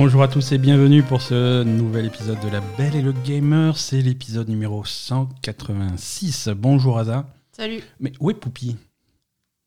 [0.00, 3.76] Bonjour à tous et bienvenue pour ce nouvel épisode de La Belle et le Gamer.
[3.76, 6.50] C'est l'épisode numéro 186.
[6.56, 7.26] Bonjour Aza.
[7.50, 7.82] Salut.
[7.98, 8.76] Mais où est Poupie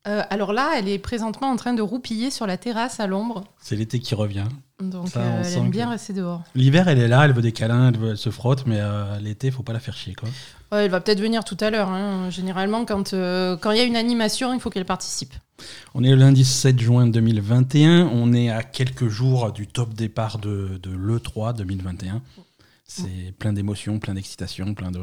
[0.08, 3.44] Euh, alors là, elle est présentement en train de roupiller sur la terrasse à l'ombre.
[3.62, 4.46] C'est l'été qui revient.
[4.82, 6.42] Donc Ça, euh, elle aime que- bien rester dehors.
[6.56, 9.20] L'hiver, elle est là, elle veut des câlins, elle, veut- elle se frotte, mais euh,
[9.20, 10.28] l'été, faut pas la faire chier quoi.
[10.72, 11.90] Ouais, elle va peut-être venir tout à l'heure.
[11.90, 12.32] hein.
[12.32, 15.34] Généralement, quand quand il y a une animation, il faut qu'elle participe.
[15.94, 18.10] On est le lundi 7 juin 2021.
[18.12, 22.24] On est à quelques jours du top départ de, de l'E3 2021.
[22.88, 25.00] C'est plein d'émotions, plein d'excitation, plein de.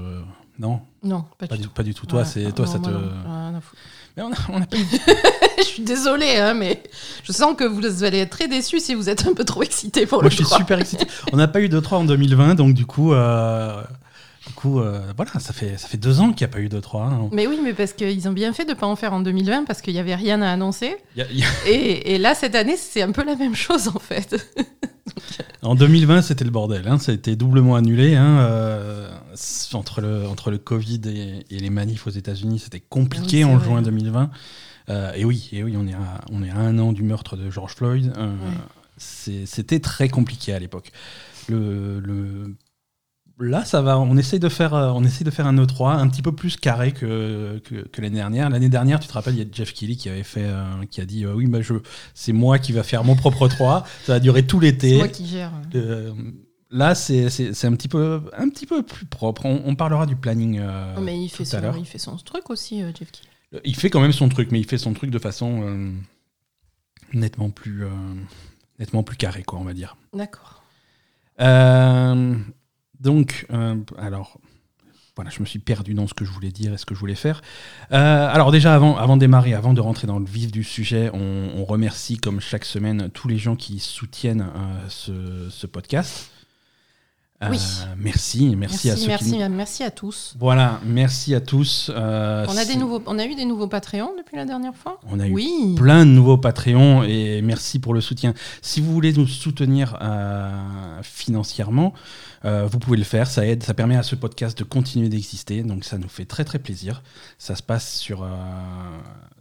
[0.59, 1.71] Non, Non, pas, pas du tout.
[1.71, 2.07] pas du tout.
[2.07, 2.93] Toi, c'est toi, non, ça moi te.
[2.95, 3.83] non, foutre.
[4.17, 4.87] Mais on a, on a pas eu-
[5.59, 6.83] je suis désolée, hein, mais
[7.23, 10.07] je sens que vous allez être très déçus si vous êtes un peu trop excités
[10.07, 11.07] pour Moi, le je suis super excité.
[11.33, 13.81] On n'a pas eu de 3 en 2020, donc du coup, euh,
[14.59, 16.81] coup, euh, voilà, ça fait ça fait deux ans qu'il n'y a pas eu de
[16.81, 17.05] 3.
[17.05, 17.29] hein.
[17.33, 19.81] Mais oui, mais parce qu'ils ont bien fait de pas en faire en 2020 parce
[19.83, 20.97] qu'il n'y avait rien à annoncer.
[21.17, 23.37] Il y a- il y a- Et, et là, cette année, c'est un peu la
[23.37, 24.37] même chose en fait.
[25.63, 26.87] En 2020, c'était le bordel.
[26.87, 26.99] Hein.
[26.99, 28.15] Ça a été doublement annulé.
[28.15, 28.39] Hein.
[28.41, 29.11] euh,
[29.73, 33.57] entre, le, entre le Covid et, et les manifs aux États-Unis, c'était compliqué Oui, en
[33.57, 33.65] vrai.
[33.67, 34.31] juin 2020.
[34.91, 37.37] Euh, et oui, et oui on, est à, on est à un an du meurtre
[37.37, 38.07] de George Floyd.
[38.17, 38.29] Ouais.
[38.97, 40.93] c'est- C'était très compliqué à l'époque.
[41.49, 42.55] Le, le-
[43.41, 43.99] Là, ça va.
[43.99, 46.57] On essaye de faire, euh, on essaye de faire un E3 un petit peu plus
[46.57, 48.51] carré que, que, que l'année dernière.
[48.51, 51.01] L'année dernière, tu te rappelles, il y a Jeff Kelly qui avait fait, euh, qui
[51.01, 51.75] a dit, euh, oui, bah, je,
[52.15, 53.85] c'est moi qui va faire mon propre 3.
[54.05, 54.91] Ça va durer tout l'été.
[54.91, 55.53] C'est moi qui gère.
[55.77, 56.13] Euh,
[56.71, 59.47] là, c'est c'est- c'est un, petit peu, un petit peu plus propre.
[59.47, 60.61] On, on parlera du planning
[60.97, 61.77] Oh, mais il tout fait, à son, l'heure.
[61.79, 63.63] il fait son truc aussi, Jeff Keighley.
[63.65, 65.93] Il fait quand même son truc, mais il fait son truc de façon
[67.13, 67.85] nettement, plus,
[68.79, 69.97] nettement plus carrée, quoi, on va dire.
[70.13, 70.63] D'accord.
[71.41, 72.35] Euh,
[73.01, 74.39] donc, euh, alors,
[75.17, 77.01] voilà, je me suis perdu dans ce que je voulais dire et ce que je
[77.01, 77.43] voulais faire.
[77.93, 81.11] Euh, alors déjà, avant, avant de démarrer, avant de rentrer dans le vif du sujet,
[81.13, 84.47] on, remercie, comme chaque semaine, tous les gens qui soutiennent
[85.09, 86.31] euh, ce podcast.
[87.41, 87.61] Euh, Oui.
[87.99, 89.49] Merci, merci, à ceux merci, qui...
[89.49, 90.35] merci à tous.
[90.41, 91.89] Voilà, merci à tous.
[91.95, 94.99] euh, On a, des nouveaux, on a eu des nouveaux Patreons depuis la dernière fois?
[95.09, 95.75] On a eu Oui.
[95.77, 98.35] plein de nouveaux Patreons et merci pour le soutien.
[98.61, 101.93] Si vous voulez nous soutenir euh, financièrement,
[102.45, 103.29] euh, vous pouvez le faire.
[103.29, 105.63] Ça aide, ça permet à ce podcast de continuer d'exister.
[105.63, 107.03] Donc ça nous fait très très plaisir.
[107.39, 108.27] Ça se passe sur, euh,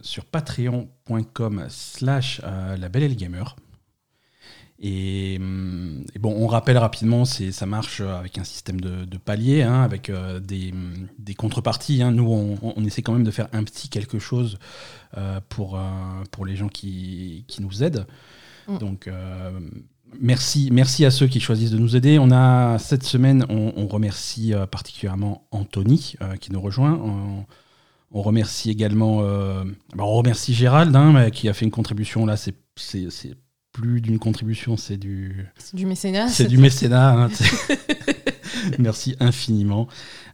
[0.02, 3.56] sur patreon.com slash euh, la belle et le gamer.
[4.80, 9.18] Et, hum, et bon, on rappelle rapidement, c'est, ça marche avec un système de, de
[9.18, 12.00] paliers, hein, avec euh, des, hum, des contreparties.
[12.02, 12.12] hein.
[12.12, 14.58] Nous, on, on essaie quand même de faire un petit quelque chose
[15.16, 15.82] euh, pour, euh,
[16.30, 18.06] pour les gens qui, qui nous aident.
[18.68, 18.78] Mm.
[18.78, 19.58] Donc, euh,
[20.20, 22.20] merci, merci à ceux qui choisissent de nous aider.
[22.20, 26.94] On a cette semaine, on, on remercie euh, particulièrement Anthony euh, qui nous rejoint.
[27.02, 27.46] On,
[28.12, 29.64] on remercie également, euh,
[29.96, 32.26] bah, on remercie Gérald hein, qui a fait une contribution.
[32.26, 32.54] Là, c'est
[33.78, 36.28] plus d'une contribution, c'est du, C'est du mécénat.
[36.28, 37.10] c'est du mécénat.
[37.12, 37.28] hein,
[38.78, 39.86] merci infiniment.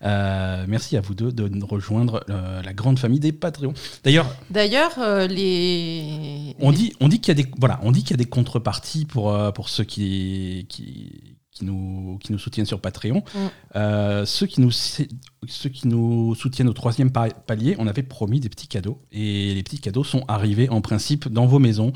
[0.03, 3.75] Euh, merci à vous deux de nous rejoindre euh, la grande famille des Patreons.
[4.03, 6.55] D'ailleurs, D'ailleurs, euh, les.
[6.61, 8.25] on dit, on dit qu'il y a des, voilà, on dit qu'il y a des
[8.31, 13.19] contreparties pour, pour ceux qui, qui, qui, nous, qui nous soutiennent sur Patreon.
[13.35, 13.39] Mm.
[13.77, 18.41] Euh, ceux, qui nous, ceux qui nous soutiennent au troisième pa- palier, on avait promis
[18.41, 19.03] des petits cadeaux.
[19.13, 21.93] Et les petits cadeaux sont arrivés en principe dans vos maisons.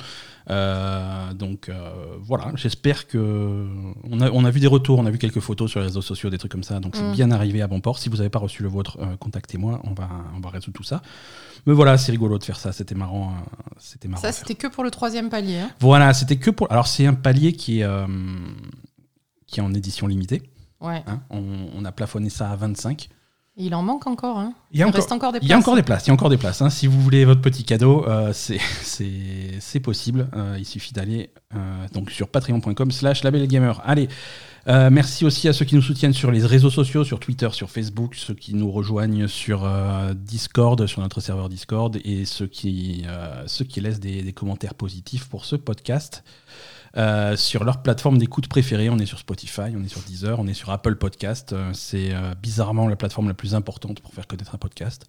[0.51, 3.67] Euh, donc euh, voilà, j'espère que.
[4.11, 6.01] On a, on a vu des retours, on a vu quelques photos sur les réseaux
[6.03, 6.81] sociaux, des trucs comme ça.
[6.81, 7.13] Donc c'est Mm.
[7.13, 7.99] bien arrivé à bon port.
[7.99, 10.83] Si vous n'avez pas reçu le vôtre, euh, contactez-moi, on va, on va résoudre tout
[10.85, 11.03] ça.
[11.67, 13.35] Mais voilà, c'est rigolo de faire ça, c'était marrant.
[13.79, 14.23] c'était marrant.
[14.23, 15.59] Ça, c'était que pour le troisième palier.
[15.59, 15.71] hein.
[15.81, 16.71] Voilà, c'était que pour.
[16.73, 17.87] Alors, c'est un palier qui est,
[19.47, 20.43] qui est en édition limitée.
[20.81, 21.03] Ouais.
[21.07, 21.21] hein.
[21.31, 21.43] On,
[21.75, 23.09] on a plafonné ça à 25.
[23.61, 24.39] Il en manque encore.
[24.39, 24.53] Hein.
[24.71, 25.63] Il y a Il encore, reste encore des il y a places.
[25.65, 26.05] encore des places.
[26.07, 26.63] Il y a encore des places.
[26.63, 26.71] hein.
[26.71, 30.29] Si vous voulez votre petit cadeau, euh, c'est- possible.
[30.37, 31.59] Euh, il suffit d'aller euh,
[31.93, 33.73] donc sur patreon.com/slash labelgamer.
[33.85, 34.09] Allez.
[34.69, 37.71] euh, merci aussi à ceux qui nous soutiennent sur les réseaux sociaux, sur Twitter, sur
[37.71, 43.05] Facebook, ceux qui nous rejoignent sur euh, Discord, sur notre serveur Discord, et ceux qui,
[43.07, 46.23] euh, ceux qui laissent des, des commentaires positifs pour ce podcast.
[46.97, 48.89] Euh, sur leur plateforme d'écoute préférée.
[48.89, 51.53] On est sur Spotify, on est sur Deezer, on est sur Apple Podcast.
[51.53, 55.07] Euh, c'est euh, bizarrement la plateforme la plus importante pour faire connaître un podcast.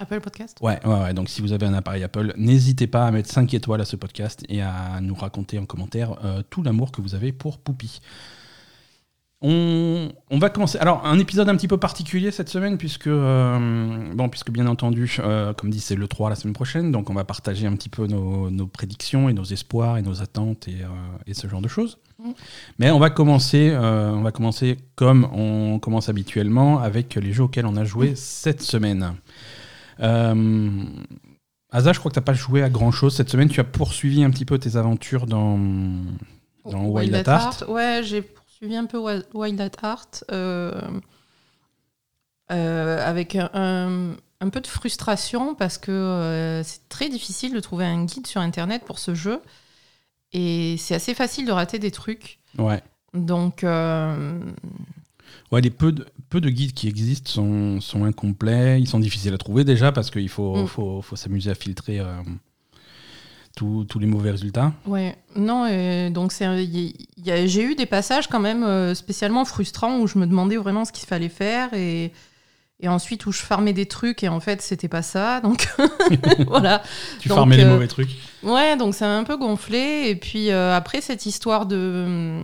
[0.00, 0.58] Apple Podcast?
[0.62, 1.14] Ouais, ouais, ouais.
[1.14, 3.96] Donc si vous avez un appareil Apple, n'hésitez pas à mettre 5 étoiles à ce
[3.96, 8.00] podcast et à nous raconter en commentaire euh, tout l'amour que vous avez pour Poupie.
[9.42, 10.76] On, on va commencer.
[10.78, 15.16] Alors, un épisode un petit peu particulier cette semaine, puisque, euh, bon, puisque bien entendu,
[15.20, 17.88] euh, comme dit, c'est le 3 la semaine prochaine, donc on va partager un petit
[17.88, 20.88] peu nos, nos prédictions et nos espoirs et nos attentes et, euh,
[21.26, 21.98] et ce genre de choses.
[22.78, 27.64] Mais on va commencer, on va commencer comme on commence habituellement avec les jeux auxquels
[27.64, 29.14] on a joué cette semaine.
[29.98, 33.48] Asa, je crois que tu n'as pas joué à grand chose cette semaine.
[33.48, 35.58] Tu as poursuivi un petit peu tes aventures dans,
[36.70, 37.64] dans Wild at Heart.
[37.68, 38.22] Ouais, j'ai
[38.60, 40.72] poursuivi un peu Wi- Wild at Heart euh,
[42.52, 47.60] euh, avec un, un- un peu de frustration parce que euh, c'est très difficile de
[47.60, 49.40] trouver un guide sur internet pour ce jeu
[50.32, 52.38] et c'est assez facile de rater des trucs.
[52.58, 52.82] Ouais.
[53.14, 54.40] Donc, euh,
[55.52, 58.80] Ouais, les peu de, peu de guides qui existent sont, sont incomplets.
[58.80, 60.66] Ils sont difficiles à trouver déjà parce qu'il faut, Mm.
[60.68, 62.14] faut, faut s'amuser à filtrer euh,
[63.56, 64.72] tous tous les mauvais résultats.
[64.86, 70.18] Ouais, non, et donc j'ai eu des passages quand même euh, spécialement frustrants où je
[70.18, 72.12] me demandais vraiment ce qu'il fallait faire et,
[72.80, 75.68] et ensuite où je farmais des trucs et en fait c'était pas ça, donc
[76.46, 76.82] voilà.
[77.20, 78.16] Tu Donc, farmais les euh, mauvais trucs.
[78.42, 82.42] Ouais, donc ça m'a un peu gonflé et puis euh, après cette histoire de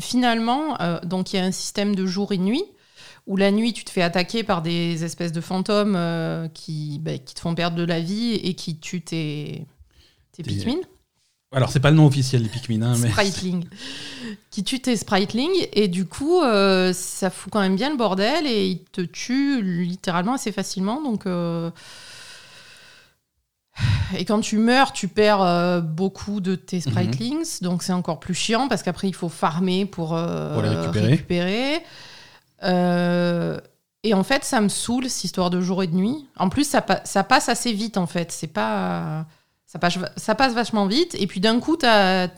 [0.00, 2.64] finalement, euh, donc il y a un système de jour et nuit
[3.26, 7.16] où la nuit tu te fais attaquer par des espèces de fantômes euh, qui, bah,
[7.18, 9.66] qui te font perdre de la vie et qui tuent tes,
[10.36, 10.80] tes Pikmin.
[11.52, 13.10] Alors, c'est pas le nom officiel des Pikmin, hein, mais.
[13.10, 13.64] Spriteling.
[14.50, 18.46] qui tue tes Spriteling et du coup euh, ça fout quand même bien le bordel
[18.46, 21.70] et il te tue littéralement assez facilement donc euh,
[24.16, 28.34] et quand tu meurs tu perds euh, beaucoup de tes Spritelings donc c'est encore plus
[28.34, 31.06] chiant parce qu'après il faut farmer pour, euh, Pour les récupérer.
[31.08, 31.82] récupérer.
[32.62, 33.60] Euh,
[34.04, 36.64] et en fait ça me saoule cette histoire de jour et de nuit en plus
[36.64, 39.26] ça, pa- ça passe assez vite en fait c'est pas
[39.74, 42.28] ça passe, ça passe vachement vite et puis d'un coup t'as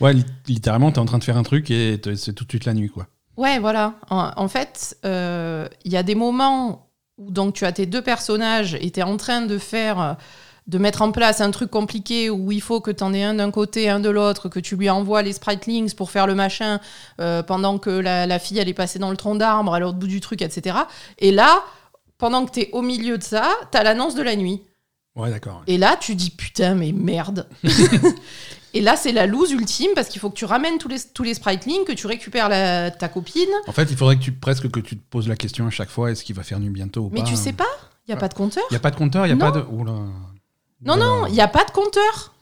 [0.00, 2.66] Ouais, li- littéralement, t'es en train de faire un truc et c'est tout de suite
[2.66, 3.06] la nuit, quoi.
[3.38, 3.94] Ouais, voilà.
[4.10, 8.02] En, en fait, euh, il y a des moments où donc tu as tes deux
[8.02, 10.12] personnages et tu es en train de faire, euh,
[10.66, 13.34] de mettre en place un truc compliqué où il faut que tu en aies un
[13.34, 16.78] d'un côté, un de l'autre, que tu lui envoies les spritelings pour faire le machin
[17.20, 19.96] euh, pendant que la, la fille elle est passée dans le tronc d'arbre à l'autre
[19.98, 20.76] bout du truc, etc.
[21.18, 21.62] Et là,
[22.18, 24.60] pendant que tu es au milieu de ça, tu as l'annonce de la nuit.
[25.16, 25.62] Ouais, d'accord.
[25.66, 27.48] Et là, tu dis putain, mais merde.
[28.74, 31.22] Et là, c'est la loose ultime parce qu'il faut que tu ramènes tous les, tous
[31.22, 33.48] les spritelings, que tu récupères la- ta copine.
[33.66, 35.88] En fait, il faudrait que tu presque que tu te poses la question à chaque
[35.88, 37.64] fois est-ce qu'il va faire nuit bientôt ou Mais pas tu sais pas,
[38.06, 38.64] il n'y a pas de compteur.
[38.70, 39.50] Il y a pas de compteur, il y a Non.
[39.50, 39.64] pas de.
[39.70, 39.92] Oula.
[40.84, 42.34] Non, non, il n'y a pas de compteur.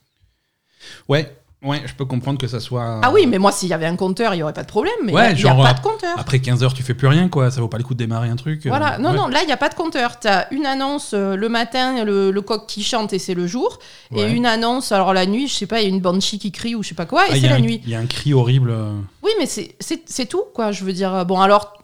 [1.09, 3.01] Ouais, ouais, je peux comprendre que ça soit.
[3.03, 4.95] Ah oui, mais moi, s'il y avait un compteur, il n'y aurait pas de problème.
[5.05, 6.15] Mais Ouais, il n'y a, pas de compteur.
[6.19, 7.51] Après 15 heures, tu fais plus rien, quoi.
[7.51, 8.67] Ça vaut pas le coup de démarrer un truc.
[8.67, 9.17] euh, Voilà, non, ouais.
[9.17, 10.21] non, là, il n'y a pas de compteur.
[10.21, 13.47] Tu as une annonce euh, le matin, le, le coq qui chante et c'est le
[13.47, 13.79] jour.
[14.13, 14.21] Ouais.
[14.23, 16.53] Et une annonce, alors la nuit, je sais pas, il y a une banshee qui
[16.53, 17.81] crie ou je sais pas quoi, et Ah, c'est la un- nuit.
[17.85, 18.71] Il y a un cri horrible.
[18.71, 20.73] euh, Oui, mais c'est- tout, quoi.
[20.73, 21.75] Je veux dire, bon, alors,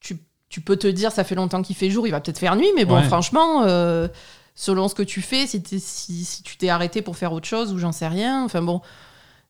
[0.00, 0.16] tu,
[0.48, 2.70] tu peux te dire, ça fait longtemps qu'il fait jour, il va peut-être faire nuit,
[2.76, 4.08] mais bon, franchement, euh,
[4.60, 7.46] selon ce que tu fais, si, t'es- si, si tu t'es arrêté pour faire autre
[7.48, 8.82] chose ou j'en sais rien, enfin bon.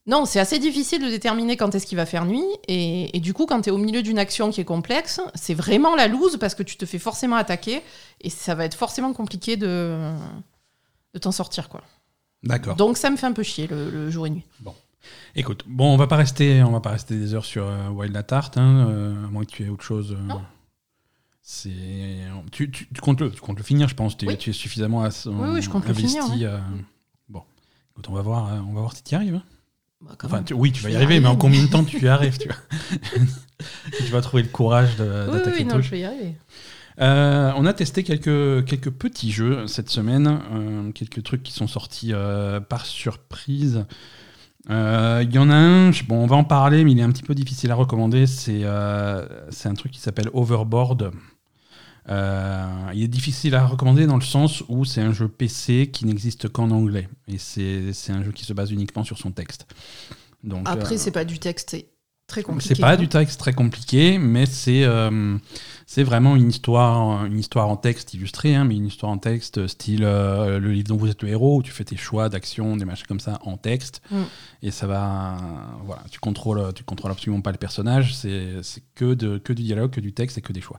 [0.06, 2.44] Non, c'est assez difficile de déterminer quand est-ce qu'il va faire nuit.
[2.68, 5.52] Et, et du coup, quand tu es au milieu d'une action qui est complexe, c'est
[5.54, 7.82] vraiment la loose parce que tu te fais forcément attaquer
[8.20, 10.12] et ça va être forcément compliqué de,
[11.14, 11.68] de t'en sortir.
[11.68, 11.82] quoi.
[12.44, 12.76] D'accord.
[12.76, 14.44] Donc ça me fait un peu chier le, le jour et nuit.
[15.34, 18.16] Écoute, bon, on va pas rester, on va pas rester des heures sur euh, Wild
[18.16, 20.12] at Heart, hein, euh, à moins que tu aies autre chose.
[20.12, 20.40] euh, Non.
[21.52, 21.70] C'est,
[22.52, 24.16] tu, tu, tu comptes le, tu comptes le finir, je pense.
[24.16, 24.38] Tu, Oui.
[24.38, 26.44] tu es suffisamment as- Oui, oui, je compte le investi, finir, ouais.
[26.44, 26.58] euh,
[27.28, 27.42] Bon,
[27.90, 29.34] écoute, on va voir, euh, on va voir si tu y arrives.
[29.34, 29.42] hein.
[30.00, 30.44] Bah, quand Enfin, même.
[30.44, 32.38] tu- oui, tu vas y y arriver, mais en combien de temps tu y arrives,
[32.38, 32.56] tu vois?
[33.98, 35.84] Tu vas trouver le courage oui, d'attaquer oui, le non, truc.
[35.84, 36.34] je vais y arriver.
[37.00, 41.66] Euh, on a testé quelques, quelques petits jeux cette semaine, euh, quelques trucs qui sont
[41.66, 43.84] sortis euh, par surprise.
[44.68, 47.10] Il y en a un, je- bon, on va en parler, mais il est un
[47.10, 48.26] petit peu difficile à recommander.
[48.26, 48.62] C'est
[49.50, 51.10] c'est un truc qui s'appelle Overboard.
[52.08, 56.06] Euh, il est difficile à recommander dans le sens où c'est un jeu PC qui
[56.06, 57.08] n'existe qu'en anglais.
[57.28, 59.66] Et c'est un jeu qui se base uniquement sur son texte.
[60.42, 61.76] Donc, Après, euh, c'est pas du texte,
[62.26, 62.74] très compliqué.
[62.74, 62.96] c'est pas hein.
[62.96, 65.36] du texte très compliqué, mais c'est euh,
[65.86, 69.66] c'est vraiment une histoire, une histoire en texte illustrée, hein, mais une histoire en texte
[69.66, 72.76] style euh, le livre dont vous êtes le héros, où tu fais tes choix d'action,
[72.76, 74.22] des machins comme ça en texte, Mm.
[74.62, 75.36] et ça va,
[75.84, 79.62] voilà, tu contrôles, tu contrôles absolument pas le personnage, c'est c'est que de que du
[79.62, 80.78] dialogue, que du texte et que des choix.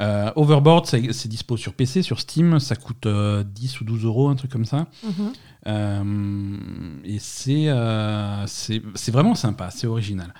[0.00, 4.28] Euh, Overboard, c'est dispo sur PC, sur Steam, ça coûte euh, 10 ou 12 euros,
[4.28, 4.86] un truc comme ça.
[5.04, 5.32] Mhm.
[5.66, 10.32] Euh, et c'est euh, c'est vraiment sympa, c'est original.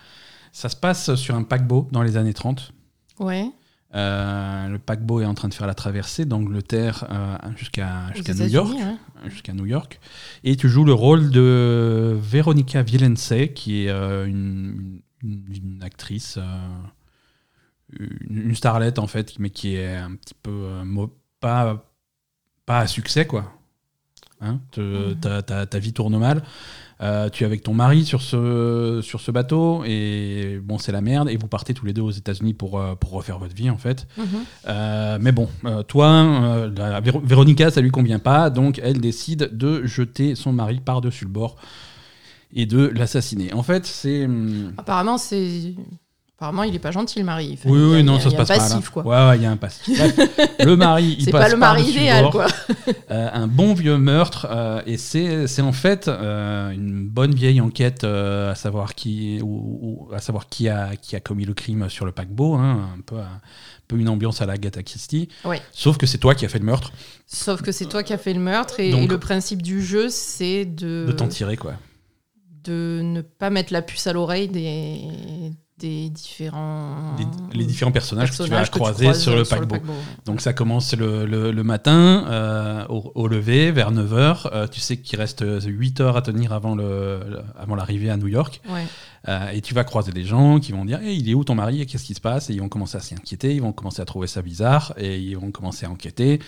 [0.52, 2.72] Ça se passe sur un paquebot dans les années 30.
[3.18, 3.50] Ouais.
[3.92, 7.06] Le paquebot est en train de faire la traversée d'Angleterre
[7.56, 8.76] jusqu'à Aux jusqu'à New York.
[8.80, 8.98] hein.
[9.28, 10.00] Jusqu'à New York.
[10.44, 16.38] Et tu joues le rôle de Veronica Villence, qui est une, une- une actrice,
[17.98, 21.06] une, starlette en fait, mais qui est un petit peu euh,
[21.40, 21.84] pas,
[22.66, 23.52] pas à succès quoi.
[24.42, 26.42] Hein, te- ta, ta- ta vie tourne mal.
[27.02, 31.00] Euh, tu es avec ton mari sur ce, sur ce bateau et bon, c'est la
[31.02, 31.28] merde.
[31.28, 33.76] Et vous partez tous les deux aux États-Unis pour, euh, pour refaire votre vie en
[33.78, 34.06] fait.
[34.16, 34.24] Mhm.
[34.68, 35.48] Euh, mais bon,
[35.88, 40.80] toi, la Véro- Véronica, ça lui convient pas, donc elle décide de jeter son mari
[40.80, 41.56] par-dessus le bord.
[42.52, 43.52] et de l'assassiner.
[43.52, 44.24] En fait, c'est.
[44.24, 45.74] hum, Apparemment, c'est.
[46.40, 47.50] Apparemment, il est pas gentil, le mari.
[47.52, 48.64] Enfin, Oui, a- oui, non, a- ça il se y a un passe pas.
[48.76, 48.90] passif, là.
[48.92, 49.04] quoi.
[49.04, 50.00] Ouais, ouais, il y a un passif.
[50.64, 52.46] Le mari, il C'est passe pas le mari idéal, quoi.
[53.10, 57.60] Euh, un bon vieux meurtre, euh, et c'est c'est en fait euh, une bonne vieille
[57.60, 61.88] enquête à savoir qui ou, ou à savoir qui a qui a commis le crime
[61.90, 63.40] sur le paquebot, hein, un peu un
[63.88, 65.28] peu une ambiance à la Agatha Christie.
[65.72, 66.92] Sauf que c'est toi qui as fait le meurtre,
[67.26, 69.82] Sauf que c'est toi qui as fait le meurtre et, Donc- et le principe du
[69.84, 71.74] jeu, c'est de, de t'en tirer quoi.
[72.64, 75.00] de ne pas mettre la puce à l'oreille des,
[75.80, 79.76] des différents Les, les différents personnages, que tu vas tu croiser sur le paquebot.
[79.76, 79.80] ouais.
[80.26, 84.68] Donc ça commence le, le- le matin, euh, au, au lever, vers 9h.
[84.70, 88.28] tu sais qu'il reste 8 heures à tenir avant le- le- avant l'arrivée à New
[88.28, 88.60] York.
[88.68, 88.84] Ouais.
[89.28, 91.54] Euh, et tu vas croiser des gens qui vont dire Hey, il est où ton
[91.54, 92.48] mari et qu'est-ce qui se passe?
[92.48, 95.18] Et ils vont commencer à s'y inquiéter, ils vont commencer à trouver ça bizarre et
[95.18, 96.40] ils vont commencer à enquêter.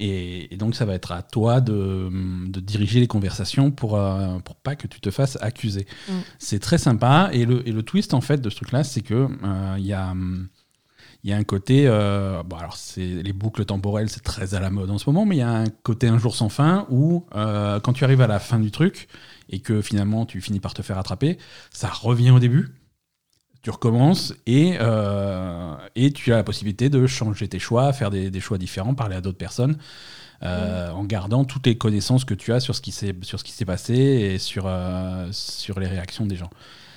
[0.00, 2.10] Et, et donc ça va être à toi de,
[2.48, 5.86] de diriger les conversations pour, euh, pour pas que tu te fasses accuser.
[6.08, 6.12] Mm.
[6.38, 7.30] C'est très sympa.
[7.32, 9.92] Et le, et le twist en fait de ce truc-là, c'est que euh, il y
[9.92, 10.12] a.
[11.22, 14.60] il y a un côté, euh, bon alors c'est les boucles temporelles, c'est très à
[14.60, 16.86] la mode en ce moment, mais il y a un côté un jour sans fin
[16.90, 19.08] où euh, quand tu arrives à la fin du truc
[19.48, 21.38] et que finalement tu finis par te faire attraper,
[21.70, 22.74] ça revient au début,
[23.64, 28.30] tu recommences et, euh, et tu as la possibilité de changer tes choix, faire des,
[28.30, 29.76] des choix différents, parler à d'autres personnes.
[30.42, 33.44] euh, En gardant toutes les connaissances que tu as sur ce qui s'est sur ce
[33.44, 36.50] qui s'est passé et sur euh, sur les réactions des gens.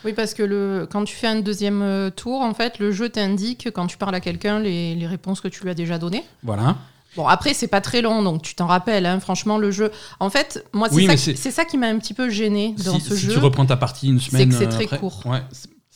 [0.05, 3.69] Oui, parce que le, quand tu fais un deuxième tour, en fait, le jeu t'indique
[3.73, 6.23] quand tu parles à quelqu'un les, les réponses que tu lui as déjà données.
[6.43, 6.75] Voilà.
[7.15, 9.05] Bon, après, c'est pas très long, donc tu t'en rappelles.
[9.05, 9.89] hein, franchement, le jeu.
[10.19, 12.29] En fait, moi, c'est Oui, ça, qui- c'est- c'est ça qui m'a un petit peu
[12.29, 13.33] gêné dans si ce si jeu.
[13.33, 15.23] tu reprends ta partie une semaine, que c'est très court.
[15.25, 15.41] ouais,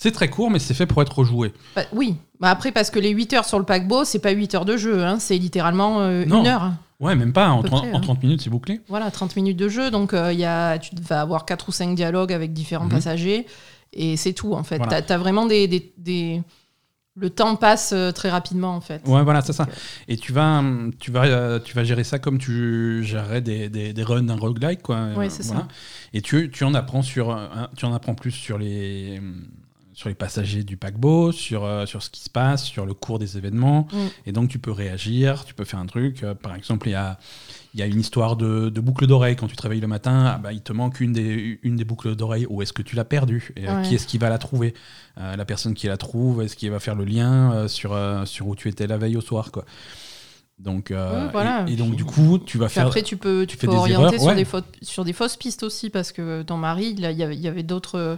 [0.01, 1.53] c'est- très court, mais c'est fait pour être rejoué.
[1.75, 4.55] Bah, oui, Bah, après, parce que les 8 heures sur le paquebot, c'est pas 8
[4.55, 6.71] heures de jeu, hein, c'est littéralement euh, une heure.
[6.99, 7.49] Ouais, même pas.
[7.49, 8.01] En, peu 30, près, en hein.
[8.01, 8.81] 30 minutes, c'est bouclé.
[8.87, 11.95] Voilà, 30 minutes de jeu, donc euh, y a, tu vas avoir 4 ou 5
[11.95, 12.91] dialogues avec différents Mhm.
[12.91, 13.45] passagers,
[13.93, 14.77] et c'est tout, en fait.
[14.77, 15.01] Voilà.
[15.01, 16.41] T'as as vraiment des, des- des-
[17.15, 19.01] Le temps passe euh, très rapidement, en fait.
[19.05, 19.65] Ouais, voilà, c'est ça.
[19.65, 19.73] Donc,
[20.07, 20.63] Et tu vas,
[20.97, 24.37] tu vas, euh, tu vas gérer ça comme tu gérerais des, des, des runs d'un
[24.37, 25.07] roguelike, quoi.
[25.17, 25.61] Ouais, Euh, c'est voilà.
[25.63, 25.67] ça.
[26.13, 29.19] Et tu, tu en apprends sur, euh, tu en apprends plus sur les,
[30.01, 33.19] sur les passagers du paquebot, sur, euh, sur ce qui se passe, sur le cours
[33.19, 33.87] des événements.
[33.93, 33.97] Mm.
[34.25, 36.23] Et donc tu peux réagir, tu peux faire un truc.
[36.23, 37.19] Euh, par exemple, il y a,
[37.75, 39.35] y a une histoire de, de boucle d'oreille.
[39.35, 41.85] Quand tu te réveilles le matin, ah bah, il te manque une des, une des
[41.85, 42.47] boucles d'oreille.
[42.49, 43.53] Où est-ce que tu l'as perdue?
[43.55, 43.87] Et euh, Ouais.
[43.87, 44.73] qui est-ce qui va la trouver?
[45.19, 48.47] Euh, La personne qui la trouve, est-ce qu'il va faire le lien euh, sur, sur
[48.47, 49.65] où tu étais la veille au soir quoi?
[50.57, 51.65] Donc, euh, voilà.
[51.67, 52.87] et, et donc du coup, tu vas Puis faire.
[52.87, 54.35] après, tu peux, tu tu peux des orienter erreurs, sur, ouais.
[54.35, 57.23] des fautes- sur des fausses pistes aussi, parce que ton mari, il, a- il y
[57.23, 58.17] avait, il y avait d'autres.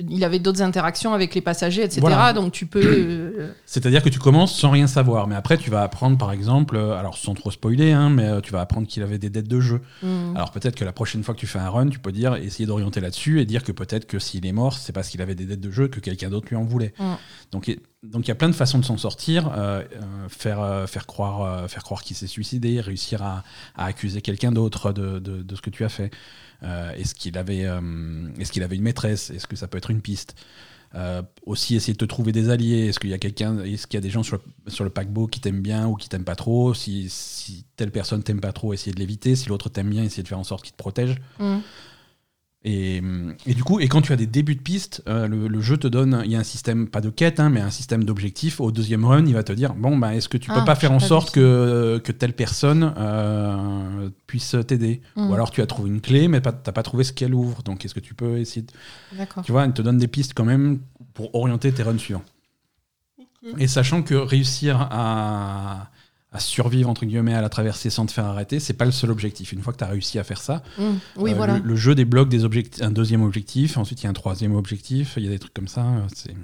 [0.00, 2.00] Il avait d'autres interactions avec les passagers, etc.
[2.00, 2.32] Voilà.
[2.32, 2.80] Donc tu peux.
[2.82, 6.76] euh, C'est-à-dire que tu commences sans rien savoir, mais après tu vas apprendre, par exemple,
[6.76, 9.48] euh, alors sans trop spoiler, hein, mais euh, tu vas apprendre qu'il avait des dettes
[9.48, 9.80] de jeu.
[10.02, 10.34] hmm.
[10.36, 12.66] Alors peut-être que la prochaine fois que tu fais un run, tu peux dire, essayer
[12.66, 15.44] d'orienter là-dessus et dire que peut-être que s'il est mort, c'est parce qu'il avait des
[15.44, 16.94] dettes de jeu que quelqu'un d'autre lui en voulait.
[16.98, 17.12] Mm.
[17.52, 19.82] Donc il donc il y a plein de façons de s'en sortir, euh,
[20.28, 23.44] faire, euh, faire croire, euh, faire croire qu'il s'est suicidé, réussir à,
[23.76, 26.10] à accuser quelqu'un d'autre de, de- de ce que tu as fait.
[26.64, 27.80] Euh, est-ce qu'il avait, euh,
[28.38, 29.30] est-ce avait une maîtresse?
[29.30, 30.34] Est-ce que ça peut être une piste?
[30.94, 32.86] Euh, aussi essayer de te trouver des alliés.
[32.86, 34.90] Est-ce qu'il y a quelqu'un, est-ce qu'il y a des gens sur le, sur le
[34.90, 36.72] paquebot qui t'aiment bien ou qui t'aiment pas trop?
[36.72, 39.34] Si, si telle personne t'aime pas trop, essayer de l'éviter.
[39.34, 41.16] Si l'autre t'aime bien, essayer de faire en sorte qu'il te protège.
[41.38, 41.58] Hmm.
[42.66, 43.02] Et,
[43.46, 45.76] et du coup, et quand tu as des débuts de piste, euh, le, le jeu
[45.76, 48.58] te donne, il y a un système, pas de quête, hein, mais un système d'objectifs.
[48.58, 50.74] Au deuxième run, il va te dire, bon, bah, est-ce que tu peux Ah, pas
[50.74, 55.02] faire en pas sorte que, que telle personne euh, puisse t'aider?
[55.14, 55.28] Mm.
[55.28, 57.62] Ou alors tu as trouvé une clé, mais pas- t'as pas trouvé ce qu'elle ouvre.
[57.62, 58.72] Donc est-ce que tu peux essayer de...
[59.44, 60.78] Tu vois, il te donne des pistes quand même
[61.12, 62.24] pour orienter tes runs suivants.
[63.58, 65.90] Et sachant que réussir à,
[66.34, 69.10] à survivre entre guillemets à la traversée sans te faire arrêter, c'est pas le seul
[69.10, 69.52] objectif.
[69.52, 70.62] Une fois que tu as réussi à faire ça.
[71.16, 71.58] Oui, euh, voilà.
[71.58, 74.54] le, le jeu débloque des objectifs, un deuxième objectif, ensuite il y a un troisième
[74.56, 75.82] objectif, il y a des trucs comme ça.
[75.86, 76.34] euh, C'est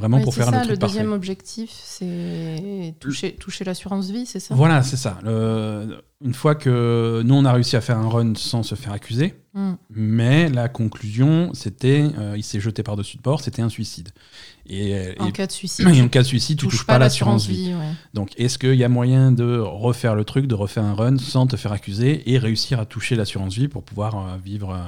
[0.00, 4.26] vraiment Ouais, pour c'est faire ça, le truc deuxième objectif, c'est toucher, toucher l'assurance vie,
[4.26, 4.54] c'est ça?
[4.54, 5.18] Voilà, c'est ça.
[5.22, 8.92] Le- une fois que nous on a réussi à faire un run sans se faire
[8.92, 9.72] accuser, Hmm.
[9.90, 14.10] mais la conclusion c'était, euh, il s'est jeté par-dessus de bord, c'était un suicide.
[14.68, 17.46] Et, En et- cas de suicide, et en cas de suicide, tu touches pas l'assurance
[17.46, 17.74] vie.
[17.74, 17.92] ouais.
[18.14, 21.46] Donc, est-ce qu'il y a moyen de refaire le truc, de refaire un run sans
[21.48, 24.78] te faire accuser et réussir à toucher l'assurance vie pour pouvoir euh, vivre euh,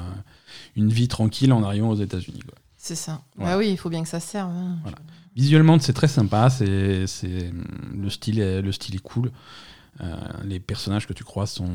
[0.76, 2.40] une vie tranquille en arrivant aux États-Unis.
[2.84, 3.22] C'est ça.
[3.36, 3.52] Voilà.
[3.52, 4.50] Bah oui, il faut bien que ça serve.
[4.50, 4.76] hein.
[4.82, 4.98] Voilà.
[5.36, 6.50] Visuellement, c'est très sympa.
[6.50, 7.52] C'est, c'est-
[7.96, 9.30] le style, est, le style est cool.
[10.00, 11.70] Euh, les personnages que tu croises sont,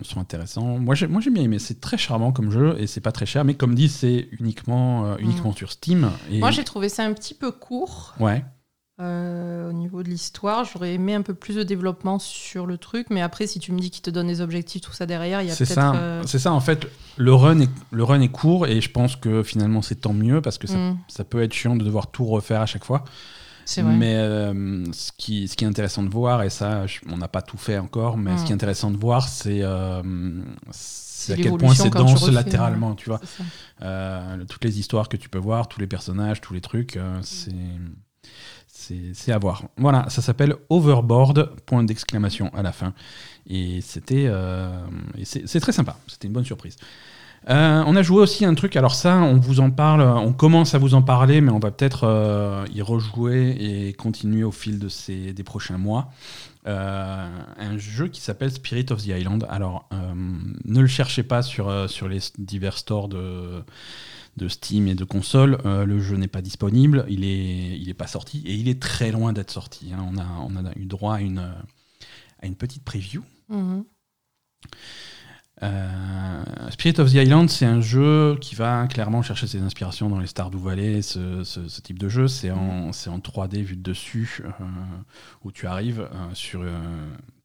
[0.00, 0.78] sont intéressants.
[0.78, 1.58] Moi, j'ai, moi, j'ai bien aimé.
[1.58, 3.44] C'est très charmant comme jeu et c'est pas très cher.
[3.44, 6.10] Mais comme dit, c'est uniquement, euh, uniquement sur Steam.
[6.30, 6.38] Et...
[6.38, 8.14] Moi, j'ai trouvé ça un petit peu court.
[8.18, 8.42] Ouais.
[9.00, 13.06] Euh, au niveau de l'histoire, j'aurais aimé un peu plus de développement sur le truc,
[13.10, 15.46] mais après, si tu me dis qu'il te donne des objectifs, tout ça derrière, il
[15.48, 15.74] y a C'est peut-être.
[15.76, 16.86] ça, euh, c'est ça en fait.
[17.16, 20.40] Le run, est, le run est court et je pense que finalement c'est tant mieux
[20.42, 23.04] parce que ça, mm, ça peut être chiant de devoir tout refaire à chaque fois.
[23.64, 23.94] c'est vrai.
[23.94, 27.28] Mais euh, ce, qui, ce qui est intéressant de voir, et ça, je- on n'a
[27.28, 28.38] pas tout fait encore, mais Mm.
[28.38, 29.62] ce qui est intéressant de voir, c'est
[30.72, 33.20] c'est à quel point c'est dense refais, latéralement, tu vois.
[33.82, 37.18] Euh, toutes les histoires que tu peux voir, tous les personnages, tous les trucs, euh,
[37.22, 37.52] c'est.
[39.14, 39.64] C'est à voir.
[39.76, 42.94] Voilà, ça s'appelle Overboard, point d'exclamation à la fin.
[43.48, 44.26] Et c'était.
[44.28, 44.70] euh,
[45.24, 46.76] c'est très sympa, c'était une bonne surprise.
[47.48, 50.74] Euh, on a joué aussi un truc, alors ça, on vous en parle, on commence
[50.74, 54.78] à vous en parler, mais on va peut-être euh, y rejouer et continuer au fil
[54.78, 56.10] de ces, des prochains mois.
[56.66, 59.46] Un jeu qui s'appelle Spirit of the Island.
[59.48, 59.88] Alors,
[60.66, 63.62] ne le cherchez pas sur les divers stores de,
[64.38, 65.58] de Steam et de consoles.
[65.66, 68.80] Euh, le jeu n'est pas disponible, il est, il est pas sorti et il est
[68.80, 69.92] très loin d'être sorti.
[69.92, 70.02] hein.
[70.10, 71.40] On, a, on a eu droit à une,
[72.40, 73.22] à une petite preview.
[73.50, 73.84] Mhm.
[75.64, 80.20] Euh, Spirit of the Island, c'est un jeu qui va clairement chercher ses inspirations dans
[80.20, 82.28] les Stardew Valley, ce, ce- ce type de jeu.
[82.28, 84.64] C'est en, en 3D vu de dessus, euh,
[85.44, 86.62] où tu arrives euh, sur...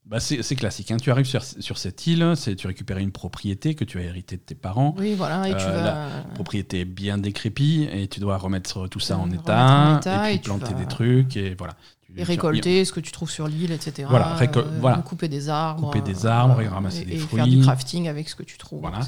[0.05, 0.97] bah c'est classique, hein.
[0.97, 4.35] tu arrives sur, sur cette île, c'est tu récupères une propriété que tu as héritée
[4.37, 6.23] de tes parents, Oui, voilà, et tu Euh, vas.
[6.35, 10.37] propriété bien décrépie, et tu dois remettre tout ça en état, en état, et et
[10.39, 11.73] puis planter vas- des trucs, et voilà.
[12.05, 14.07] Tu- Et récolter ce que tu trouves sur l'île, etc.
[14.09, 14.97] Voilà, récol- Euh, voilà.
[14.97, 15.87] Couper des arbres.
[15.89, 17.37] Couper des arbres et ramasser et- des et fruits.
[17.39, 18.81] faire du crafting avec ce que tu trouves.
[18.81, 18.99] Voilà.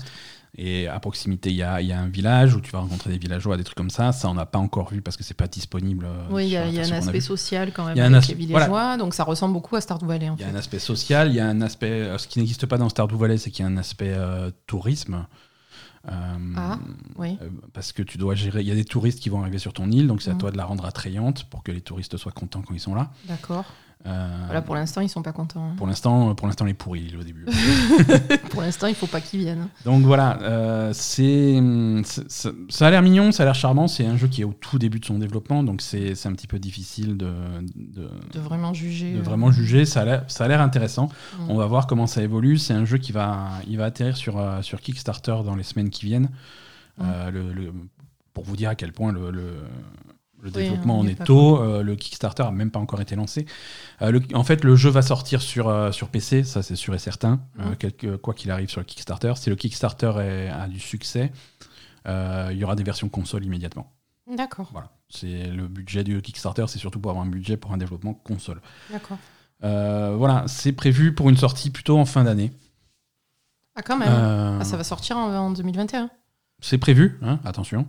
[0.57, 3.09] Et à proximité, il y a, il y a un village où tu vas rencontrer
[3.11, 4.13] des villageois, des trucs comme ça.
[4.13, 6.05] Ça, on n'a pas encore vu parce que c'est pas disponible.
[6.05, 9.13] euh, Oui, il y a, y un aspect social quand même avec les villageois, donc
[9.13, 10.53] ça ressemble beaucoup à Stardew Valley Il y a fait.
[10.53, 11.89] un aspect social, il y a un aspect.
[11.91, 14.49] euh, Ce qui n'existe pas dans Stardew Valley, c'est qu'il y a un aspect euh,
[14.65, 15.25] tourisme.
[16.07, 16.11] Euh,
[16.55, 16.77] Ah,
[17.17, 17.37] oui.
[17.41, 18.61] euh, Parce que tu dois gérer.
[18.61, 20.39] Il y a des touristes qui vont arriver sur ton île, donc c'est à Mhm.
[20.39, 23.11] toi de la rendre attrayante pour que les touristes soient contents quand ils sont là.
[23.27, 23.65] D'accord.
[24.07, 25.69] Euh, Voilà, pour l'instant, ils sont pas contents.
[25.71, 25.73] hein.
[25.77, 27.45] pour l'instant, pour l'instant, les pourris au début.
[28.51, 29.67] Pour l'instant, il faut pas qu'ils viennent.
[29.83, 31.59] Donc voilà, euh, c'est,
[32.69, 33.87] ça a l'air mignon, ça a l'air charmant.
[33.87, 36.47] C'est un jeu qui est au tout début de son développement, donc c'est un petit
[36.47, 37.31] peu difficile de,
[37.75, 39.13] de, De vraiment juger.
[39.13, 39.85] de euh, vraiment juger.
[39.85, 41.09] Ça a l'air- ça a l'air intéressant.
[41.39, 41.49] Mm.
[41.49, 42.57] On va voir comment ça évolue.
[42.57, 46.05] C'est un jeu qui va, il va atterrir sur, sur Kickstarter dans les semaines qui
[46.05, 46.29] viennent.
[46.99, 47.73] Le- le-
[48.33, 49.63] pour vous dire à quel point le, le-
[50.45, 53.45] le Oui, développement en est tôt, euh, le Kickstarter n'a même pas encore été lancé.
[54.01, 56.93] Euh, le- en fait, le jeu va sortir sur, euh, sur PC, ça c'est sûr
[56.95, 57.41] et certain,
[57.79, 59.33] quelque- quoi qu'il arrive sur le Kickstarter.
[59.35, 61.31] Si le Kickstarter est- a du succès,
[62.07, 63.91] il y aura des versions console immédiatement.
[64.33, 64.89] D'accord, Voilà.
[65.09, 68.61] C'est le budget du Kickstarter, c'est surtout pour avoir un budget pour un développement console.
[68.91, 69.17] d'accord.
[69.61, 72.51] Voilà, c'est prévu pour une sortie plutôt en fin d'année.
[73.75, 74.07] Ah, quand même.
[74.09, 76.09] Ah, ça va sortir en, en 2021.
[76.61, 77.87] C'est prévu, hein, attention.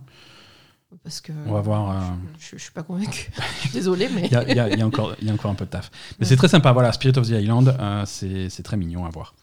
[1.03, 1.31] Parce que.
[1.45, 3.29] On va voir, euh, Je, je suis pas convaincu.
[3.55, 4.27] je suis désolée, mais.
[4.27, 5.91] Il y a, y y encore, il y a encore un peu de taf.
[6.19, 9.33] Mais c'est très sympa, voilà, Spirit of the Island, euh, c'est très mignon à voir.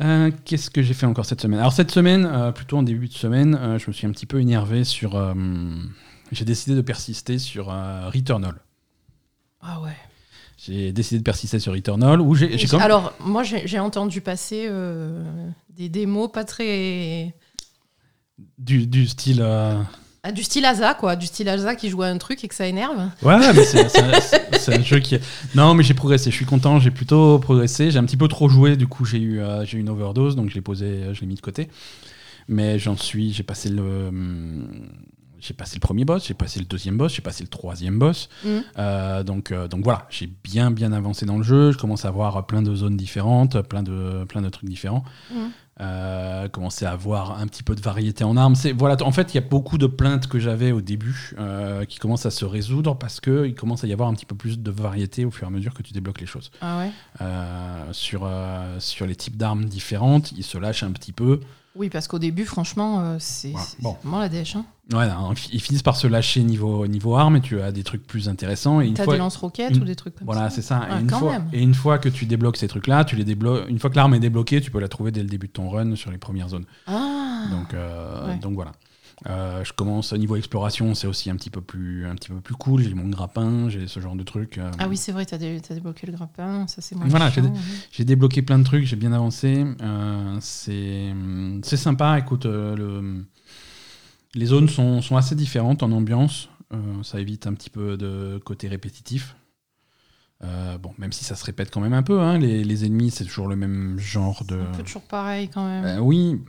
[0.00, 1.60] Euh, Qu'est-ce que j'ai fait encore cette semaine?
[1.60, 4.26] Alors cette semaine, euh, plutôt en début de semaine, euh, je me suis un petit
[4.26, 5.34] peu énervé sur...
[6.30, 8.54] j'ai décidé de persister sur Returnal.
[9.60, 9.96] Ah ouais.
[10.56, 12.80] J'ai décidé de persister sur Returnal, où j'ai même...
[12.80, 14.68] Alors, moi, j'ai entendu passer
[15.70, 17.34] des démos pas très.
[18.58, 19.44] Du, du style...
[20.24, 21.16] euh, Ah, du style Asa, quoi.
[21.16, 22.96] Du style Asa qui joue à un truc et que ça énerve.
[23.22, 25.18] Ouais, mais c'est un, jeu qui.
[25.54, 27.90] Non, mais j'ai progressé, je suis content, j'ai plutôt progressé.
[27.90, 30.48] J'ai un petit peu trop joué, du coup j'ai eu, euh, j'ai une overdose, donc
[30.50, 31.68] je l'ai posé, je l'ai mis de côté.
[32.48, 33.82] Mais j'en suis, j'ai passé le...
[34.08, 34.88] hum,
[35.40, 38.28] J'ai passé le premier boss, j'ai passé le deuxième boss, j'ai passé le troisième boss.
[38.44, 38.62] Mhm.
[38.78, 41.72] Euh, donc, euh, donc voilà, j'ai bien bien avancé dans le jeu.
[41.72, 45.02] Je commence à avoir plein de zones différentes, plein de, plein de trucs différents.
[45.32, 45.50] Mhm.
[45.80, 48.54] Euh, commencer à avoir un petit peu de variété en armes.
[48.54, 51.86] C'est voilà, en fait, il y a beaucoup de plaintes que j'avais au début euh,
[51.86, 54.36] qui commencent à se résoudre parce que il commence à y avoir un petit peu
[54.36, 56.50] plus de variété au fur et à mesure que tu débloques les choses.
[56.60, 56.90] Ah ouais?
[57.22, 58.30] Euh, sur
[58.80, 61.40] sur les types d'armes différentes, ils se lâchent un petit peu.
[61.74, 63.66] Oui, parce qu'au début, franchement, euh, c'est Voilà.
[63.80, 63.96] Bon.
[64.02, 64.56] vraiment la dèche.
[64.56, 64.64] Hein.
[64.92, 68.06] Ouais, non, ils finissent par se lâcher niveau niveau armes et tu as des trucs
[68.06, 68.80] plus intéressants.
[68.82, 70.86] Et une T'as fois, des lance-roquettes une- ou des trucs comme Voilà, ça c'est ça.
[70.90, 71.48] Ah, et, une fois, même.
[71.52, 73.68] et une fois que tu débloques ces trucs-là, tu les débloques.
[73.70, 75.70] Une fois que l'arme est débloquée, tu peux la trouver dès le début de ton
[75.70, 76.66] run sur les premières zones.
[76.86, 78.36] Ah Donc, euh, Ouais.
[78.36, 78.72] donc voilà.
[79.26, 82.40] Euh, je commence au niveau exploration, c'est aussi un petit peu plus, un petit peu
[82.40, 82.82] plus cool.
[82.82, 84.58] J'ai mon grappin, j'ai ce genre de trucs.
[84.58, 87.40] euh, Ah oui, c'est vrai, dé- t'as débloqué le grappin, ça c'est moins Voilà, j'ai
[87.40, 88.04] oui.
[88.04, 89.64] Débloqué plein de trucs, j'ai bien avancé.
[89.80, 91.14] euh, c'est
[91.62, 92.18] c'est sympa.
[92.18, 93.24] Écoute, euh, le,
[94.34, 96.48] les zones sont, sont assez différentes en ambiance.
[96.72, 99.36] euh, ça évite un petit peu de côté répétitif.
[100.44, 103.12] Euh, bon, même si ça se répète quand même un peu, hein, les, les ennemis,
[103.12, 104.56] c'est toujours le même genre de.
[104.58, 105.84] Un peu toujours pareil quand même.
[105.84, 106.40] Euh, oui,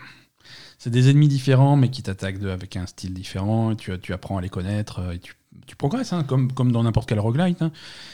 [0.83, 3.71] c'est des ennemis différents, mais qui t'attaquent avec un style différent.
[3.71, 4.99] et Tu, tu apprends à les connaître.
[4.99, 5.33] euh, Et tu,
[5.65, 7.61] tu progresses, hein, comme, comme dans n'importe quel roguelite.
[7.61, 7.71] hein.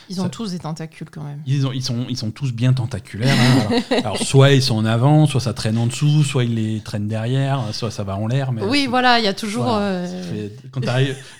[0.09, 1.39] Ils ont Ça- tous des tentacules quand même.
[1.47, 3.35] Ils, ont- ils, sont, ils sont tous bien tentaculaires.
[3.39, 6.53] hein, alors, alors, soit ils sont en avant, soit ça traîne en dessous, soit ils
[6.53, 8.51] les traînent derrière, soit ça va en l'air.
[8.51, 9.63] mais Oui, c'est- voilà, il y a toujours.
[9.63, 10.81] voilà, euh, fait- Quand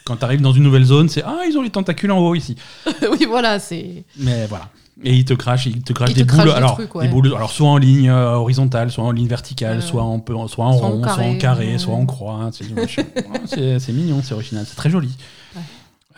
[0.05, 2.55] quand t'arrives dans une nouvelle zone, c'est Ah, ils ont les tentacules en haut ici.
[3.11, 4.03] oui, voilà, c'est.
[4.17, 4.69] Mais voilà.
[5.03, 6.43] Et ils te crachent, ils te crachent Ils des te boules.
[6.45, 7.07] des alors, trucs, ouais.
[7.07, 10.33] des boules, alors soit en ligne euh, horizontale, soit en ligne verticale, soit, en, peu-
[10.47, 12.33] soit en Soit en rond, soit en carré, soit en croix.
[12.35, 12.49] hein,
[13.45, 15.15] C'est mignon, c'est original, c'est très joli.
[15.55, 15.61] Ouais.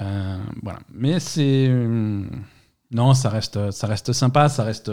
[0.02, 0.80] Euh, voilà.
[0.94, 1.68] Mais c'est.
[1.70, 2.24] euh,
[2.92, 4.90] Non, ça reste, ça reste sympa, ça reste.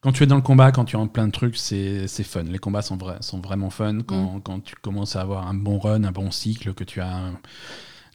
[0.00, 2.22] Quand tu es dans le combat, quand tu es en plein de trucs, c'est c'est
[2.22, 2.44] fun.
[2.44, 3.98] Les combats sont, vra- sont vraiment fun.
[4.06, 4.40] Quand, Mm.
[4.42, 7.38] quand tu commences à avoir un bon run, un bon cycle, que tu as un-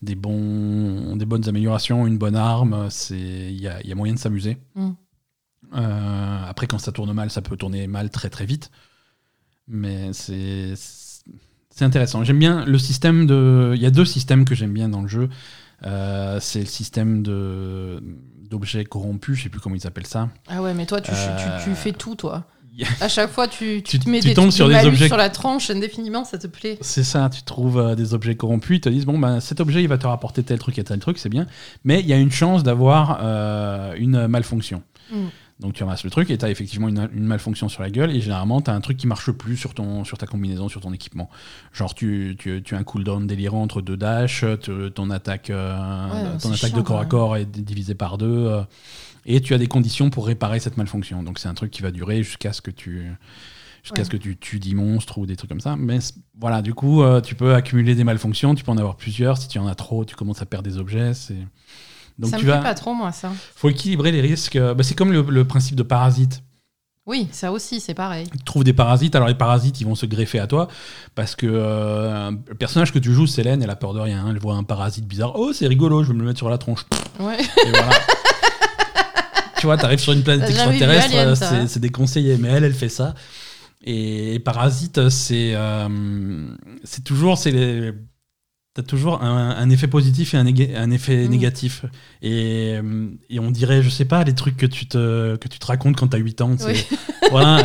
[0.04, 4.13] des, bons, des bonnes améliorations, une bonne arme, c'est- il y a, y a moyen
[4.13, 4.58] de s'amuser.
[4.76, 4.89] Mm.
[5.76, 8.70] Euh, après, quand ça tourne mal, ça peut tourner mal très très vite.
[9.68, 12.24] Mais c'est c'est intéressant.
[12.24, 13.72] J'aime bien le système de.
[13.76, 15.30] Il y a deux systèmes que j'aime bien dans le jeu.
[15.84, 18.04] Euh, c'est le système de
[18.50, 20.30] d'objets corrompus, je sais plus comment ils appellent ça.
[20.48, 22.46] Ah ouais, mais toi, tu, Euh, tu, tu fais tout, toi.
[23.02, 25.18] À chaque fois, tu, tu, Tu- te mets tu des, tombes sur des objets- sur
[25.18, 26.78] la tranche indéfiniment, ça te plaît.
[26.82, 29.82] C'est ça, tu trouves euh, des objets corrompus, ils te disent bon ben cet objet
[29.84, 31.46] il va te rapporter tel truc et tel truc, c'est bien,
[31.84, 34.82] mais il y a une chance d'avoir euh, une malfonction.
[35.12, 35.16] Mm.
[35.63, 38.12] Donc tu ramasses le truc et tu as effectivement une, une malfonction sur la gueule
[38.12, 40.82] et généralement tu as un truc qui marche plus sur, ton, sur ta combinaison, sur
[40.82, 41.30] ton équipement.
[41.73, 46.34] Genre tu, tu, tu as un cooldown délirant entre deux dash, te- ton attaque, euh,
[46.34, 48.62] Ouais, ton attaque de corps à corps est divisée par deux euh,
[49.26, 51.23] et tu as des conditions pour réparer cette malfonction.
[51.23, 53.08] Donc c'est un truc qui va durer jusqu'à ce que tu
[53.84, 54.06] jusqu'à Ouais.
[54.06, 55.76] ce que tu tues 10 monstres ou des trucs comme ça.
[55.78, 55.99] Mais
[56.39, 59.38] voilà, du coup, euh, tu peux accumuler des malfonctions, tu peux en avoir plusieurs.
[59.38, 61.13] Si tu en as trop, tu commences à perdre des objets.
[61.13, 61.36] C'est...
[62.19, 63.32] Donc ça tu me plaît pas trop, moi, ça.
[63.56, 64.56] faut équilibrer les risques.
[64.56, 66.43] Euh, bah, c'est comme le, le principe de parasite.
[67.06, 68.28] Oui, ça aussi, c'est pareil.
[68.32, 70.69] Tu trouves des parasites, alors les parasites, ils vont se greffer à toi
[71.15, 74.26] parce que euh, le personnage que tu joues, Célène, elle a peur de rien.
[74.30, 75.34] Elle voit un parasite bizarre.
[75.36, 76.86] Oh, c'est rigolo, je vais me le mettre sur la tronche.
[77.19, 77.41] Ouais.
[77.41, 77.89] Et voilà.
[79.58, 82.38] tu vois, t'arrives sur une planète extraterrestre, hein c'est déconseillé.
[82.38, 83.15] Mais elle, elle fait ça.
[83.86, 87.93] Et Parasite, c'est, euh, c'est toujours, c'est
[88.76, 90.46] les- T'as toujours un, un effet positif et un,
[90.92, 91.30] effet Mm.
[91.30, 91.86] négatif.
[92.22, 95.60] Et, euh, et on dirait, je sais pas, les trucs que tu te, que tu
[95.60, 96.56] te racontes quand t'as 8 ans.
[96.66, 96.86] Oui.
[97.32, 97.64] Voilà.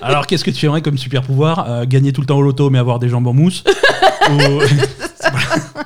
[0.00, 2.70] Alors, qu'est-ce que tu aimerais comme super pouvoir Euh, Gagner tout le temps au loto,
[2.70, 3.62] mais avoir des jambes en mousse
[4.30, 4.60] Ou-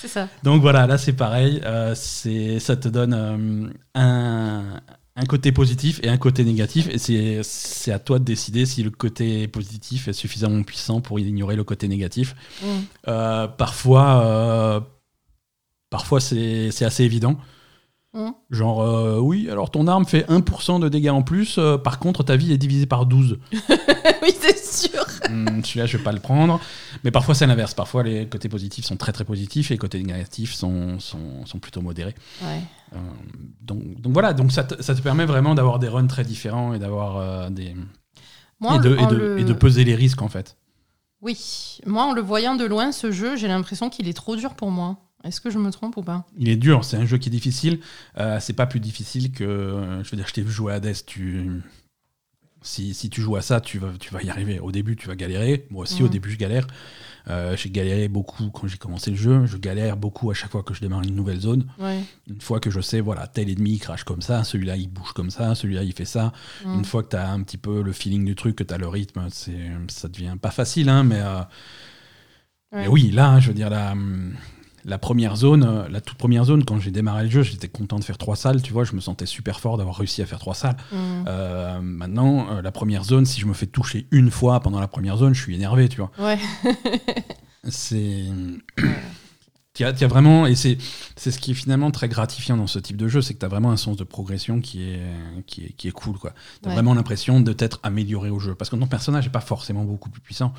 [0.00, 0.28] C'est ça.
[0.42, 4.62] Donc voilà, là c'est pareil, euh, ça te donne euh, un,
[5.16, 8.90] un côté positif et un côté négatif, et c'est à toi de décider si le
[8.90, 12.36] côté positif est suffisamment puissant pour ignorer le côté négatif.
[12.62, 12.66] Mm.
[13.08, 14.80] Euh, parfois, euh,
[15.88, 17.38] parfois c'est assez évident.
[18.12, 18.30] Mm.
[18.50, 22.36] Genre, euh, oui, alors ton arme fait 1% de dégâts en plus, par contre ta
[22.36, 23.38] vie est divisée par 12.
[23.52, 25.02] oui, c'est sûr.
[25.30, 26.60] Hmm, Celui-là, je vais pas le prendre.
[27.04, 27.72] Mais parfois, c'est l'inverse.
[27.72, 31.58] Parfois, les côtés positifs sont très très positifs et les côtés négatifs sont, sont, sont
[31.58, 32.14] plutôt modérés.
[32.42, 32.60] Ouais.
[32.92, 32.98] Euh,
[33.60, 36.72] donc, donc voilà, donc ça te, ça te permet vraiment d'avoir des runs très différents
[36.74, 37.74] et d'avoir euh, des
[38.60, 40.56] Moi, et, de, en et, de, le- et de peser les risques en fait.
[41.22, 41.78] Oui.
[41.86, 44.70] Moi, en le voyant de loin, ce jeu, j'ai l'impression qu'il est trop dur pour
[44.70, 44.98] moi.
[45.24, 46.24] Est-ce que je me trompe ou pas?
[46.38, 47.80] Il est dur, c'est un jeu qui est difficile.
[48.18, 50.94] Euh, c'est pas plus difficile que, je veux dire, je t'ai vu jouer à Hades.
[51.06, 51.62] Tu,
[52.62, 54.60] si, si tu joues à ça, tu vas, tu vas y arriver.
[54.60, 55.66] Au début, tu vas galérer.
[55.70, 56.66] Moi aussi, au début, je galère.
[57.28, 59.46] Euh, j'ai galéré beaucoup quand j'ai commencé le jeu.
[59.46, 61.66] Je galère beaucoup à chaque fois que je démarre une nouvelle zone.
[61.78, 62.00] Ouais.
[62.28, 65.12] Une fois que je sais, voilà, tel ennemi il crache comme ça, celui-là il bouge
[65.12, 66.32] comme ça, celui-là il fait ça.
[66.64, 66.74] Mm.
[66.78, 68.78] Une fois que tu as un petit peu le feeling du truc, que tu as
[68.78, 71.40] le rythme, ça devient pas facile, hein, mais, euh,
[72.72, 72.82] Ouais.
[72.82, 73.94] mais oui, là, je veux dire, la,
[74.86, 77.98] la première zone, euh, la toute première zone, quand j'ai démarré le jeu, j'étais content
[77.98, 80.38] de faire trois salles, tu vois, je me sentais super fort d'avoir réussi à faire
[80.38, 80.76] trois salles.
[80.92, 80.96] Mm.
[81.26, 84.86] Euh, maintenant, euh, la première zone, si je me fais toucher une fois pendant la
[84.88, 86.12] première zone, je suis énervé, tu vois.
[86.18, 86.38] Ouais.
[87.68, 88.26] C'est.
[90.08, 90.78] Vraiment, et c'est
[91.16, 93.44] c'est ce qui est finalement très gratifiant dans ce type de jeu, c'est que tu
[93.44, 95.02] as vraiment un sens de progression qui est,
[95.46, 96.16] qui est, qui est cool.
[96.18, 96.32] Tu as
[96.68, 96.72] Ouais.
[96.72, 98.54] vraiment l'impression de t'être amélioré au jeu.
[98.54, 100.54] Parce que ton personnage n'est pas forcément beaucoup plus puissant.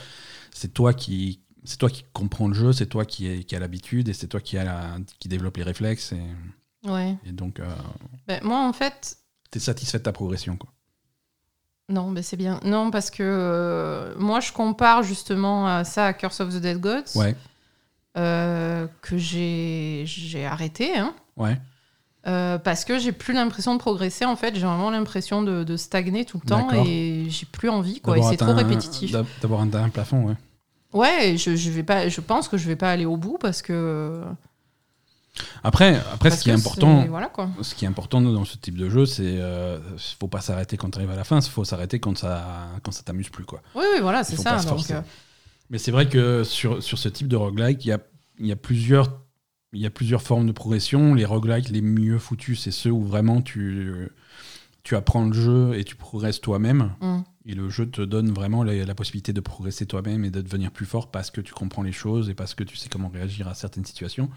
[0.51, 1.39] C'est toi qui.
[1.63, 4.27] C'est toi qui comprends le jeu, c'est toi qui, est, qui a l'habitude et c'est
[4.27, 6.13] toi qui, a la, qui développe les réflexes.
[6.13, 6.21] Et,
[6.89, 7.17] Ouais.
[7.25, 7.59] et donc,
[8.27, 9.17] Ben, moi, en fait,
[9.51, 10.55] tu es satisfait de ta progression.
[10.55, 10.69] Quoi.
[11.89, 12.59] non, ben, c'est bien.
[12.63, 16.79] Non, parce que euh, moi, je compare justement à ça à Curse of the Dead
[16.79, 17.35] Gods, Ouais,
[18.17, 20.05] euh, que j'ai
[20.45, 20.97] arrêté.
[20.97, 21.13] Hein.
[21.35, 21.59] ouais.
[22.25, 25.77] Euh, parce que j'ai plus l'impression de progresser en fait, j'ai vraiment l'impression de, de
[25.77, 29.11] stagner tout le temps et j'ai plus envie quoi, et c'est trop répétitif.
[29.13, 30.33] d'a- D'avoir un, un plafond, ouais.
[30.97, 33.61] Ouais, je, je vais pas, je pense que je vais pas aller au bout parce
[33.61, 34.21] que
[35.63, 37.49] Après, après parce ce qui est important, c'est- voilà quoi.
[37.61, 39.79] ce qui est important dans ce type de jeu, c'est euh,
[40.19, 42.91] faut pas s'arrêter quand tu arrives à la fin, il faut s'arrêter quand ça quand
[42.91, 43.61] ça t'amuse plus quoi.
[43.75, 44.57] Oui, oui, voilà, c'est ça.
[44.63, 45.01] Donc, euh,
[45.69, 47.99] Mais c'est vrai que sur, sur ce type de roguelike, il y a
[48.39, 49.21] y a plusieurs
[49.73, 51.13] il y a plusieurs formes de progression.
[51.13, 54.09] Les roguelikes les mieux foutus, c'est ceux où vraiment tu,
[54.83, 56.93] tu apprends le jeu et tu progresses toi-même.
[57.01, 57.16] Mm.
[57.49, 60.85] Et le jeu te donne vraiment la, possibilité de progresser toi-même et de devenir plus
[60.85, 63.55] fort parce que tu comprends les choses et parce que tu sais comment réagir à
[63.55, 64.29] certaines situations.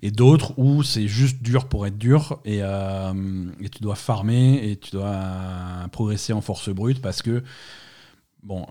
[0.00, 3.12] Et d'autres où c'est juste dur pour être dur et, euh,
[3.72, 7.42] tu dois farmer et tu dois progresser en force brute parce que,
[8.44, 8.64] bon,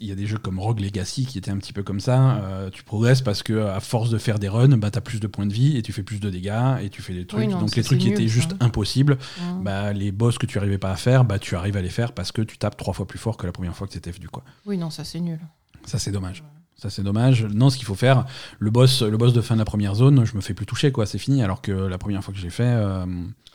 [0.00, 2.36] il y a des jeux comme Rogue Legacy qui étaient un petit peu comme ça.
[2.36, 5.20] euh, tu progresses parce que à force de faire des runs, bah, tu as plus
[5.20, 7.48] de points de vie et tu fais plus de dégâts et tu fais des trucs.
[7.50, 9.18] non, Donc les trucs qui étaient juste impossibles,
[9.60, 12.12] bah, les boss que tu arrivais pas à faire, bah, tu arrives à les faire
[12.12, 14.28] parce que tu tapes trois fois plus fort que la première fois que c'était venu.
[14.28, 14.44] Quoi.
[14.64, 15.40] Oui, non, ça c'est nul.
[15.84, 16.42] Ça, c'est dommage.
[16.76, 17.44] Ça, c'est dommage.
[17.44, 18.26] Non, ce qu'il faut faire,
[18.58, 20.92] le boss, le boss de fin de la première zone, je me fais plus toucher,
[20.92, 21.06] quoi.
[21.06, 21.42] C'est fini.
[21.42, 23.06] Alors que la première fois que j'ai fait, euh,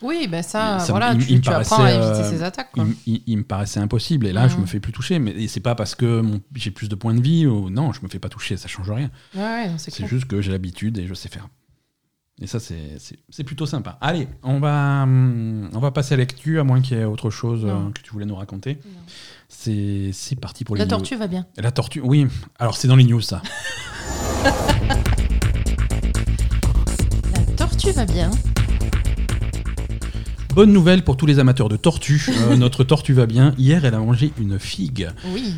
[0.01, 2.69] Oui, ben ça, voilà, il- tu, il me tu apprends à éviter euh, ces attaques.
[2.75, 2.91] il, Quoi.
[3.05, 4.25] il- il me paraissait impossible.
[4.25, 5.19] Et là, je me fais plus toucher.
[5.19, 6.23] Mais c'est pas parce que
[6.55, 8.55] j'ai plus de points de vie ou non, je me fais pas toucher.
[8.57, 9.11] Ça change rien.
[9.35, 11.47] Ouais, c'est juste que j'ai l'habitude et je sais faire.
[12.41, 13.97] Et ça, c'est- plutôt sympa.
[13.99, 17.03] Allez, on va, hum, on va passer à la lecture, à moins qu'il y ait
[17.03, 17.91] autre chose euh, Non.
[17.91, 18.75] que tu voulais nous raconter.
[18.85, 19.01] Non.
[19.51, 20.89] C'est parti pour les La news.
[20.91, 21.45] tortue va bien.
[21.57, 22.27] La tortue, oui.
[22.59, 23.41] Alors, c'est dans les news, ça.
[27.33, 28.29] La tortue va bien.
[30.53, 32.25] Bonne nouvelle pour tous les amateurs de tortues.
[32.29, 33.53] Euh, notre tortue va bien.
[33.57, 35.09] Hier, elle a mangé une figue.
[35.33, 35.55] Oui.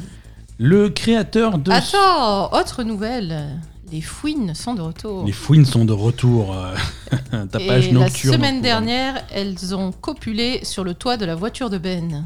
[0.58, 1.72] Le créateur de.
[1.72, 3.58] Attends, autre nouvelle.
[3.92, 5.26] Les fouines sont de retour.
[5.26, 6.56] Les fouines sont de retour.
[6.56, 11.70] euh, Tapage Et la semaine dernière, elles ont copulé sur le toit de la voiture
[11.70, 12.26] de Ben.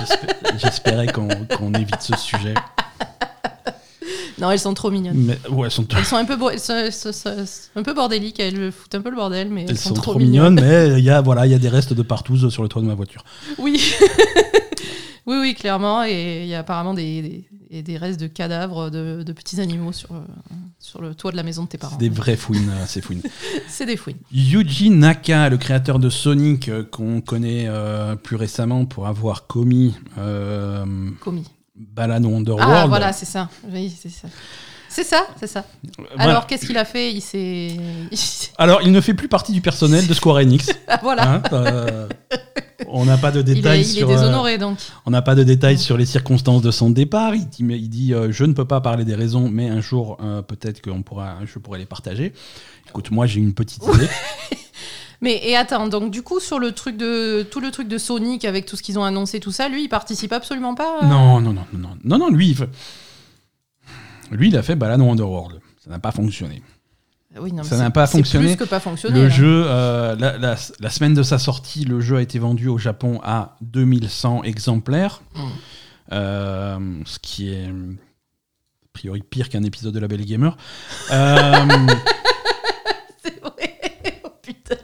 [0.00, 0.26] J'espé-
[0.58, 2.54] J'espérais qu'on évite ce sujet.
[4.38, 5.16] Non, elles sont trop mignonnes.
[5.16, 8.72] Mais ouais, elles sont, Elles sont un peu, elles sont- elles un peu bordéliques, elles
[8.72, 10.54] foutent un peu le bordel, mais elles, sont, sont trop, trop mignonnes.
[10.54, 12.68] mignonnes, mais il y a voilà, il y a des restes de partout sur le
[12.68, 13.22] toit de ma voiture.
[13.58, 13.82] Oui.
[15.30, 16.04] oui, oui, clairement.
[16.04, 20.12] Et il y a apparemment des, des, restes de cadavres de, de petits animaux sur,
[20.12, 20.20] euh,
[20.80, 21.92] sur le toit de la maison de tes parents.
[21.92, 23.22] C'est des vraies fouines, euh, ces fouines.
[23.68, 24.16] C'est des fouines.
[24.32, 29.94] Yuji Naka, le créateur de Sonic, euh, qu'on connaît euh, plus récemment pour avoir commis
[31.20, 31.46] Commis.
[31.76, 32.74] Balan Wonderworld.
[32.74, 33.48] Ah, voilà, c'est ça.
[33.70, 34.28] Oui, c'est ça.
[34.88, 35.64] C'est ça, c'est ça.
[36.16, 36.30] Voilà.
[36.32, 37.12] Alors, qu'est-ce qu'il a fait?
[37.12, 37.76] Il s'est.
[38.58, 40.68] Alors, il ne fait plus partie du personnel de Square Enix.
[40.88, 41.34] Ah, voilà.
[41.34, 42.08] hein,
[42.88, 44.10] on n'a pas de il est, détails il est sur.
[44.10, 44.78] euh, déshonoré, donc.
[45.06, 47.34] on n'a pas de détails sur les circonstances de son départ.
[47.34, 47.64] Il dit,
[48.06, 51.02] il euh, je ne peux pas parler des raisons, mais un jour euh, peut-être qu'on
[51.02, 52.32] pourra, je pourrai les partager.
[52.88, 54.08] Écoute, moi j'ai une petite idée.
[55.22, 58.46] Mais et attends, donc du coup sur le truc de tout le truc de Sonic
[58.46, 61.00] avec tout ce qu'ils ont annoncé tout ça, lui il participe absolument pas.
[61.02, 62.56] euh non, non, non, non, non, non, non, lui, il
[64.30, 65.60] lui, il a fait Balan Wonderworld.
[65.84, 66.62] Ça n'a pas fonctionné.
[67.38, 68.56] Oui, non, mais Ça n'a pas c'est fonctionné.
[68.56, 69.14] Plus que pas fonctionné.
[69.16, 69.28] Le là.
[69.28, 72.76] jeu, euh, la, la- la semaine de sa sortie, le jeu a été vendu au
[72.78, 75.40] Japon à 2100 exemplaires, Mm.
[76.12, 77.72] Euh, ce qui est a
[78.92, 80.56] priori pire qu'un épisode de La Belle Gamer.
[81.12, 81.54] Euh,
[83.22, 83.78] C'est vrai.
[84.24, 84.74] oh putain.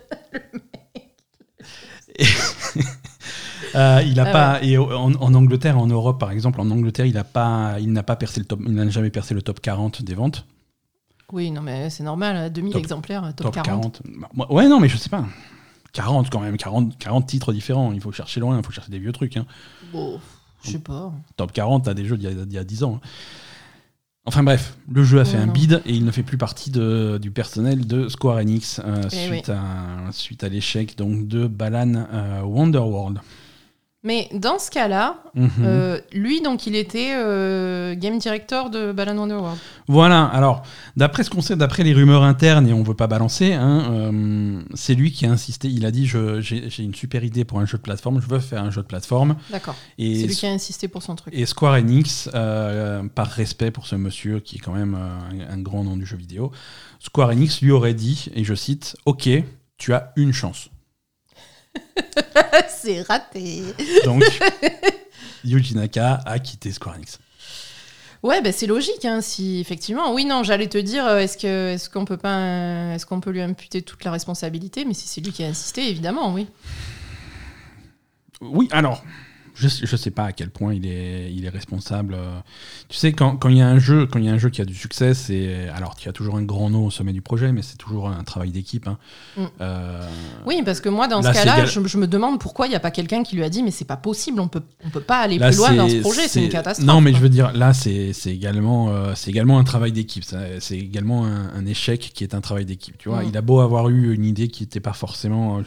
[3.75, 7.07] euh, il a Ah pas et en, en Angleterre, en Europe par exemple, en Angleterre,
[7.07, 9.61] il a pas, il n'a pas percé le top, il n'a jamais percé le top
[9.61, 10.47] 40 des ventes.
[11.33, 14.01] Oui, non mais c'est normal, à 2000 Top- exemplaires, top, Top 40.
[14.01, 14.03] 40.
[14.35, 15.25] Bah, Ouais, non, mais je sais pas.
[15.93, 17.93] 40 quand même, 40, 40 titres différents.
[17.93, 19.37] Il faut chercher loin, il faut chercher des vieux trucs.
[19.37, 19.47] hein.
[19.93, 20.21] Bon,
[20.63, 21.13] je sais pas.
[21.37, 23.01] Top 40, t'as des jeux d'il y, a- d'il y a 10 ans.
[23.03, 23.09] hein.
[24.29, 25.53] Enfin bref, le jeu a fait Ouais, un non.
[25.53, 29.27] bid et il ne fait plus partie de- du personnel de Square Enix euh, Eh
[29.29, 33.21] suite, à, suite à l'échec donc de Balan euh, Wonderworld.
[34.07, 35.51] Mais dans ce cas-là, Mhm.
[35.65, 39.59] euh, lui donc il était euh, game director de Balan Wonderworld.
[39.89, 40.63] Voilà, alors,
[40.97, 44.63] d'après ce qu'on sait, d'après les rumeurs internes, et on veut pas balancer, hein, euh,
[44.75, 45.67] c'est lui qui a insisté.
[45.69, 48.63] Il a dit J'ai une super idée pour un jeu de plateforme, je veux faire
[48.63, 49.35] un jeu de plateforme.
[49.51, 49.75] D'accord.
[49.99, 51.35] C'est lui qui a insisté pour son truc.
[51.37, 55.83] et Square Enix, par respect pour ce monsieur qui est quand même un, un grand
[55.83, 56.53] nom du jeu vidéo,
[57.01, 59.29] Square Enix lui aurait dit, et je cite Ok,
[59.79, 60.71] tu as une chance.
[62.77, 63.63] c'est raté.
[64.05, 64.23] Donc,
[65.45, 67.19] Yuji Naka a quitté Square Enix.
[68.23, 70.13] Ouais, bah, c'est logique, hein, si effectivement.
[70.13, 73.21] Oui, non, j'allais te dire, euh, est-ce que est-ce qu'on peut pas, euh, est-ce qu'on
[73.21, 74.85] peut lui imputer toute la responsabilité?
[74.85, 76.49] Mais si c'est lui qui a insisté, évidemment, oui.
[78.41, 79.05] Oui, alors,
[79.57, 82.15] je, je sais pas à quel point il est, il est responsable.
[82.15, 82.39] euh.
[82.89, 84.51] Tu sais, quand, quand il y a un jeu, quand il y a un jeu
[84.51, 87.23] qui a du succès, c'est alors tu as toujours un grand nom au sommet du
[87.23, 88.87] projet, mais c'est toujours un travail d'équipe.
[88.87, 88.99] hein.
[89.37, 89.45] Mm.
[89.61, 90.01] Euh,
[90.47, 92.77] Oui, parce que moi, dans Là, ce cas-là, je, je me demande pourquoi il n'y
[92.77, 95.01] a pas quelqu'un qui lui a dit, mais c'est pas possible, on peut, on peut
[95.01, 96.87] pas aller là, plus loin dans ce projet, c'est une catastrophe.
[96.87, 100.25] Non, mais je veux dire, là, c'est également, euh, c'est également un travail d'équipe.
[100.61, 102.99] C'est également un, un échec qui est un travail d'équipe.
[102.99, 103.29] Tu vois, Mm.
[103.31, 105.61] il a beau avoir eu une idée qui n'était pas forcément.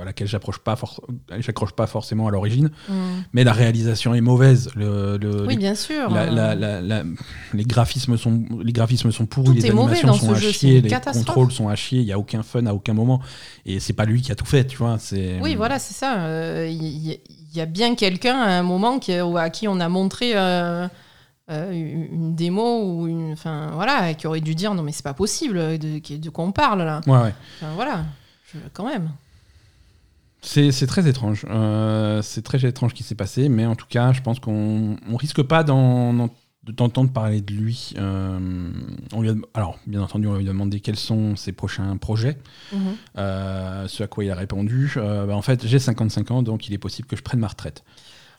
[0.00, 1.00] À laquelle j'approche pas, for-
[1.38, 2.70] j'accroche pas forcément à l'origine.
[2.88, 2.92] Mm.
[3.32, 4.70] Mais la réalisation est mauvaise.
[4.74, 6.10] Le, le- Oui, les, bien sûr.
[6.10, 7.02] la- la- la- la-
[7.54, 10.90] les graphismes sont, les graphismes sont pourris, Tout les animations sont à jeu, chier, les
[11.12, 12.00] contrôles sont à chier.
[12.00, 13.20] Il y a aucun fun à aucun moment.
[13.64, 14.96] Et c'est pas lui qui a tout fait, tu vois.
[14.98, 16.18] C'est Oui, voilà, c'est ça.
[16.20, 17.18] Euh, Il
[17.58, 20.86] y, a bien quelqu'un à un moment qui, à qui on a montré euh,
[21.50, 25.14] euh, une démo ou une, enfin voilà, qui aurait dû dire non mais c'est pas
[25.14, 27.00] possible de, de quoi on parle là.
[27.06, 27.34] Ouais, ouais.
[27.62, 28.04] Enfin, voilà,
[28.52, 29.08] Je- quand même.
[30.48, 31.44] C'est très étrange.
[31.50, 34.96] Euh, c'est très étrange ce qui s'est passé, mais en tout cas, je pense qu'on
[35.10, 36.30] on risque pas d'en- d'en-
[36.62, 37.94] d'entendre parler de lui.
[37.98, 38.70] Euh,
[39.12, 42.38] on lui a- alors, bien entendu, on lui a demandé quels sont ses prochains projets.
[42.72, 42.78] Mhm.
[43.18, 46.74] Euh, ce à quoi il a répondu bah, en fait, j'ai 55 ans, donc il
[46.74, 47.82] est possible que je prenne ma retraite.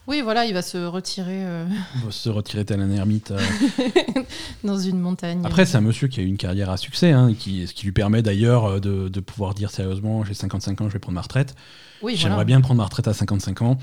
[0.08, 1.66] Oui, voilà, il va se retirer euh,
[1.98, 3.32] Il va se retirer tel un ermite.
[3.32, 3.40] euh.
[4.64, 5.42] dans une montagne.
[5.44, 7.84] Après, c'est un monsieur qui a eu une carrière à succès, hein, qui, ce qui
[7.86, 11.22] lui permet d'ailleurs de, de pouvoir dire sérieusement j'ai 55 ans, je vais prendre ma
[11.22, 11.56] retraite.
[12.02, 12.46] Oui, J'aimerais voilà.
[12.46, 13.78] bien prendre ma retraite à 55 ans.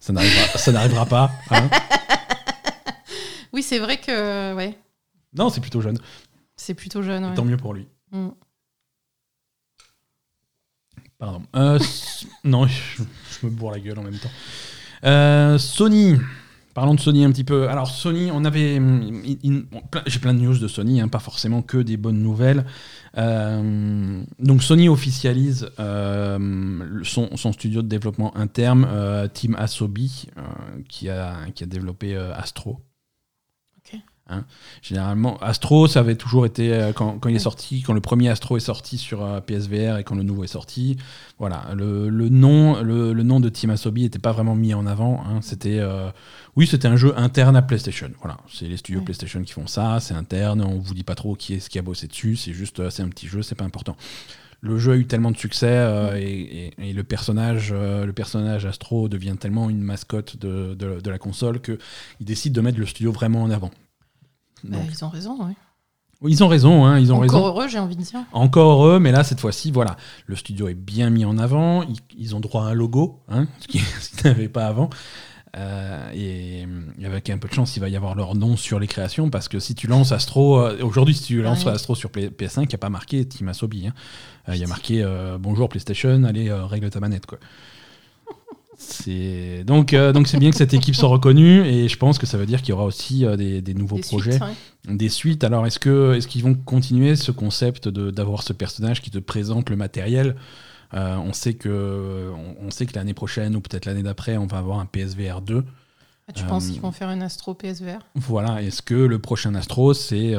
[0.00, 1.30] Ça n'arrivera, pas.
[1.50, 1.68] hein.
[3.52, 4.78] Oui, c'est vrai que ouais,
[5.36, 5.98] Non, c'est plutôt jeune.
[6.56, 7.24] c'est plutôt jeune.
[7.26, 7.34] ouais.
[7.34, 7.86] Tant mieux pour lui.
[8.10, 8.28] Mm.
[11.18, 11.42] Pardon.
[11.54, 11.78] Euh,
[12.44, 13.02] non, je,
[13.40, 14.30] je me bourre la gueule en même temps.
[15.04, 16.16] Euh, Sony.
[16.74, 17.68] Parlons de Sony un petit peu.
[17.68, 18.80] Alors Sony, on avait,
[19.90, 22.64] plein- j'ai plein de news de Sony, hein, pas forcément que des bonnes nouvelles.
[23.18, 30.28] Euh, donc Sony officialise euh, son, studio de développement interne, euh, Team Asobi,
[30.88, 32.80] qui a développé Astro.
[34.32, 34.44] Hein.
[34.82, 38.28] Généralement, Astro, ça avait toujours été euh, quand, quand il est sorti, quand le premier
[38.28, 40.96] Astro est sorti sur euh, PSVR et quand le nouveau est sorti.
[41.38, 44.86] Voilà, le, le nom, le, le nom de Team Asobi n'était pas vraiment mis en
[44.86, 45.22] avant.
[45.26, 45.40] hein.
[45.42, 46.10] C'était, euh,
[46.56, 48.10] oui, c'était un jeu interne à PlayStation.
[48.20, 49.04] Voilà, c'est les studios Ouais.
[49.04, 49.98] PlayStation qui font ça.
[50.00, 50.60] C'est interne.
[50.62, 52.36] On vous dit pas trop qui est ce qui a bossé dessus.
[52.36, 53.96] C'est juste, c'est un petit jeu, c'est pas important.
[54.64, 59.08] Le jeu a eu tellement de succès et, et- et le personnage, le personnage Astro
[59.08, 61.78] devient tellement une mascotte de, de- de la console que
[62.20, 63.72] ils décident de mettre le studio vraiment en avant.
[64.64, 65.38] Bah, ils ont raison.
[65.40, 65.54] oui.
[66.32, 67.46] ils ont raison, hein, ils ont Encore raison.
[67.46, 68.20] heureux, j'ai envie de dire.
[68.32, 69.96] Encore heureux, mais là, cette fois-ci, voilà,
[70.26, 71.82] le studio est bien mis en avant.
[71.82, 73.78] Ils, ils ont droit à un logo, hein, ce qui-
[74.18, 74.88] qu'ils n'avaient pas avant.
[75.54, 76.66] Euh, et,
[76.98, 79.28] et avec un peu de chance, il va y avoir leur nom sur les créations,
[79.28, 81.72] parce que si tu lances Astro, euh, aujourd'hui, si tu lances Ouais.
[81.72, 83.86] Astro sur Play- PS5, il n'y a pas marqué Team Asobi.
[83.88, 83.92] hein.
[84.48, 87.38] Euh, Il y a marqué euh, Bonjour PlayStation, allez, euh, règle ta manette, quoi.
[89.66, 92.38] Donc euh, donc c'est bien que cette équipe soit reconnue et je pense que ça
[92.38, 94.42] veut dire qu'il y aura aussi euh, des, des nouveaux Des projets suites,
[94.88, 94.94] ouais.
[94.96, 95.44] des suites.
[95.44, 99.70] Alors, est-ce que est-ce qu'ils vont continuer ce concept d'avoir ce personnage qui te présente
[99.70, 100.36] le matériel?
[100.94, 104.46] Euh, On sait que on, on sait que l'année prochaine ou peut-être l'année d'après, on
[104.46, 105.64] va avoir un PSVR 2.
[106.28, 108.62] Ah, tu penses qu'ils vont faire une Astro PSVR Voilà.
[108.62, 110.34] Est-ce que le prochain Astro, c'est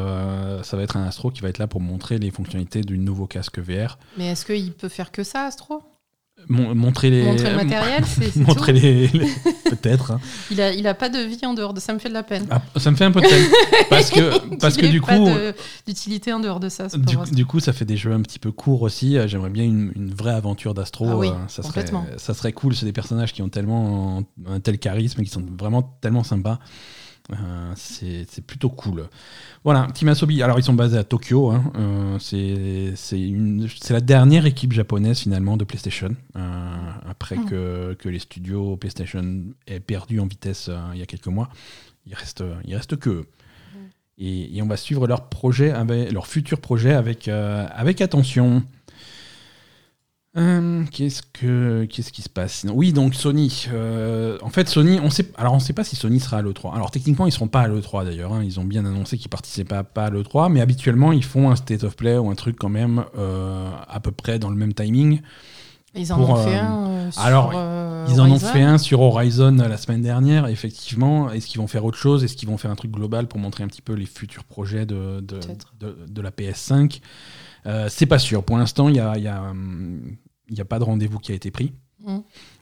[0.63, 3.27] ça va être un Astro qui va être là pour montrer les fonctionnalités du nouveau
[3.27, 5.83] casque VR, Mais est-ce qu'il peut faire que ça, Astro?
[6.49, 9.27] Mon- montrer les Montrer le matériel, c'est montrer tout les, les-
[9.69, 10.11] peut-être.
[10.11, 10.19] hein.
[10.51, 12.23] il, a, il a pas de vie en dehors de ça, me fait de la
[12.23, 12.45] peine.
[12.51, 13.45] Ah, ça me fait un peu de peine
[13.89, 15.25] parce que parce que du pas coup.
[15.25, 15.53] de-
[15.87, 16.87] d'utilité en dehors de ça.
[17.31, 19.17] Du, coup, ça fait des jeux un petit peu courts aussi.
[19.17, 21.07] Euh, J'aimerais bien une, une vraie aventure d'Astro.
[21.09, 21.85] Ah oui, euh, ça, serait,
[22.17, 22.75] ça serait cool.
[22.75, 26.59] C'est des personnages qui ont tellement un tel charisme qui sont vraiment tellement sympas.
[27.31, 29.07] Euh, c'est plutôt cool.
[29.63, 30.43] Voilà, Team Asobi.
[30.43, 31.51] Alors, ils sont basés à Tokyo.
[31.51, 31.71] hein.
[31.75, 36.15] Euh, c'est la dernière équipe japonaise finalement de PlayStation.
[36.35, 37.45] euh, après Hmm.
[37.45, 41.49] que, que les studios PlayStation aient perdu en vitesse euh, il y a quelques mois.
[42.05, 43.25] Il reste, il reste que
[44.19, 48.63] et on va suivre leur projet, avec, leur futur projet avec, euh, avec attention.
[50.35, 52.73] Euh, qu'est-ce que qu'est-ce qui se passe sinon?
[52.75, 53.67] Oui, donc Sony.
[53.71, 55.31] euh, en fait, Sony, on sait.
[55.37, 56.73] Alors, on ne sait pas si Sony sera à l'E3.
[56.73, 58.33] Alors, techniquement, ils seront pas à l'E3 d'ailleurs.
[58.33, 58.41] hein.
[58.43, 61.55] Ils ont bien annoncé qu'ils participent pas, pas à l'E3, mais habituellement, ils font un
[61.55, 64.73] state of play ou un truc quand même euh, à peu près dans le même
[64.73, 65.21] timing.
[65.95, 66.61] Ils en pour, ont fait euh,
[67.07, 67.11] un.
[67.11, 67.53] sur, alors,
[68.09, 68.47] Ils en ont Horizon.
[68.47, 71.31] fait un sur Horizon la semaine dernière, effectivement.
[71.31, 72.23] Est-ce qu'ils vont faire autre chose?
[72.23, 74.87] Est-ce qu'ils vont faire un truc global pour montrer un petit peu les futurs projets
[74.87, 75.39] de, de,
[75.79, 77.01] de- de la PS5
[77.67, 78.43] Euh, C'est pas sûr.
[78.43, 80.15] Pour l'instant, il n'y a, il y a, hum,
[80.53, 81.73] il y a pas de rendez-vous qui a été pris.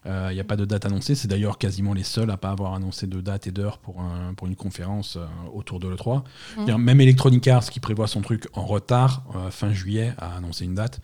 [0.05, 1.15] Euh, Il n'y a pas de date annoncée.
[1.15, 4.33] C'est d'ailleurs quasiment les seuls à pas avoir annoncé de date et d'heure pour, un-
[4.35, 6.19] pour une conférence euh, autour de l'E3.
[6.19, 6.23] Mm.
[6.55, 10.65] C'est-à-dire, Même Electronic Arts, qui prévoit son truc en retard, euh, fin juillet, a annoncé
[10.65, 10.99] une date.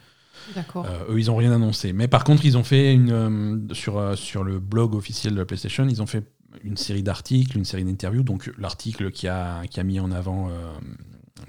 [0.86, 1.94] Euh, eux, ils n'ont rien annoncé.
[1.94, 5.40] Mais par contre, ils ont fait une euh, sur euh, sur le blog officiel de
[5.40, 6.24] la PlayStation, ils ont fait
[6.64, 8.24] une série d'articles, une série d'interviews.
[8.24, 10.54] Donc l'article qui a qui a mis en avant euh,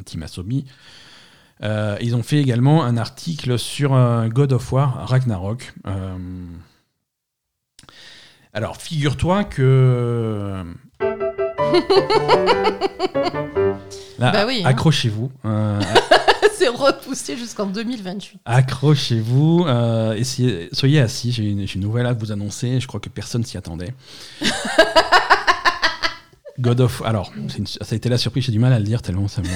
[0.06, 0.64] Team Asobi.
[1.62, 5.72] Euh, ils ont fait également un article sur euh, God of War Ragnarok.
[5.86, 6.16] Euh,
[8.52, 10.64] alors, figure-toi que
[14.18, 14.68] Là, Bah oui, hein.
[14.68, 15.30] accrochez-vous.
[16.56, 18.40] C'est repoussé jusqu'en 2028.
[18.44, 19.66] Accrochez-vous,
[20.16, 23.94] essayez- soyez assis, j'ai une, nouvelle à vous annoncer, je crois que personne s'y attendait.
[26.58, 27.00] God of...
[27.04, 29.40] Alors, une- ça a été la surprise, j'ai du mal à le dire tellement ça
[29.40, 29.46] me,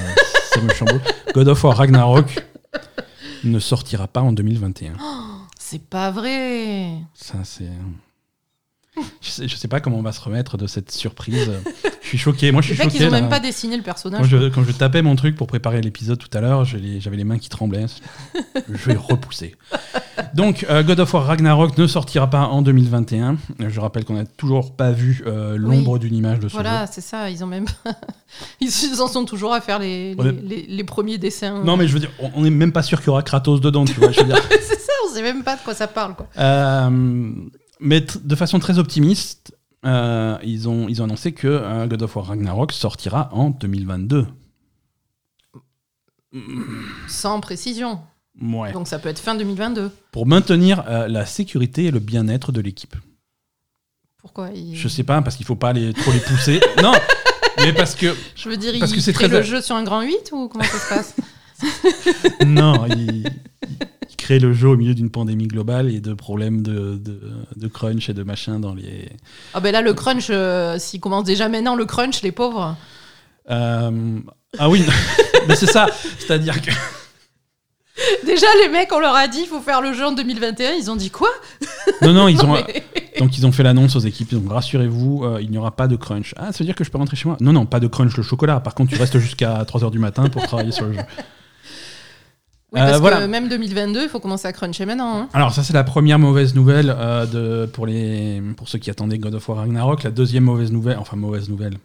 [0.54, 1.00] ça me chamboule.
[1.34, 2.44] God of War Ragnarok
[3.44, 4.94] ne sortira pas en 2021.
[5.58, 6.98] C'est pas vrai.
[7.14, 7.70] Ça, c'est...
[9.22, 11.50] Je sais, je sais pas comment on va se remettre de cette surprise.
[12.02, 12.90] Je suis choqué, moi je suis choqué.
[12.90, 13.20] qu'ils ont là.
[13.22, 14.26] même pas dessiné le personnage.
[14.26, 17.38] je, quand je tapais mon truc pour préparer l'épisode tout à l'heure, j'avais les mains
[17.38, 17.86] qui tremblaient.
[18.68, 19.56] Je vais repousser.
[20.34, 23.36] Donc, euh, God of War Ragnarok ne sortira pas en 2021.
[23.62, 26.86] Euh, Je rappelle qu'on n'a toujours pas vu euh, l'ombre d'une image de ce Voilà,
[26.86, 27.30] c'est ça.
[27.30, 27.64] Ils ont même.
[28.60, 28.70] ils
[29.00, 31.62] en sont toujours à faire les, On les, est- les- les premiers dessins.
[31.64, 33.86] Non, mais je veux dire, on n'est même pas sûr qu'il y aura Kratos dedans,
[33.86, 34.12] tu vois.
[34.12, 34.22] C'est
[34.80, 36.14] ça, on sait même pas de quoi ça parle.
[36.14, 36.26] Quoi.
[36.38, 37.30] Euh,
[37.82, 42.16] mais de façon très optimiste, euh, ils, ont, ils ont annoncé que euh, God of
[42.16, 44.26] War Ragnarok sortira en 2022.
[47.08, 48.00] Sans précision.
[48.40, 48.72] Ouais.
[48.72, 49.90] Donc ça peut être fin 2022.
[50.10, 52.96] Pour maintenir euh, la sécurité et le bien-être de l'équipe.
[54.18, 56.60] Pourquoi il- Je sais pas, parce qu'il faut pas les, trop les pousser.
[56.82, 56.92] non,
[57.58, 59.82] mais parce que Je veux dire, Parce il que c'est très- le jeu sur un
[59.82, 61.16] grand 8 ou comment ça se passe?
[62.46, 63.24] Non, il,
[64.22, 67.20] il crée le jeu au milieu d'une pandémie globale et de problèmes de, de,
[67.56, 69.08] de crunch et de machin dans les.
[69.52, 72.76] Ah ben là, le crunch, euh, s'il commence déjà maintenant, le crunch, les pauvres.
[73.50, 74.18] Euh,
[74.58, 74.84] ah oui,
[75.48, 76.70] mais c'est ça, c'est-à-dire que
[78.24, 80.72] Déjà, les mecs, on leur a dit, il faut faire le jeu en 2021.
[80.74, 81.28] Ils ont dit quoi?
[82.00, 82.84] Non non ils ont Mais-
[83.18, 85.96] donc ils ont fait l'annonce aux équipes donc rassurez-vous euh, il n'y aura pas de
[85.96, 86.32] crunch.
[86.38, 87.36] Ah ça veut dire que je peux rentrer chez moi?
[87.40, 88.60] Non non pas de crunch le chocolat.
[88.60, 91.00] Par contre tu restes jusqu'à 3h du matin pour travailler sur le jeu.
[92.72, 93.20] Oui, Euh, parce voilà.
[93.20, 95.18] que même 2022, il faut commencer à cruncher maintenant.
[95.18, 95.28] hein.
[95.34, 99.18] Alors ça c'est la première mauvaise nouvelle euh, de, pour, les, pour ceux qui attendaient
[99.18, 100.02] God of War Ragnarok.
[100.04, 101.76] La deuxième mauvaise nouvelle, enfin mauvaise nouvelle,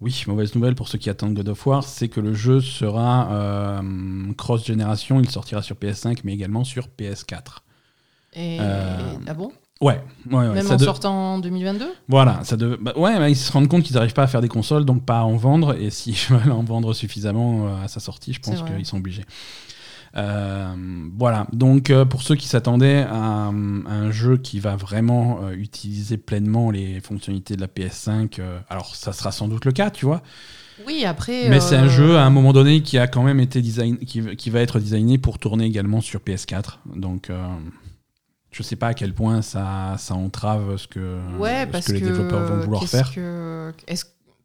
[0.00, 3.28] oui mauvaise nouvelle pour ceux qui attendent God of War, c'est que le jeu sera
[3.30, 3.80] euh,
[4.38, 7.58] cross-génération, il sortira sur PS5 mais également sur PS4.
[8.34, 8.56] Et...
[8.60, 9.52] Euh, Ah bon?
[9.82, 12.78] Ouais, ouais, Même ça en de- sortant en 2022 Voilà, ça de...
[12.80, 15.04] bah, ouais, bah, ils se rendent compte qu'ils n'arrivent pas à faire des consoles, donc
[15.04, 15.74] pas à en vendre.
[15.76, 19.24] Et s'ils veulent en vendre suffisamment euh, à sa sortie, je pense qu'ils sont obligés.
[20.16, 20.74] Euh,
[21.16, 25.40] voilà, donc euh, pour ceux qui s'attendaient à, un- à un jeu qui va vraiment
[25.44, 29.72] euh, utiliser pleinement les fonctionnalités de la PS5, euh, alors ça sera sans doute le
[29.72, 30.22] cas, tu vois.
[30.86, 31.48] Oui, après.
[31.48, 33.96] Mais euh, c'est un jeu à un moment donné qui a quand même été design,
[33.98, 36.78] qui, qui va être designé pour tourner également sur PS4.
[36.94, 37.36] Donc euh,
[38.50, 41.92] je sais pas à quel point ça, ça entrave ce que, Ouais, ce parce que
[41.92, 43.12] les développeurs vont vouloir faire.
[43.14, 43.72] que-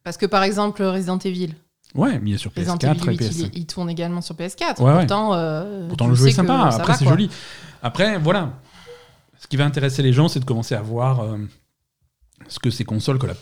[0.03, 1.53] Parce que par exemple, Resident Evil.
[1.95, 3.49] Ouais, mais il est sur Resident PS4 Evil et 8, il, PS5.
[3.53, 4.81] il tourne également sur PS4.
[4.81, 4.93] Ouais.
[4.99, 6.69] Pourtant, euh, Pourtant, le jeu est sympa.
[6.71, 7.29] Après, c'est joli.
[7.81, 8.53] Après, voilà.
[9.39, 11.37] Ce qui va intéresser les gens, c'est de commencer à voir euh,
[12.47, 13.33] ce que ces consoles, que, la-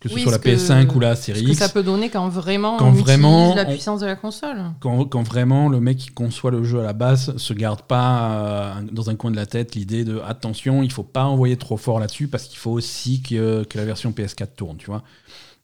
[0.00, 1.68] que ce Oui, soit la ce que- PS5 ou la Ce série que X, ça
[1.68, 4.56] peut donner quand vraiment Quand on vraiment utilise la on- puissance de la console.
[4.80, 8.30] quand, quand vraiment le mec qui conçoit le jeu à la base se garde pas
[8.32, 11.76] euh, dans un coin de la tête l'idée de attention, il faut pas envoyer trop
[11.76, 15.02] fort là-dessus parce qu'il faut aussi que, que la version PS4 tourne, tu vois.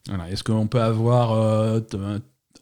[0.09, 0.31] Voilà.
[0.31, 1.81] Est-ce qu'on peut avoir euh,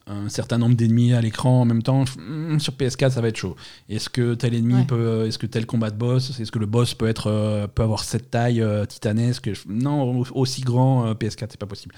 [0.07, 2.03] un, certain nombre d'ennemis à l'écran en même temps?
[2.17, 3.55] Hmm, Sur PS4, ça va être chaud.
[3.89, 4.85] Est-ce que tel ennemi Ouais.
[4.85, 7.83] peut, est-ce que tel combat de boss, est-ce que le boss peut être euh, peut
[7.83, 9.49] avoir cette taille euh, titanesque?
[9.67, 11.95] Non, au- aussi grand euh, PS4, c'est pas possible.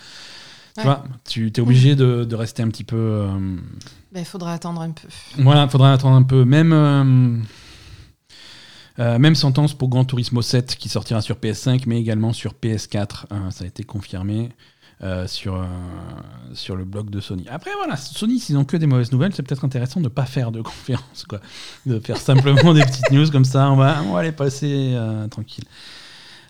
[0.76, 2.96] Tu vois, tu es obligé de, de rester un petit peu.
[2.98, 3.28] euh,
[4.12, 5.08] Ben, Il faudra attendre un peu.
[5.38, 6.46] voilà, faudra attendre un peu.
[6.46, 6.74] Même,
[9.00, 13.26] euh, même sentence pour Gran Turismo 7 qui sortira sur PS5 mais également sur PS4.
[13.32, 14.50] Euh, ça a été confirmé
[15.02, 15.66] euh, sur, euh,
[16.54, 17.46] sur le blog de Sony.
[17.50, 20.26] Après, voilà, Sony, s'ils ont que des mauvaises nouvelles, c'est peut-être intéressant de ne pas
[20.26, 21.40] faire de conférence, quoi.
[21.86, 23.70] De faire simplement des petites news comme ça.
[23.72, 25.66] On va, on va les passer euh, tranquille.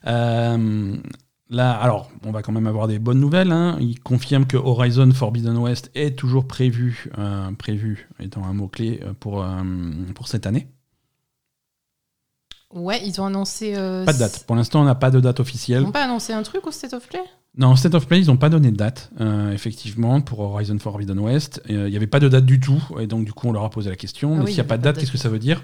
[0.08, 0.98] Euh,
[1.50, 3.52] Là, alors, on va quand même avoir des bonnes nouvelles.
[3.52, 3.78] hein.
[3.80, 9.46] Il confirme que Horizon Forbidden West est toujours prévu, euh, prévu étant un mot-clé pour,
[10.16, 10.68] pour cette année.
[12.74, 13.76] Ouais, ils ont annoncé.
[13.76, 14.46] euh, Pas de date.
[14.48, 15.84] Pour l'instant, on n'a pas de date Ils officielle.
[15.84, 17.22] n'ont pas annoncé un truc au State of Play?
[17.56, 21.20] Non, State of Play, ils n'ont pas donné de date, euh, effectivement, pour Horizon Forbidden
[21.20, 21.62] West.
[21.70, 23.64] Euh, Il n'y avait pas de date du tout, et donc du coup, on leur
[23.64, 24.32] a posé la question.
[24.34, 25.38] Ah mais oui, s'il il n'y y a pas de date, qu'est-ce que ça veut
[25.40, 25.64] dire?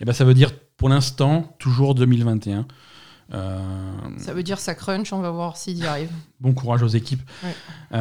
[0.00, 2.66] Eh ben, Ça veut dire, pour l'instant, toujours 2021.
[3.32, 3.60] Euh,
[4.18, 6.10] Ça veut dire ça crunch, on va voir s'ils y arrivent.
[6.40, 7.22] bon courage aux équipes.
[7.42, 7.98] Ouais.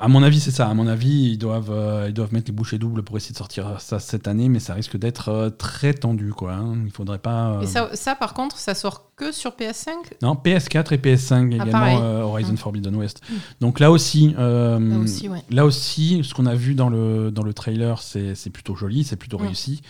[0.00, 0.68] À mon avis, c'est ça.
[0.68, 3.38] À mon avis, ils doivent, euh, ils doivent mettre les bouchées doubles pour essayer de
[3.38, 6.32] sortir ça cette année, mais ça risque d'être euh, très tendu.
[6.32, 6.76] Quoi, hein.
[6.84, 7.54] Il faudrait pas.
[7.54, 9.90] euh, Et ça, ça, par contre, ça sort que sur PS5
[10.22, 11.98] Non, PS4 et PS5 également, pareil.
[12.00, 12.56] euh, Horizon Mm.
[12.58, 13.20] Forbidden West.
[13.60, 15.42] Donc là aussi, Là aussi, ouais.
[15.50, 19.16] là aussi, ce qu'on a vu dans le, dans le trailer, c'est plutôt joli, c'est
[19.16, 19.42] plutôt Mm.
[19.46, 19.82] réussi.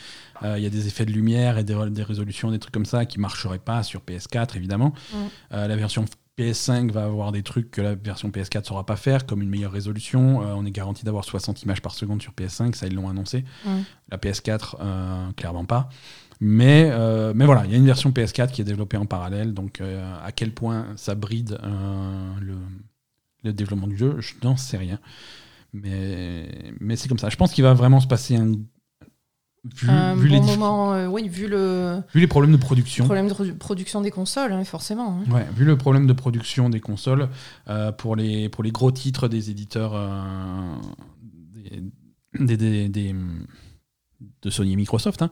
[0.42, 3.04] Il y a des effets de lumière et des, des résolutions, des trucs comme ça
[3.04, 4.94] qui marcheraient pas sur PS4, évidemment.
[5.12, 5.16] Mm.
[5.50, 6.04] La version
[6.38, 9.48] PS5 va avoir des trucs que la version PS4 ne saura pas faire, comme une
[9.48, 10.42] meilleure résolution.
[10.42, 13.44] Euh, on est garanti d'avoir 60 images par seconde sur PS5, ça ils l'ont annoncé.
[14.10, 15.88] La PS4, euh, clairement pas.
[16.40, 19.52] Mais, euh, mais voilà, il y a une version PS4 qui est développée en parallèle,
[19.52, 21.58] donc à quel point ça bride
[22.40, 22.54] le,
[23.42, 25.00] le, développement du jeu, je n'en sais rien.
[25.72, 27.28] Mais, mais c'est comme ça.
[27.28, 28.52] Je pense qu'il va vraiment se passer un
[29.64, 33.04] Vu, un bon moment, euh, oui, vu, le, vu les problèmes de production.
[33.04, 35.20] Problème de production des consoles, hein, forcément.
[35.20, 35.32] Hein.
[35.32, 37.28] Ouais, vu le problème de production des consoles,
[37.68, 40.76] euh, pour, les, pour les gros titres des éditeurs euh,
[42.38, 43.14] des, des, des,
[44.42, 45.30] de Sony et Microsoft, hein,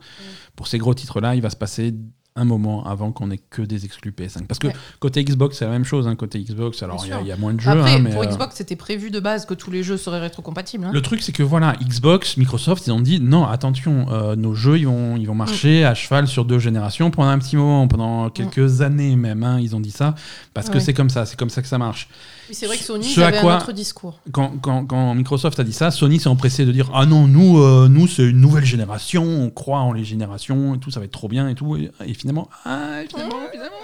[0.55, 1.95] pour ces gros titres-là, il va se passer
[2.37, 4.45] un moment avant qu'on ait que des exclus PS5.
[4.45, 4.67] Parce que
[4.99, 6.07] côté Xbox, c'est la même chose.
[6.07, 6.15] Hein.
[6.15, 7.71] Côté Xbox, alors il y, a moins de jeux.
[7.71, 10.85] Après, hein, pour euh, Xbox, c'était prévu de base que tous les jeux seraient rétrocompatibles.
[10.85, 10.91] Hein.
[10.93, 14.77] Le truc, c'est que voilà, Xbox, Microsoft, ils ont dit non, attention, euh, nos jeux,
[14.77, 18.29] ils vont, ils vont marcher à cheval sur deux générations pendant un petit moment, pendant
[18.29, 19.57] quelques années même.
[19.59, 20.15] ils ont dit ça
[20.53, 22.07] parce que c'est comme ça, c'est comme ça que ça marche
[22.51, 24.19] c'est vrai que Sony avait un autre discours.
[24.31, 27.59] Quand, quand, quand, Microsoft a dit ça, Sony s'est empressé de dire Ah non, nous,
[27.59, 31.05] euh, nous c'est une nouvelle génération, on croit en les générations et tout, ça va
[31.05, 31.75] être trop bien et tout.
[31.77, 33.75] Et, finalement, ah, finalement, finalement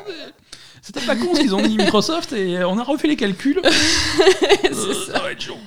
[0.81, 3.61] c'était pas con ce qu'ils ont dit Microsoft et on a refait les calculs.
[4.63, 5.13] c'est ça.
[5.13, 5.57] ça va être chaud.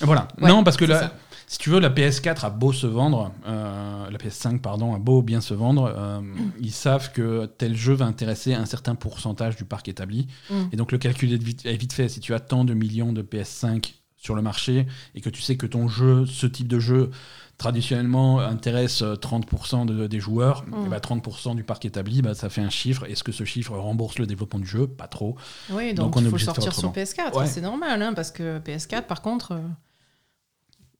[0.00, 0.28] Voilà.
[0.38, 1.12] non, parce que là
[1.50, 5.20] si tu veux, la PS4 a beau se vendre, euh, la PS5, pardon, a beau
[5.20, 6.20] bien se vendre, euh,
[6.60, 10.28] ils savent que tel jeu va intéresser un certain pourcentage du parc établi.
[10.48, 10.54] Mm.
[10.70, 12.08] Et donc le calcul est vite, est vite, fait.
[12.08, 14.86] Si tu as tant de millions de PS5 sur le marché
[15.16, 17.10] et que tu sais que ton jeu, ce type de jeu,
[17.58, 20.86] traditionnellement intéresse 30% des joueurs, mm.
[20.86, 23.06] et bah 30% du parc établi, bah, ça fait un chiffre.
[23.10, 24.86] Est-ce que ce chiffre rembourse le développement du jeu?
[24.86, 25.34] Pas trop.
[25.70, 27.44] Oui, donc, il faut sortir sur PS4.
[27.46, 29.60] C'est normal, hein, parce que PS4, par contre.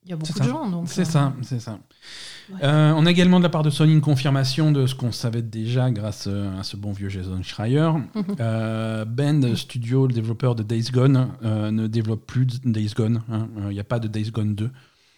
[0.03, 0.85] Il y a beaucoup de gens.
[0.87, 1.77] C'est ça, euh, c'est ça.
[2.63, 5.43] Euh, on a également de la part de Sony une confirmation de ce qu'on savait
[5.43, 7.91] déjà grâce euh, à ce bon vieux Jason Schreier.
[8.15, 13.21] Bend Studio, le développeur de Days Gone, ne développe plus Days Gone.
[13.31, 13.47] Hein.
[13.69, 14.71] Il n'y a pas de Days Gone 2.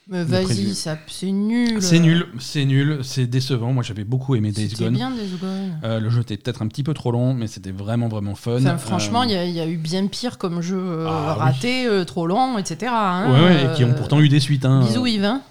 [0.09, 1.81] Mais vas-y, c'est nul.
[1.81, 3.71] C'est nul, c'est nul, c'est décevant.
[3.71, 4.93] Moi, j'avais beaucoup aimé Days Gone.
[4.93, 5.79] bien Days Gone.
[5.85, 8.77] Euh, le jeu était peut-être un petit peu trop long, mais c'était vraiment, vraiment fun.
[8.77, 12.57] franchement, euh, il y, a eu bien pire comme jeu euh, ah raté, trop long,
[12.57, 12.91] etc.
[12.93, 14.65] Hein, ouais, et qui ont pourtant eu des suites.
[14.65, 14.83] Hein.
[14.85, 15.23] Bisous Yves.
[15.23, 15.41] Hein.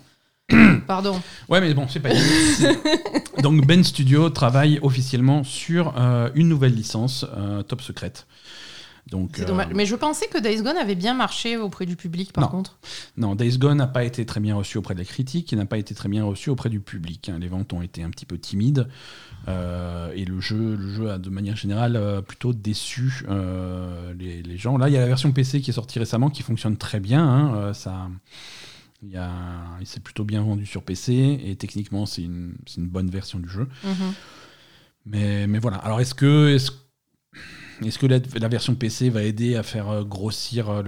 [0.87, 1.19] Pardon.
[1.49, 2.11] Ouais, mais bon, c'est pas
[3.43, 5.95] Donc, Ben Studio travaille officiellement sur
[6.35, 7.25] une nouvelle licence,
[7.69, 8.13] Top Secret.
[9.35, 9.69] C'est dommage.
[9.69, 12.79] Euh, Mais je pensais que Days Gone avait bien marché auprès du public, par contre.
[13.17, 15.79] Non, Days Gone n'a pas été très bien reçu auprès des critiques, il n'a pas
[15.79, 17.29] été très bien reçu auprès du public.
[17.29, 17.39] Hein.
[17.41, 18.89] Les ventes ont été un petit peu timides.
[19.49, 23.25] Euh, et le jeu, le jeu a de manière générale euh, plutôt déçu
[24.19, 24.79] les, gens.
[24.79, 27.27] Là, il y a la version PC qui est sortie récemment qui fonctionne très bien.
[27.27, 27.75] Hein.
[27.75, 28.09] ça,
[29.03, 29.21] il,
[29.81, 33.49] il s'est plutôt bien vendu sur PC et techniquement, c'est une, une, bonne version du
[33.49, 33.69] jeu.
[33.85, 34.13] Mm-hmm.
[35.07, 35.79] mais, mais voilà.
[35.79, 36.57] Alors, est-ce que,
[37.85, 40.83] est-ce que la, version PC va aider à faire euh, grossir euh,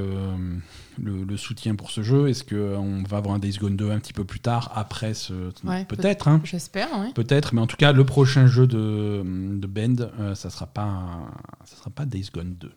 [0.99, 2.29] le, soutien pour ce jeu?
[2.29, 5.51] Est-ce qu'on va avoir un Days Gone 2 un petit peu plus tard, après ce...
[5.85, 6.29] peut-être.
[6.29, 6.41] Hein?
[6.45, 10.67] J'espère, Peut-être, mais en tout cas, le prochain jeu de, de Bend, euh, ça sera
[10.67, 11.31] pas,
[11.65, 12.73] ça sera pas Days Gone 2.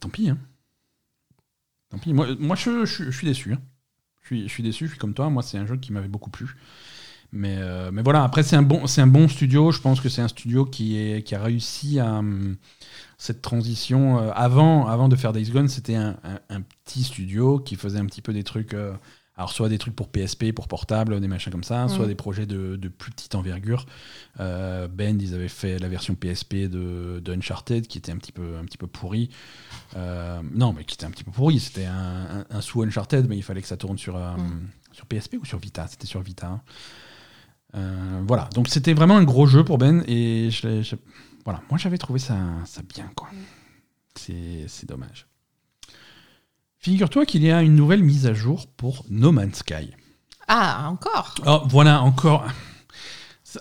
[0.00, 0.38] tant pis, hein.
[1.90, 2.12] Tant pis.
[2.12, 3.52] Moi, moi je, suis déçu.
[3.52, 3.60] Hein.
[4.22, 5.30] Je, suis, je suis déçu, je suis comme toi.
[5.30, 6.56] Moi, c'est un jeu qui m'avait beaucoup plu.
[7.34, 9.72] Mais, euh, mais voilà, après, c'est un, bon, un bon studio.
[9.72, 12.18] Je pense que c'est un studio qui, est, qui a réussi à.
[12.18, 12.56] Hum,
[13.16, 14.18] cette transition.
[14.18, 16.16] Euh, avant, avant de faire Days Gone, c'était un,
[16.48, 18.74] un, petit studio qui faisait un petit peu des trucs.
[18.74, 18.92] Euh,
[19.36, 22.08] alors, soit des trucs pour PSP, pour portable, des machins comme ça, soit mm.
[22.08, 23.86] des projets de, de, plus petite envergure.
[24.38, 28.58] Bend, ils avaient fait la version PSP de, de, Uncharted, qui était un petit peu,
[28.60, 29.30] un petit peu pourri.
[29.96, 31.58] non, mais qui était un petit peu pourri.
[31.58, 34.68] C'était un, un, sous Uncharted, mais il fallait que ça tourne sur, mm.
[34.92, 35.88] sur PSP ou sur Vita?
[35.88, 36.46] C'était sur Vita.
[36.46, 36.60] Hein.
[37.74, 40.96] Euh, voilà, donc c'était vraiment un gros jeu pour Ben et je,
[41.44, 43.28] voilà, moi j'avais trouvé ça, ça bien quoi.
[44.14, 45.26] C'est dommage.
[46.78, 49.90] Figure-toi qu'il y a une nouvelle mise à jour pour No Man's Sky.
[50.46, 51.34] Ah, encore?
[51.46, 52.44] Oh, Voilà, encore.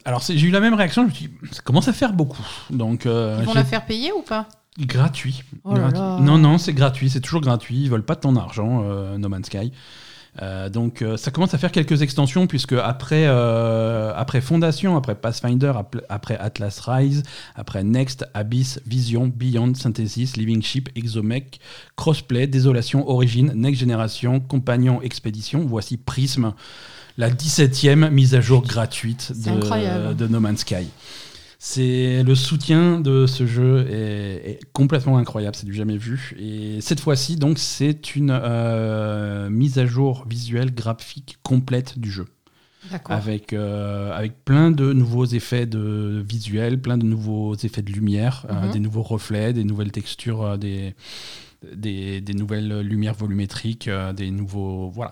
[0.05, 2.45] Alors j'ai eu la même réaction, je me suis dit, ça commence à faire beaucoup.
[2.69, 4.47] Donc, euh, Ils vont la faire payer ou pas?
[4.79, 5.43] Gratuit.
[5.63, 7.81] Oh non, non, c'est gratuit, c'est toujours gratuit.
[7.83, 9.71] Ils veulent pas de ton argent, euh, No Man's Sky.
[10.41, 15.15] Euh, donc euh, ça commence à faire quelques extensions puisque après, euh, après Fondation, après
[15.15, 15.73] Pathfinder,
[16.09, 17.23] après Atlas Rise,
[17.55, 21.59] après Next, Abyss, Vision, Beyond, Synthesis, Living Ship, Exomech,
[21.95, 26.53] Crossplay, Désolation, Origin, Next Generation, Compagnon, Expédition, voici Prism,
[27.17, 30.87] la 17e mise à jour gratuite de, de No Man's Sky.
[31.65, 36.35] C'est le soutien de ce jeu est, complètement incroyable, c'est du jamais vu.
[36.37, 42.25] Et cette fois-ci, donc, c'est une euh, mise à jour visuelle graphique complète du jeu.
[43.05, 48.71] avec, avec plein de nouveaux effets de visuels, plein de nouveaux effets de lumière, mhm.
[48.71, 50.93] des nouveaux reflets, des nouvelles textures, des,
[51.73, 54.89] des, des, nouvelles lumières volumétriques, des nouveaux.
[54.89, 55.11] Voilà.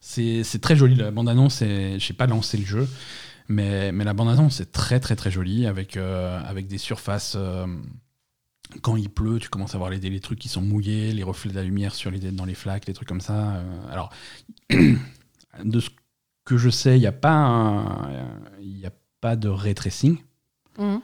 [0.00, 0.94] C'est très joli.
[0.94, 2.88] La bande-annonce, je n'ai pas lancé le jeu,
[3.50, 7.36] mais, mais la bande-annonce, c'est très, très, très joli avec, avec des surfaces
[8.82, 11.50] quand il pleut, tu commences à voir les, les, trucs qui sont mouillés, les reflets
[11.50, 13.56] de la lumière sur les, dans les flaques, les trucs comme ça.
[13.56, 14.12] Euh, alors,
[14.70, 15.90] de ce
[16.44, 18.10] que je sais, il n'y a, pas
[18.60, 18.90] il a
[19.20, 20.18] pas de ray tracing.
[20.78, 20.96] Mmh.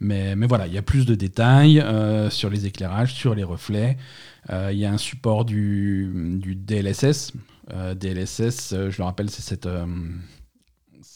[0.00, 3.44] Mais, mais voilà, il y a plus de détails euh, sur les éclairages, sur les
[3.44, 3.96] reflets.
[4.50, 7.32] Euh, il y a un support du, du DLSS.
[7.96, 9.66] DLSS, je le rappelle, c'est cette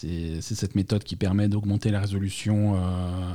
[0.00, 2.78] c'est cette méthode qui permet d'augmenter la résolution euh,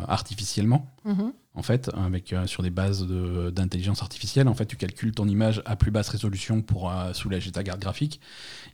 [0.08, 1.34] artificiellement, mhm.
[1.56, 4.48] en fait, avec, euh, sur des bases d'intelligence artificielle.
[4.48, 7.82] En fait, tu calcules ton image à plus basse résolution pour euh, soulager ta garde
[7.82, 8.22] graphique.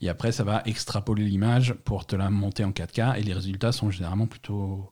[0.02, 3.20] Et après, ça va extrapoler l'image pour te la monter en 4K.
[3.20, 4.92] Et les résultats sont généralement plutôt,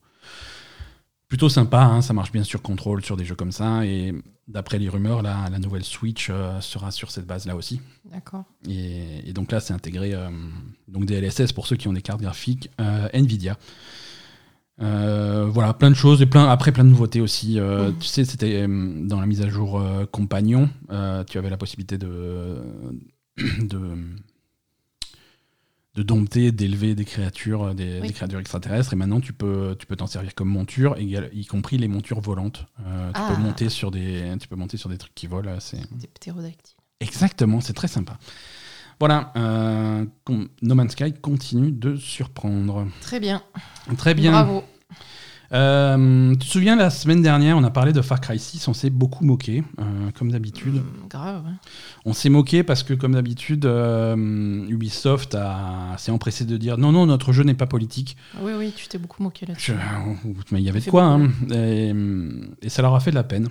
[1.28, 1.84] plutôt sympas.
[1.84, 2.02] Hein.
[2.02, 3.86] Ça marche bien sur contrôle, sur des jeux comme ça.
[3.86, 4.16] Et
[4.48, 7.82] d'après les rumeurs, la, la nouvelle Switch euh, sera sur cette base-là aussi.
[8.06, 8.45] D'accord.
[8.68, 10.30] Et, donc là, c'est intégré euh,
[10.88, 13.58] donc DLSS pour ceux qui ont des cartes graphiques euh, Nvidia.
[14.80, 17.60] voilà, plein de choses et plein, après plein de nouveautés aussi.
[17.60, 17.95] Mmh.
[18.00, 19.82] Tu sais, c'était dans la mise à jour
[20.12, 20.70] compagnon,
[21.28, 22.62] tu avais la possibilité de,
[23.38, 23.80] de
[25.98, 28.93] de dompter, d'élever des créatures, euh, des, créatures extraterrestres.
[28.93, 32.68] Et maintenant, tu peux, tu peux t'en servir comme monture, y compris les montures volantes.
[32.86, 33.39] Euh, tu peux ah.
[33.39, 35.60] monter sur des, tu peux monter sur des trucs qui volent.
[35.60, 36.78] C'est des ptérodactyles.
[37.00, 38.20] Exactement, c'est très sympa.
[39.00, 40.06] Voilà, euh,
[40.62, 42.88] No Man's Sky continue de surprendre.
[43.02, 43.41] Très bien.
[43.98, 44.32] Très bien.
[44.32, 44.64] Bravo.
[45.54, 48.74] Euh, tu te souviens, la semaine dernière, on a parlé de Far Cry 6, on
[48.74, 49.84] s'est beaucoup moqué, euh,
[50.18, 50.76] comme d'habitude.
[50.76, 51.43] Mmh, grave.
[52.06, 54.16] On s'est moqué parce que, comme d'habitude, euh,
[54.68, 55.38] Ubisoft
[55.98, 58.18] s'est empressé de dire non, non, notre jeu n'est pas politique.
[58.41, 59.74] Oui, oui, tu t'es beaucoup moqué là-dessus.
[60.52, 61.30] Mais il y avait de quoi, hein.
[61.52, 61.93] et,
[62.62, 63.48] et, ça leur a fait de la peine.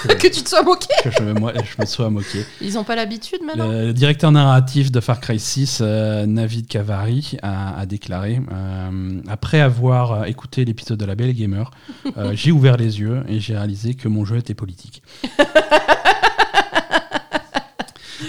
[0.18, 2.44] que, tu te sois moqué Que je me, sois moqué.
[2.60, 3.68] Ils n'ont pas l'habitude maintenant?
[3.68, 10.12] Le, directeur narratif de Far Cry 6, euh, Navid Kavari, a, déclaré euh, Après avoir
[10.12, 11.70] euh, écouté l'épisode de La Belle Gamer,
[12.32, 15.02] j'ai ouvert les yeux et j'ai réalisé que mon jeu était politique.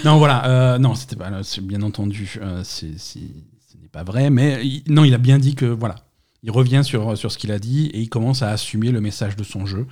[0.04, 1.30] non, voilà, non, c'était pas,
[1.62, 5.94] bien entendu, c'est, ce n'est pas vrai, mais non, il a bien dit que voilà,
[6.42, 9.36] il revient sur, sur ce qu'il a dit et il commence à assumer le message
[9.36, 9.86] de son jeu.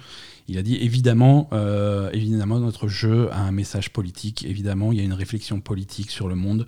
[0.51, 4.45] Il a dit évidemment, euh, évidemment, notre jeu a un message politique.
[4.45, 6.67] Évidemment, il y a une réflexion politique sur le monde.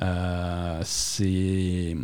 [0.00, 1.94] Euh, c'est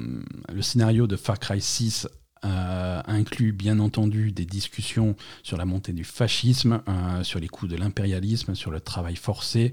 [0.53, 2.07] le scénario de Far Cry 6
[2.45, 6.83] euh, inclut bien entendu des discussions sur la montée du fascisme,
[7.23, 9.73] sur les coûts de l'impérialisme, sur le travail forcé,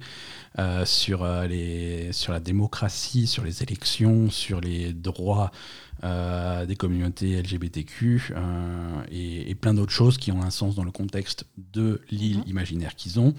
[0.86, 5.52] sur, les, sur la démocratie, sur les élections, sur les droits
[6.04, 10.92] euh, des communautés LGBTQ euh, et, plein d'autres choses qui ont un sens dans le
[10.92, 12.44] contexte de l'île mhm.
[12.48, 13.34] imaginaire qu'ils ont.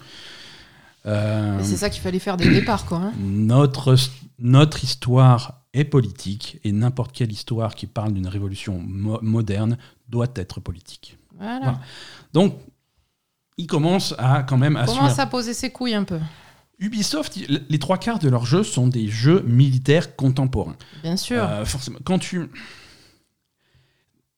[1.04, 2.98] Euh, c'est ça qu'il fallait faire dès le départ, quoi.
[2.98, 3.12] Hein.
[3.20, 3.96] notre,
[4.38, 9.76] notre histoire est politique et n'importe quelle histoire qui parle d'une révolution moderne
[10.08, 11.18] doit être politique.
[11.38, 11.80] Voilà.
[12.32, 12.56] Donc,
[13.58, 16.18] il commence à quand même à commence à poser ses couilles un peu.
[16.78, 20.76] Ubisoft, les trois quarts de leurs jeux sont des jeux militaires contemporains.
[21.02, 21.42] Bien sûr.
[21.42, 22.48] Euh, forcément, quand tu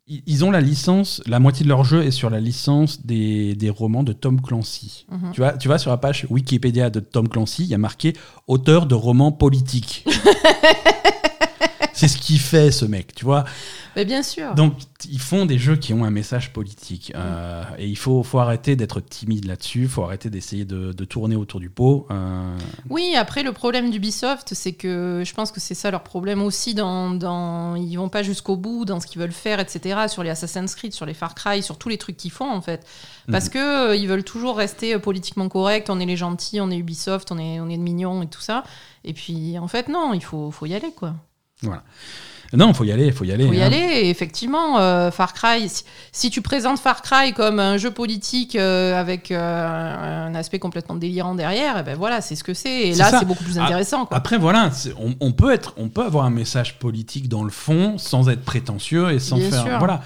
[0.09, 4.05] ils ont la licence, la moitié de leur jeu est sur la licence des, romans
[4.05, 5.07] de Tom Clancy.
[5.11, 5.33] Mhm.
[5.33, 8.13] tu, vois, tu vas sur la page Wikipédia de Tom Clancy, il y a marqué
[8.47, 10.05] auteur de romans politiques.
[11.97, 13.45] C'est ce qu'il fait, ce mec, tu vois.
[13.97, 14.55] Mais bien sûr.
[14.55, 14.75] Donc,
[15.09, 17.11] ils font des jeux qui ont un message politique.
[17.15, 19.83] Euh, et il faut, faut arrêter d'être timide là-dessus.
[19.85, 22.07] Il faut arrêter d'essayer de, tourner autour du pot.
[22.11, 22.55] Euh.
[22.91, 26.75] Oui, après, le problème d'Ubisoft, c'est que je pense que c'est ça leur problème aussi.
[26.75, 27.77] Dans, dans...
[27.77, 30.01] Ils vont pas jusqu'au bout dans ce qu'ils veulent faire, etc.
[30.09, 32.61] Sur les Assassin's Creed, sur les Far Cry, sur tous les trucs qu'ils font, en
[32.61, 32.87] fait.
[33.31, 33.53] Parce mhm.
[33.53, 35.87] que euh, ils veulent toujours rester politiquement corrects.
[35.89, 38.65] On est les gentils, on est Ubisoft, on est, on est mignons et tout ça.
[39.03, 41.15] Et puis, en fait, non, il faut, faut y aller, quoi.
[41.63, 41.83] Voilà.
[42.53, 43.47] Non, faut y aller, faut y aller.
[43.47, 43.67] Faut y hein.
[43.67, 44.79] aller, effectivement.
[44.79, 45.69] Euh, Far Cry,
[46.13, 50.95] si, tu présentes Far Cry comme un jeu politique euh, avec euh, un aspect complètement
[50.95, 52.89] délirant derrière, eh ben voilà, c'est ce que c'est.
[52.89, 54.07] Et là, c'est beaucoup plus intéressant.
[54.11, 54.71] Après, voilà,
[55.21, 59.11] on, peut être, on peut avoir un message politique dans le fond sans être prétentieux
[59.11, 59.79] et sans faire.
[59.79, 60.03] Voilà.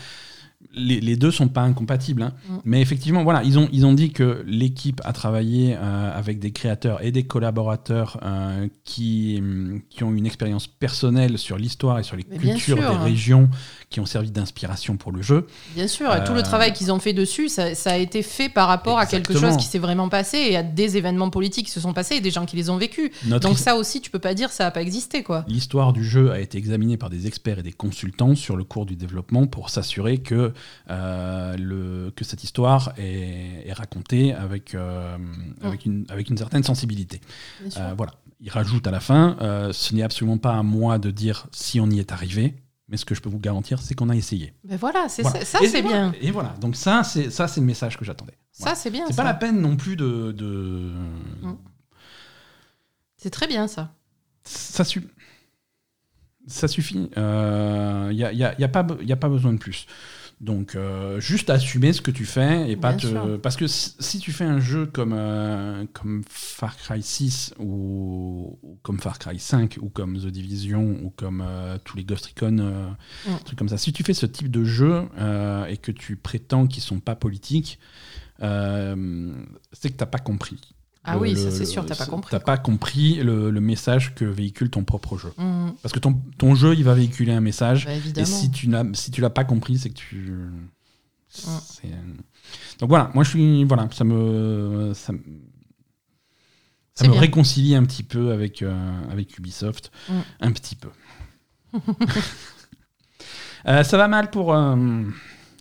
[0.74, 2.32] Les, les deux sont pas incompatibles, hein.
[2.48, 2.56] Mm.
[2.64, 6.52] mais effectivement, voilà, ils ont, ils ont dit que l'équipe a travaillé euh, avec des
[6.52, 12.02] créateurs et des collaborateurs euh, qui, hum, qui ont une expérience personnelle sur l'histoire et
[12.02, 12.90] sur les Mais cultures sûr.
[12.90, 13.48] des régions
[13.91, 15.49] qui ont servi d'inspiration pour le jeu.
[15.74, 18.49] Bien sûr, tout Euh, le travail qu'ils ont fait dessus, ça, ça a été fait
[18.49, 21.72] par rapport à quelque chose qui s'est vraiment passé et à des événements politiques qui
[21.72, 23.11] se sont passés et des gens qui les ont vécus.
[23.26, 25.45] Notre Donc ça aussi, tu peux pas dire ça a pas existé, quoi.
[25.49, 28.86] L'histoire du jeu a été examinée par des experts et des consultants sur le cours
[28.86, 30.53] du développement pour s'assurer que,
[30.88, 35.16] euh, le, que cette histoire est, est racontée avec, euh,
[35.64, 37.20] avec, une, avec une certaine sensibilité.
[37.61, 37.80] Bien sûr.
[37.82, 38.12] Euh, voilà.
[38.41, 41.80] Il rajoute à la fin, euh, ce n'est absolument pas à moi de dire si
[41.80, 42.55] on y est arrivé,
[42.91, 44.53] mais ce que je peux vous garantir, c'est qu'on a essayé.
[44.64, 45.45] Mais voilà, c'est Voilà.
[45.45, 46.12] ça, c'est bien.
[46.20, 46.55] Et voilà.
[46.61, 48.36] Donc ça, c'est ça, c'est le message que j'attendais.
[48.59, 48.74] Voilà.
[48.74, 49.07] Ça, c'est bien.
[49.09, 50.93] C'est pas la peine non plus de, de...
[51.43, 51.57] Mm.
[53.16, 53.95] C'est très bien, ça.
[54.45, 55.09] ça, su-
[56.47, 57.11] ça suffit.
[57.16, 57.22] Il
[58.16, 59.86] n'y a, y a- y a pas be- y a pas besoin de plus.
[60.41, 63.07] Donc, euh, juste assumer ce que tu fais et pas Bien te.
[63.12, 63.41] sûr.
[63.43, 68.59] Parce que si, si tu fais un jeu comme, euh, comme Far Cry 6 ou,
[68.62, 72.26] ou comme Far Cry 5 ou comme The Division ou comme euh, tous les Ghost
[72.26, 72.88] Recon, euh,
[73.28, 73.36] Mm.
[73.45, 76.66] trucs comme ça, si tu fais ce type de jeu euh, et que tu prétends
[76.66, 77.78] qu'ils sont pas politiques,
[78.43, 79.32] euh,
[79.72, 80.59] c'est que t'as pas compris.
[81.05, 84.24] Ah oui, ça, c'est sûr, t'as pas compris, T'as pas compris le, le message que
[84.24, 85.32] véhicule ton propre jeu.
[85.38, 85.74] Mhm.
[85.82, 87.86] Parce que ton, ton jeu, il va véhiculer un message.
[87.86, 90.34] Bah, et si tu n'as si tu l'as pas compris, c'est que tu.
[92.80, 93.64] Donc voilà, moi je suis.
[93.64, 94.93] Voilà, ça me.
[94.95, 95.20] Ça, me-
[96.95, 97.20] ça C'est me bien.
[97.20, 99.91] réconcilie un petit peu avec, euh, avec Ubisoft.
[100.09, 100.12] Mm.
[100.41, 100.88] Un petit peu.
[103.68, 104.55] Euh, ça va mal pour.
[104.55, 105.03] Euh,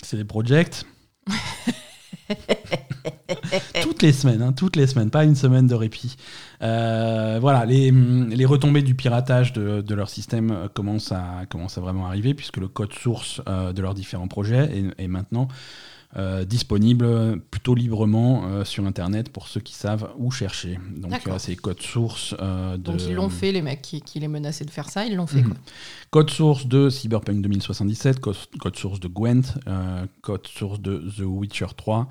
[0.02, 0.86] CD Projekt.
[3.82, 6.16] toutes les semaines, hein, toutes les semaines, pas une semaine de répit.
[6.62, 11.82] Euh, voilà, les, les retombées du piratage de, de leur système commencent à, commencent à
[11.82, 15.48] vraiment arriver, puisque le code source euh, de leurs différents projets est, est maintenant
[16.18, 20.80] euh, disponible plutôt librement euh, sur Internet pour ceux qui savent où chercher.
[20.98, 22.78] Donc, euh, c'est code source de.
[22.78, 25.28] Donc ils l'ont fait, les mecs qui, qui les menaçaient de faire ça, ils l'ont
[25.28, 25.42] fait.
[25.42, 25.50] Mhm.
[25.50, 25.58] Quoi.
[26.10, 29.44] Code source de Cyberpunk 2077, code, code source de Gwent,
[30.22, 32.08] code source de The Witcher 3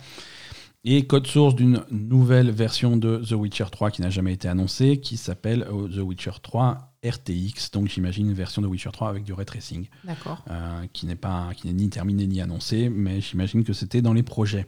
[0.85, 5.01] et code source d'une nouvelle version de The Witcher 3 qui n'a jamais été annoncée,
[5.01, 9.25] qui s'appelle euh, The Witcher 3 RTX, donc j'imagine une version de Witcher 3 avec
[9.25, 10.45] du ray tracing, D'accord.
[10.51, 14.13] euh, qui n'est pas, qui n'est ni terminée ni annoncée, mais j'imagine que c'était dans
[14.13, 14.67] les projets.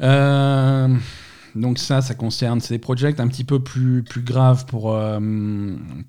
[0.00, 0.96] Euh,
[1.54, 5.20] donc ça, ça concerne ces projets un petit peu plus, plus grave pour, euh,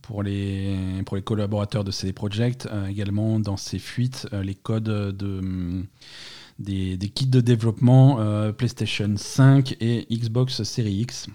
[0.01, 0.75] pour, les,
[1.05, 2.67] pour les collaborateurs de CD Projekt.
[2.71, 5.85] Euh, également, dans ces fuites, les codes de,
[6.57, 11.27] des, des kits de développement euh, PlayStation 5 et Xbox Series X.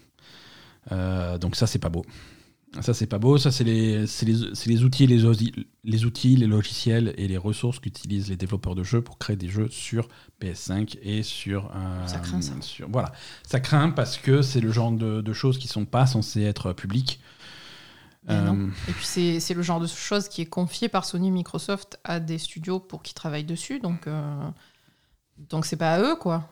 [0.92, 2.04] Euh, donc ça, c'est pas beau.
[2.82, 3.36] Ça, c'est pas beau.
[3.36, 4.04] Ça, c'est les,
[4.84, 9.02] outils, les, osi- les outils, les logiciels et les ressources qu'utilisent les développeurs de jeux
[9.02, 10.08] pour créer des jeux sur
[10.40, 11.70] PS5 et sur.
[11.74, 12.52] euh, Ça craint, ça.
[12.60, 13.10] sur- voilà.
[13.44, 16.72] Ça craint parce que c'est le genre de, de choses qui sont pas censées être
[16.72, 17.20] publiques.
[18.28, 18.68] Euh.
[18.86, 22.20] Et puis c'est c'est le genre de choses qui est confié par Sony Microsoft à
[22.20, 24.48] des studios pour qu'ils travaillent dessus, donc euh,
[25.48, 26.46] donc c'est pas à eux quoi.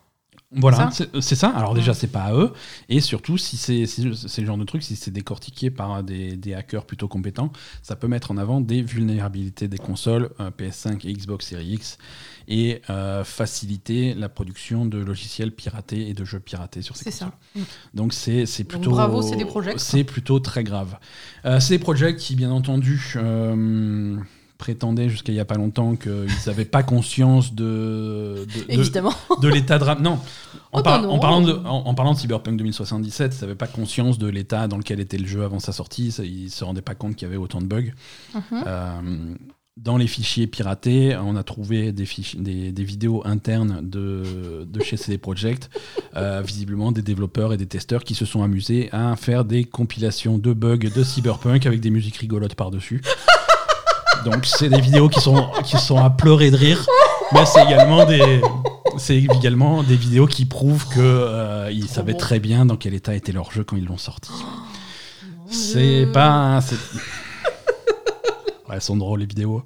[0.50, 1.50] Voilà, Ça c'est c'est ça.
[1.50, 2.54] Alors déjà, c'est pas à eux.
[2.88, 6.54] Et surtout, si c'est c'est le genre de truc, si c'est décortiqué par des, des
[6.54, 11.12] hackers plutôt compétents, ça peut mettre en avant des vulnérabilités des consoles euh, PS5 et
[11.12, 11.98] Xbox Series X
[12.48, 17.10] et euh, faciliter la production de logiciels piratés et de jeux piratés sur ces C'est
[17.10, 17.28] consoles.
[17.54, 17.60] ça.
[17.60, 17.64] Mm.
[17.92, 19.78] Donc c'est c'est Donc plutôt bravo, CD Projekt.
[19.78, 20.96] C'est plutôt très grave.
[21.44, 24.16] Euh, CD Projekt qui bien entendu euh,
[24.58, 29.14] prétendait jusqu'à il y a pas longtemps qu'ils n'avaient pas conscience de, de- de- Évidemment.
[29.40, 30.18] de l'état de non
[30.72, 31.20] en, Oh, par- non, en non.
[31.20, 34.76] parlant de en, en parlant de Cyberpunk 2077 ils n'avaient pas conscience de l'état dans
[34.76, 37.30] lequel était le jeu avant sa sortie ça, ils se rendaient pas compte qu'il y
[37.30, 37.92] avait autant de bugs
[38.34, 38.42] Mhm.
[38.66, 39.34] Euh,
[39.80, 42.04] dans les fichiers piratés, on a trouvé des,
[42.36, 45.70] des, des vidéos internes de, de chez CD Projekt,
[46.16, 50.36] euh, visiblement des développeurs et des testeurs qui se sont amusés à faire des compilations
[50.36, 53.02] de bugs de Cyberpunk avec des musiques rigolotes par-dessus.
[54.24, 56.84] Donc c'est des vidéos qui sont, qui sont à pleurer de rire,
[57.32, 58.40] mais c'est également des,
[58.98, 62.18] c'est également des vidéos qui prouvent que euh, ils savaient bon.
[62.18, 64.30] très bien dans quel état était leur jeu quand ils l'ont sorti.
[64.32, 66.12] Mon C'est Dieu.
[66.12, 66.60] pas.
[66.60, 66.76] c'est-
[68.68, 69.62] Ouais, elles sont drôles les vidéos.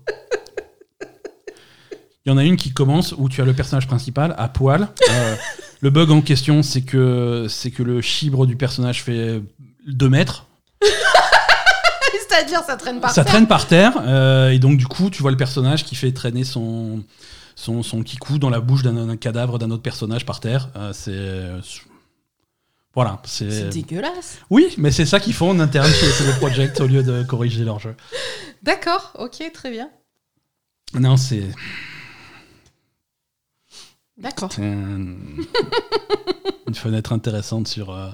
[2.24, 4.88] Il y en a une qui commence où tu as le personnage principal à poil.
[5.10, 5.34] Euh,
[5.80, 9.42] le bug en question, c'est que, c'est que le chibre du personnage fait
[9.88, 10.46] 2 mètres.
[12.32, 13.32] C'est-à-dire ça traîne par ça terre.
[13.32, 13.92] traîne par terre.
[14.06, 17.02] euh, et donc, du coup, tu vois le personnage qui fait traîner son,
[17.54, 20.68] son, son kikou dans la bouche d'un, cadavre d'un autre personnage par terre.
[20.76, 21.50] Euh, c'est.
[22.94, 23.20] Voilà.
[23.24, 24.38] C'est dégueulasse.
[24.50, 27.64] Oui, mais c'est ça qu'ils font en interne chez CD Projekt au lieu de corriger
[27.64, 27.94] leur jeu.
[28.62, 29.88] D'accord, ok, très bien.
[30.94, 31.48] Non, c'est.
[34.18, 34.50] D'accord.
[34.58, 35.16] Un-
[36.68, 38.08] une fenêtre intéressante sur euh,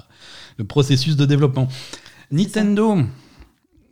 [0.57, 1.67] le processus de développement.
[2.31, 2.99] Nintendo.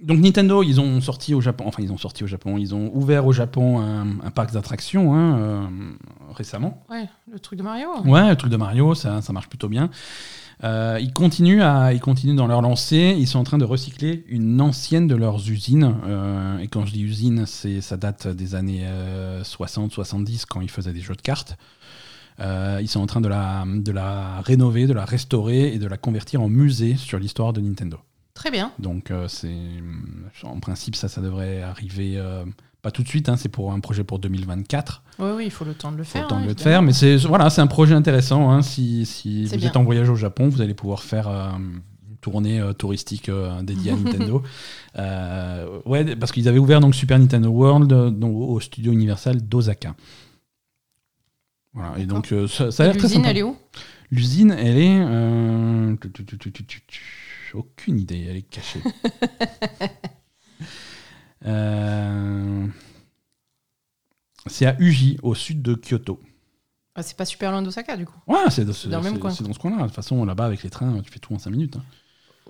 [0.01, 2.91] Donc Nintendo, ils ont sorti au Japon, enfin ils ont sorti au Japon, ils ont
[2.93, 5.67] ouvert au Japon un, un parc d'attractions hein, euh,
[6.35, 6.83] récemment.
[6.89, 7.89] Ouais, le truc de Mario.
[8.05, 9.89] Ouais, le truc de Mario, ça, ça marche plutôt bien.
[10.63, 13.15] Euh, ils, continuent à, ils continuent dans leur lancée.
[13.17, 15.95] Ils sont en train de recycler une ancienne de leurs usines.
[16.05, 18.85] Euh, et quand je dis usine, c'est, ça date des années
[19.43, 21.57] 60-70 quand ils faisaient des jeux de cartes.
[22.39, 25.97] Ils sont en train de la, de la rénover, de la restaurer et de la
[25.97, 27.97] convertir en musée sur l'histoire de Nintendo.
[28.37, 28.71] Très bien.
[28.77, 29.57] Donc euh, c'est
[30.43, 32.45] en principe ça, ça devrait arriver euh,
[32.83, 33.29] pas tout de suite.
[33.29, 35.01] hein, c'est pour un projet pour 2024.
[35.17, 36.21] Oui, oui, il faut le temps de le Faut faire.
[36.21, 38.51] le temps hein, de le faire, mais c'est voilà, c'est un projet intéressant.
[38.51, 38.61] hein.
[38.61, 39.03] Si,
[39.49, 39.67] vous bien.
[39.69, 41.81] êtes en voyage au Japon, vous allez pouvoir faire euh, une
[42.21, 44.43] tournée euh, touristique euh, dédiée à Nintendo.
[44.99, 49.95] Euh, ouais, parce qu'ils avaient ouvert donc Super Nintendo World donc, au studio Universal d'Osaka.
[51.73, 53.29] Voilà, et donc ça, ça a l'air très L'usine, sympa.
[53.31, 53.57] elle est où?
[54.11, 55.97] L'usine, elle est.
[56.13, 57.01] tu- tu- tu-
[57.49, 58.81] tu- Aucune idée, elle est cachée.
[61.45, 62.65] Euh,
[64.47, 66.19] C'est à Uji, au sud de Kyoto.
[66.95, 68.17] Ah, C'est pas super loin d'Osaka, du coup.
[68.27, 69.77] Ouais, c'est dans, ce- Dans coin, dans ce coin-là.
[69.77, 71.75] De toute façon, là-bas, avec les trains, tu fais tout en 5 minutes.
[71.77, 71.83] hein.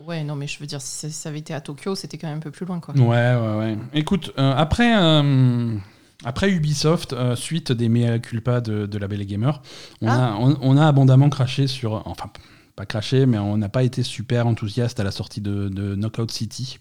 [0.06, 2.38] Ouais, non, mais je veux dire, si ça- avait été à Tokyo, c'était quand même
[2.38, 2.94] un peu plus loin, quoi.
[2.96, 3.04] Ouais,
[3.36, 3.78] ouais, ouais.
[3.94, 5.76] Écoute, euh, après, euh,
[6.24, 9.62] après Ubisoft, euh, suite des mea culpa de, de la Belle Gamer,
[10.02, 10.28] on, Ah.
[10.28, 12.08] a, on, on a abondamment craché sur.
[12.08, 12.30] Enfin,
[12.78, 16.32] pas craché, mais on n'a pas été super enthousiaste à la sortie de, de Knockout
[16.32, 16.80] City,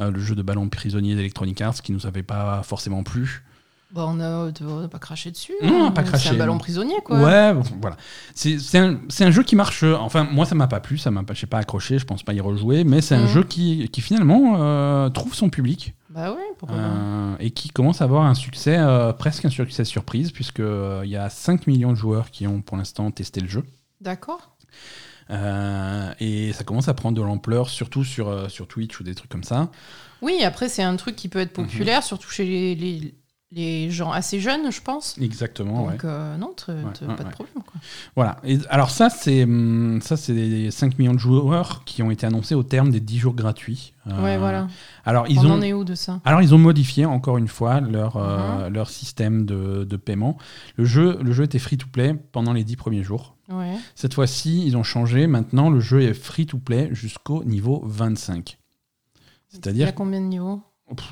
[0.00, 3.44] euh, le jeu de ballon prisonnier d'Electronic Arts qui nous avait pas forcément plu.
[3.92, 5.52] Bah, on a, on a pas craché dessus.
[5.62, 5.90] Non, hein.
[5.92, 7.20] pas craché, C'est un ballon prisonnier, quoi.
[7.22, 7.96] Ouais, voilà.
[8.34, 9.84] C'est un, un jeu qui marche.
[9.84, 12.32] euh, Enfin, moi, ça m'a pas plu, ça m'a pas, pas accroché, je pense pas
[12.34, 13.28] y rejouer, mais c'est un Mhm.
[13.28, 15.94] jeu qui, qui finalement euh, trouve son public.
[16.10, 16.76] Bah ouais, pourquoi.
[16.78, 21.16] Euh, et qui commence à avoir un succès, euh, presque un succès surprise, puisqu'il y
[21.16, 23.62] a 5 millions de joueurs qui ont pour l'instant testé le jeu.
[24.00, 24.53] D'accord.
[25.30, 29.14] Euh, et ça commence à prendre de l'ampleur, surtout sur, euh, sur Twitch ou des
[29.14, 29.70] trucs comme ça.
[30.22, 31.66] Oui, après, c'est un truc qui peut être Mhm.
[31.66, 33.14] populaire, surtout chez les, les,
[33.52, 35.16] les gens assez jeunes, je pense.
[35.20, 35.92] Exactement, ouais.
[35.92, 37.80] Donc, euh, non, Ouais, ouais, pas de problème, quoi.
[38.16, 38.38] Voilà.
[38.44, 42.26] Et, alors ça, c'est hum, ça, c'est les 5 millions de joueurs qui ont été
[42.26, 43.94] annoncés au terme des 10 jours gratuits.
[44.08, 44.66] Euh, Ouais, voilà.
[45.04, 47.48] Alors, ils On ont, en est où de ça Alors ils ont modifié encore une
[47.48, 50.36] fois leur, euh, leur système de, de paiement.
[50.76, 53.36] Le jeu, le jeu était free-to-play pendant les 10 premiers jours.
[53.50, 53.76] Ouais.
[53.94, 55.26] Cette fois-ci, ils ont changé.
[55.26, 58.58] Maintenant, le jeu est free-to-play jusqu'au niveau 25.
[59.18, 59.20] Il
[59.58, 60.60] y C'est-à-dire, a combien de niveaux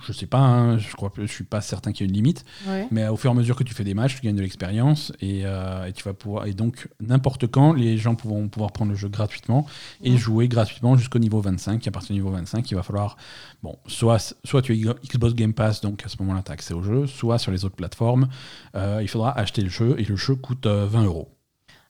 [0.07, 2.45] je sais pas, hein, je crois, je suis pas certain qu'il y ait une limite,
[2.69, 2.87] Ouais.
[2.91, 5.13] mais au fur et à mesure que tu fais des matchs, tu gagnes de l'expérience
[5.21, 8.91] et, euh, et tu vas pouvoir et donc n'importe quand, les gens pourront pouvoir prendre
[8.91, 9.67] le jeu gratuitement
[10.03, 11.85] et jouer gratuitement jusqu'au niveau 25.
[11.87, 13.17] Et à partir du niveau 25, il va falloir
[13.63, 16.75] bon, soit soit tu as Xbox Game Pass, donc à ce moment-là, tu as accès
[16.75, 18.29] au jeu, soit sur les autres plateformes,
[18.77, 21.31] euh, il faudra acheter le jeu et le jeu coûte euh, 20 euros.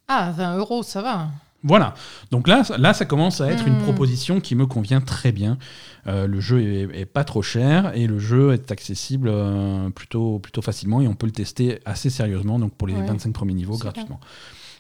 [0.08, 1.28] Ah, 20 euros, ça va.
[1.64, 1.94] Voilà.
[2.30, 3.82] Donc là, ça- là, ça commence à être une Hmm.
[3.82, 5.58] proposition qui me convient très bien.
[6.08, 10.40] Euh, le jeu est, est pas trop cher et le jeu est accessible euh, plutôt,
[10.40, 12.58] plutôt facilement et on peut le tester assez sérieusement.
[12.58, 13.06] Donc pour les Ouais.
[13.06, 13.92] 25 premiers niveaux Super.
[13.92, 14.18] gratuitement.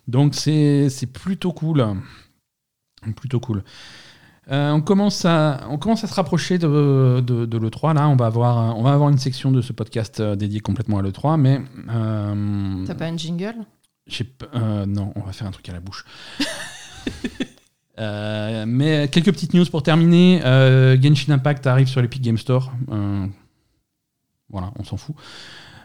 [0.08, 1.86] Donc c'est plutôt cool.
[3.16, 3.62] Plutôt cool.
[4.50, 7.94] Euh, on, commence à, on commence à se rapprocher de, de, de l'E3.
[7.94, 11.02] Là, on va, avoir, on va avoir une section de ce podcast dédiée complètement à
[11.02, 11.36] l'E3.
[11.38, 11.60] Mais.
[12.86, 13.54] T'as pas un jingle?
[14.54, 16.04] Euh, non, on va faire un truc à la bouche.
[17.98, 20.40] Euh, mais quelques petites news pour terminer.
[20.46, 22.72] Euh, Genshin Impact arrive sur l'Epic Game Store.
[22.88, 25.14] Voilà, on s'en fout.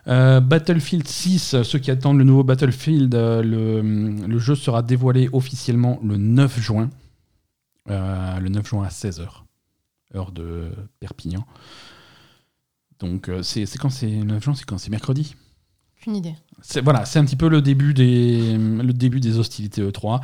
[0.05, 6.59] Battlefield 6, ceux qui attendent le nouveau Battlefield, le, jeu sera dévoilé officiellement le 9
[6.59, 6.89] juin.
[7.87, 9.27] Le 9 juin à 16h,
[10.15, 11.45] heure de Perpignan.
[12.99, 14.77] Donc c'est quand c'est le 9 juin, c'est quand?
[14.77, 15.35] C'est mercredi?
[15.99, 16.35] Aucune idée.
[16.61, 20.21] C'est voilà, c'est un petit peu le début des, le début des hostilités E3.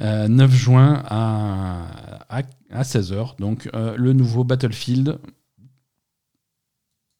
[0.00, 1.86] Euh, 9 juin à,
[2.30, 5.18] à, 16h, donc euh, le nouveau Battlefield.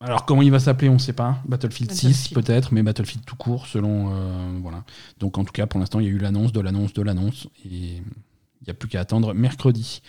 [0.02, 1.42] Alors comment il va s'appeler, on ne sait pas.
[1.44, 2.34] Battlefield, 6 Battlefield.
[2.34, 4.14] peut-être, mais Battlefield tout court selon...
[4.14, 4.84] euh, voilà.
[5.18, 7.48] Donc en tout cas, pour l'instant, il y a eu l'annonce de l'annonce de l'annonce,
[7.66, 10.00] et il n'y a plus qu'à attendre mercredi.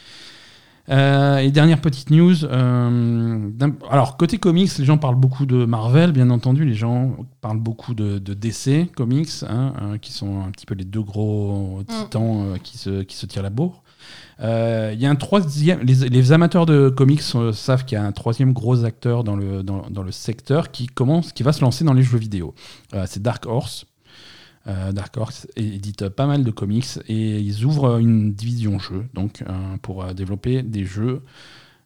[0.92, 2.44] Euh, et dernière petite news.
[2.44, 3.50] euh,
[3.89, 6.66] alors, côté comics, les gens parlent beaucoup de Marvel, bien entendu.
[6.66, 10.76] Les gens parlent beaucoup de, de DC Comics, hein, hein, qui sont un petit peu
[10.76, 13.84] les deux gros titans euh, qui, se, qui se tirent la bourre.
[14.42, 15.80] Euh, Il y a un troisième.
[15.82, 19.36] Les, les amateurs de comics euh, savent qu'il y a un troisième gros acteur dans
[19.36, 22.54] le, dans, dans le secteur qui, commence, qui va se lancer dans les jeux vidéo.
[22.94, 23.86] Euh, C'est Dark Horse.
[24.68, 29.41] Euh, Dark Horse édite pas mal de comics et ils ouvrent une division jeux donc
[29.41, 31.24] euh, pour euh, développer des jeux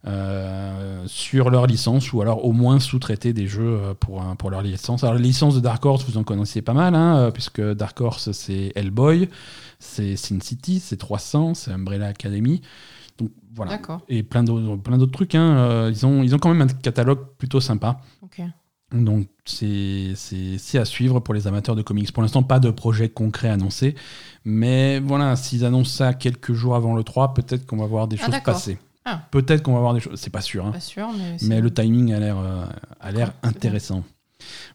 [0.05, 5.03] euh, sur leur licence ou alors au moins sous-traiter des jeux pour, pour leur licence.
[5.03, 8.32] Alors, la licence de Dark Horse, vous en connaissez pas mal, hein, puisque Dark Horse,
[8.34, 9.30] c'est Hellboy,
[9.80, 12.61] c'est Sin City, c'est 300, c'est Umbrella Academy.
[13.17, 13.71] Donc voilà.
[14.09, 15.34] Et plein d'autres plein d'autres trucs.
[15.34, 15.89] hein.
[15.89, 17.99] Ils, ont, ils ont quand même un catalogue plutôt sympa.
[18.21, 18.41] Ok.
[18.91, 20.13] Donc c'est
[20.75, 22.11] à suivre pour les amateurs de comics.
[22.13, 23.95] Pour l'instant, pas de projet concret annoncé.
[24.45, 28.17] Mais voilà, s'ils annoncent ça quelques jours avant le 3, peut-être qu'on va voir des
[28.21, 28.77] Ah, choses passer.
[29.03, 29.21] Ah.
[29.31, 30.19] Peut-être qu'on va voir des choses.
[30.19, 30.65] C'est pas sûr.
[30.65, 30.71] hein.
[30.71, 31.07] Pas sûr,
[31.43, 31.61] mais.
[31.61, 32.65] le timing a l'air euh,
[33.43, 34.03] intéressant.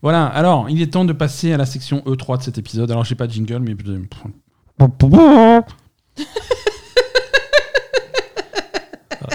[0.03, 2.91] Voilà, alors il est temps de passer à la section E3 de cet épisode.
[2.91, 3.77] Alors j'ai pas de jingle, mais.
[4.79, 5.63] Voilà,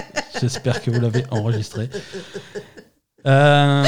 [0.40, 1.88] J'espère que vous l'avez enregistré.
[3.26, 3.84] Euh,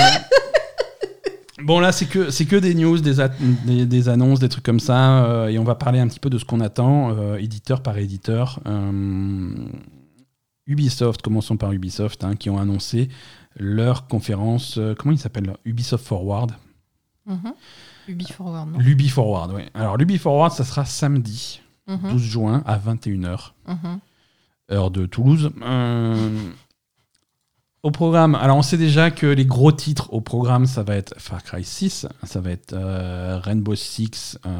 [1.65, 3.15] Bon là c'est que c'est que des news, des,
[3.65, 6.31] des, des annonces, des trucs comme ça, euh, et on va parler un petit peu
[6.31, 8.61] de ce qu'on attend, euh, éditeur par éditeur.
[8.67, 9.69] Euh,
[10.67, 13.09] Ubisoft, commençons par Ubisoft, hein, qui ont annoncé
[13.57, 16.53] leur conférence, comment il s'appelle Ubisoft Forward.
[17.27, 17.53] Mhm.
[18.09, 19.63] Ubi Forward, non L'Ubi Forward, oui.
[19.75, 22.11] Alors l'Ubi Forward, ça sera samedi, Mhm.
[22.13, 23.99] 12 juin à 21h, Mhm.
[24.71, 25.51] heure de Toulouse.
[27.85, 31.14] Au programme, alors on sait déjà que les gros titres au programme, ça va être
[31.18, 34.51] Far Cry 6, ça va être euh, Rainbow Six, euh,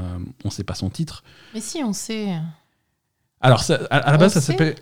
[0.45, 1.25] on sait pas son titre.
[1.53, 2.29] Mais si, on sait.
[3.41, 4.77] Alors ça- à, à la On base, ça s'appelait...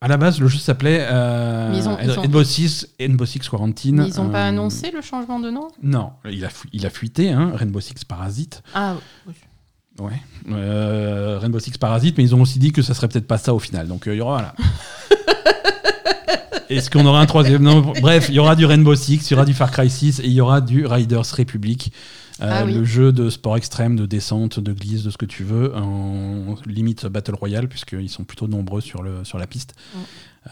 [0.00, 3.26] À la base, le jeu s'appelait euh, Mais ils ont- ils ont- Rainbow Six, Rainbow
[3.26, 3.96] Six Quarantine.
[3.96, 5.68] Mais ils n'ont pas euh, annoncé le changement de nom?
[5.82, 8.62] Non, il a, il a fuité, hein, Rainbow Six Parasite.
[8.74, 8.94] Ah,
[9.26, 9.34] oui.
[9.98, 10.20] Ouais.
[10.50, 13.52] Euh, Rainbow Six Parasite, mais ils ont aussi dit que ça serait peut-être pas ça
[13.52, 13.86] au final.
[13.88, 14.36] Donc il y aura.
[14.38, 14.54] Voilà.
[16.76, 19.34] Est-ce qu'on aura un troisième Non, Bref, il y aura du Rainbow Six, il y
[19.34, 21.92] aura du Far Cry 6 et il y aura du Riders Republic.
[22.42, 22.74] euh, Ah oui.
[22.74, 26.54] Le jeu de sport extrême, de descente, de glisse, de ce que tu veux, en
[26.66, 29.74] limite Battle Royale, puisqu'ils sont plutôt nombreux sur, le, sur la piste.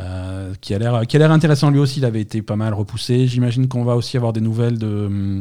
[0.00, 3.84] Euh, qui a l'air intéressant lui aussi il avait été pas mal repoussé j'imagine qu'on
[3.84, 5.40] va aussi avoir des nouvelles de,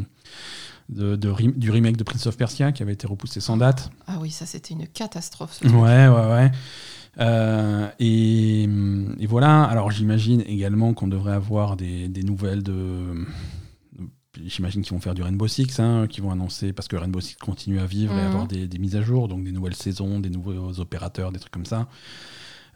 [0.90, 3.90] de, de rem- du remake de Prince of Persia qui avait été repoussé sans date
[4.06, 5.58] Ah oui, ça c'était une catastrophe.
[5.60, 5.66] ce.
[5.66, 6.52] Ouais, ouais, ouais.
[7.20, 13.24] Euh, et, et voilà, alors j'imagine également qu'on devrait avoir des, des nouvelles de.
[14.44, 17.36] J'imagine qu'ils vont faire du Rainbow Six, hein, qu'ils vont annoncer, parce que Rainbow Six
[17.36, 18.26] continue à vivre et Mhm.
[18.26, 21.52] avoir des, des mises à jour, donc des nouvelles saisons, des nouveaux opérateurs, des trucs
[21.52, 21.86] comme ça.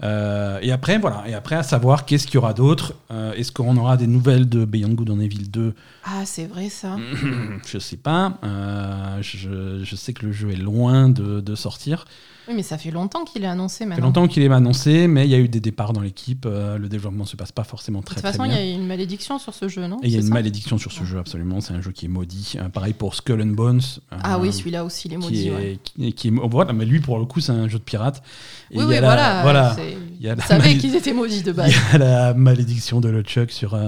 [0.04, 2.94] Euh, et après, voilà, et après à savoir qu'est-ce qu'il y aura d'autre.
[3.10, 5.74] Euh, Est-ce qu'on aura des nouvelles de Beyond Good en Evil 2
[6.04, 6.96] Ah, c'est vrai ça.
[7.66, 8.38] Je sais pas.
[8.44, 12.04] Euh, je, je sais que le jeu est loin de, de sortir.
[12.48, 14.06] Oui, mais ça fait longtemps qu'il est annoncé Ça fait maintenant.
[14.06, 16.46] longtemps qu'il est annoncé, mais il y a eu des départs dans l'équipe.
[16.46, 18.58] euh, le développement se passe pas forcément De très toute très façon, bien.
[18.58, 20.90] il y a une malédiction sur ce jeu, non il y a une malédiction sur
[20.90, 21.60] ce jeu, absolument.
[21.60, 22.54] C'est un jeu qui est maudit.
[22.56, 23.82] Euh, pareil pour Skull and Bones.
[24.10, 25.48] Ah euh, oui, celui-là aussi, il est qui maudit.
[25.48, 25.78] est, ouais.
[25.84, 28.22] qui est- qui est- voilà, mais lui, pour le coup, c'est un jeu de pirate.
[28.70, 29.76] Et Oui, il oui, la- voilà.
[30.20, 31.70] Il y a la qu'ils étaient maudits de il base.
[31.70, 33.78] y a la malédiction de LeChuck sur,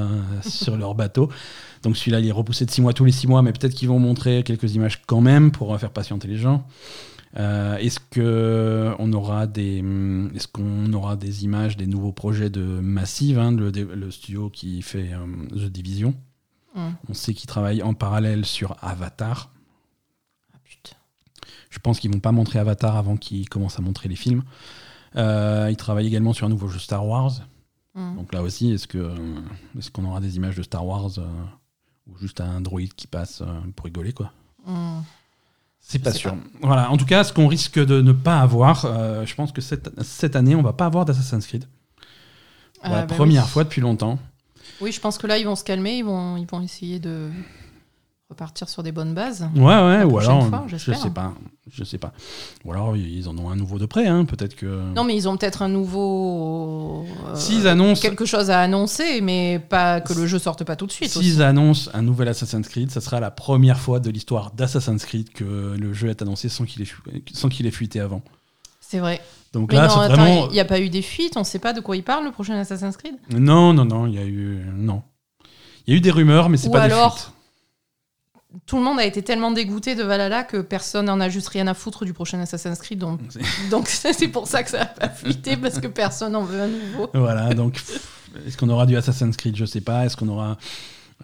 [0.46, 1.30] sur leur bateau.
[1.82, 3.88] Donc celui-là, il est repoussé de 6 mois tous les 6 mois, mais peut-être qu'ils
[3.88, 6.66] vont montrer quelques images quand même pour faire patienter les gens.
[7.38, 12.50] Euh, est-ce que on aura des, hum, est-ce qu'on aura des images des nouveaux projets
[12.50, 16.14] de Massive, hein, le, studio qui fait euh, The Division?
[16.74, 16.94] Hum.
[17.08, 19.52] On sait qu'ils travaillent en parallèle sur Avatar.
[20.52, 20.96] Ah, putain.
[21.68, 24.42] Je pense qu'ils vont pas montrer Avatar avant qu'ils commencent à montrer les films.
[25.16, 27.32] Euh, ils travaillent également sur un nouveau jeu Star Wars.
[27.94, 28.16] Hum.
[28.16, 29.14] Donc là aussi, est-ce que
[29.78, 31.26] est-ce qu'on aura des images de Star Wars euh,
[32.08, 33.42] ou juste un droïde qui passe
[33.76, 34.32] pour rigoler quoi?
[34.66, 35.04] Hum.
[35.80, 36.36] C'est pas sûr.
[36.62, 36.90] Voilà.
[36.90, 39.90] En tout cas, ce qu'on risque de ne pas avoir, euh, je pense que cette,
[40.02, 41.64] cette année, on va pas avoir d'Assassin's Creed
[42.82, 43.48] pour Ah, la bah première oui.
[43.50, 44.18] fois depuis longtemps.
[44.80, 47.28] Oui, je pense que là, ils vont se calmer, ils vont, ils vont essayer de
[48.30, 49.48] repartir sur des bonnes bases.
[49.56, 50.04] Ouais, ouais.
[50.04, 51.34] Ou alors, fois, je sais pas,
[51.70, 52.12] je sais pas.
[52.64, 54.24] Ou alors ils en ont un nouveau de près, hein.
[54.24, 54.66] Peut-être que.
[54.94, 57.04] Non, mais ils ont peut-être un nouveau.
[57.28, 60.86] euh, S'ils annoncent, quelque chose à annoncer, mais pas que le jeu sorte pas tout
[60.86, 61.10] de suite.
[61.10, 65.30] s'ils annoncent un nouvel Assassin's Creed, ça sera la première fois de l'histoire d'Assassin's Creed
[65.32, 67.02] que le jeu est annoncé sans qu'il ait, fu-
[67.32, 68.22] sans qu'il ait fuité avant.
[68.80, 69.20] C'est vrai.
[69.52, 70.46] Donc Mais là, c'est vraiment.
[70.48, 72.30] il n'y a pas eu des fuites, on sait pas de quoi il parle le
[72.30, 73.14] prochain Assassin's Creed?
[73.30, 74.64] Non, non, non, il y a eu.
[74.74, 75.02] Non.
[75.86, 77.32] Il y a eu des rumeurs, mais c'est pas alors- des fuites.
[78.66, 81.66] Tout le monde a été tellement dégoûté de Valhalla que personne n'en a juste rien
[81.68, 82.98] à foutre du prochain Assassin's Creed.
[82.98, 83.20] Donc,
[83.70, 86.68] donc c'est pour ça que ça a pas fuité, parce que personne en veut un
[86.68, 87.08] nouveau.
[87.14, 87.80] Voilà, donc
[88.46, 89.56] est-ce qu'on aura du Assassin's Creed?
[89.56, 90.04] Je sais pas.
[90.04, 90.56] Est-ce qu'on aura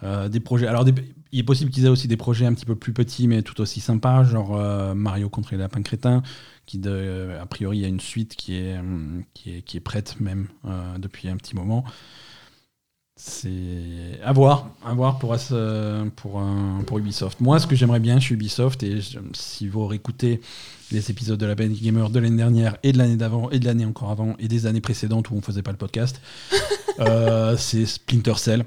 [0.03, 0.67] euh, des projets?
[0.67, 0.93] Alors, des-
[1.33, 3.59] il est possible qu'ils aient aussi des projets un petit peu plus petits, mais tout
[3.59, 6.23] aussi sympas, genre euh, Mario contre les lapins crétins,
[6.65, 9.61] qui, de- euh, a priori, il y a une suite qui est, hum, qui est,
[9.63, 11.83] qui est prête même euh, depuis un petit moment.
[13.19, 15.35] C'est à voir, à voir pour,
[16.15, 17.39] pour, un- pour Ubisoft.
[17.41, 18.99] Moi, ce que j'aimerais bien chez Ubisoft, et
[19.33, 20.39] si vous réécoutez
[20.91, 23.65] les épisodes de la Ben Gamer de l'année dernière et de l'année d'avant et de
[23.65, 26.21] l'année encore avant et des années précédentes où on faisait pas le podcast,
[26.99, 28.65] Euh, c'est Splinter Cell.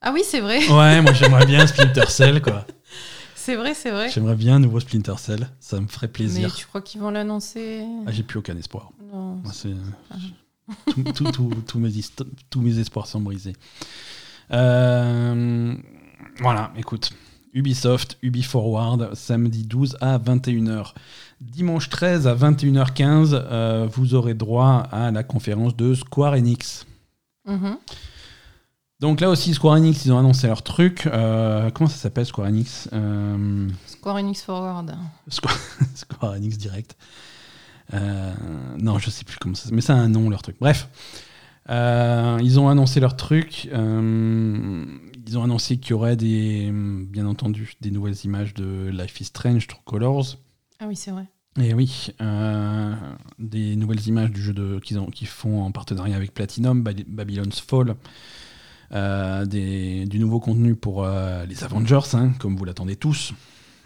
[0.00, 0.66] Ah oui, c'est vrai.
[0.70, 2.66] Ouais, moi j'aimerais bien Splinter Cell, quoi.
[3.34, 4.08] C'est vrai, c'est vrai.
[4.10, 6.54] J'aimerais bien un nouveau Splinter Cell, ça me ferait Mais plaisir.
[6.54, 7.82] tu crois qu'ils vont l'annoncer?
[8.06, 8.90] Ah, j'ai plus aucun espoir.
[9.12, 9.40] Non.
[9.42, 9.52] Moi,
[10.86, 13.54] c'est- tout- tout- tout- tous mes histo- tous mes espoirs sont brisés.
[14.52, 15.74] Euh,
[16.40, 17.10] voilà, écoute.
[17.52, 20.94] Ubisoft, Ubi Forward, samedi 12 à 21h.
[21.40, 26.86] Dimanche 13 à 21h15, euh, vous aurez droit à la conférence de Square Enix.
[27.46, 27.76] Mhm.
[29.00, 31.06] Donc là aussi, Square Enix, ils ont annoncé leur truc.
[31.06, 32.88] Euh, comment ça s'appelle Square Enix?
[32.92, 34.94] Euh, Square Enix Forward.
[35.28, 35.56] Square,
[35.96, 36.96] Square Enix Direct.
[37.92, 38.32] Euh,
[38.78, 40.56] non, je sais plus comment ça mais ça a un nom leur truc.
[40.60, 40.88] Bref,
[41.68, 43.68] Euh, ils ont annoncé leur truc.
[43.72, 44.84] Euh,
[45.26, 49.24] ils ont annoncé qu'il y aurait des, bien entendu, des nouvelles images de Life is
[49.26, 50.38] Strange, True Colors.
[50.80, 51.26] Ah oui, c'est vrai.
[51.60, 52.94] Et oui, euh,
[53.38, 57.60] des nouvelles images du jeu de, qu'ils, qu'ils font en partenariat avec Platinum, Ba- Babylon's
[57.60, 57.94] Fall.
[58.92, 63.32] Des, du nouveau contenu pour les Avengers, hein, comme vous l'attendez tous.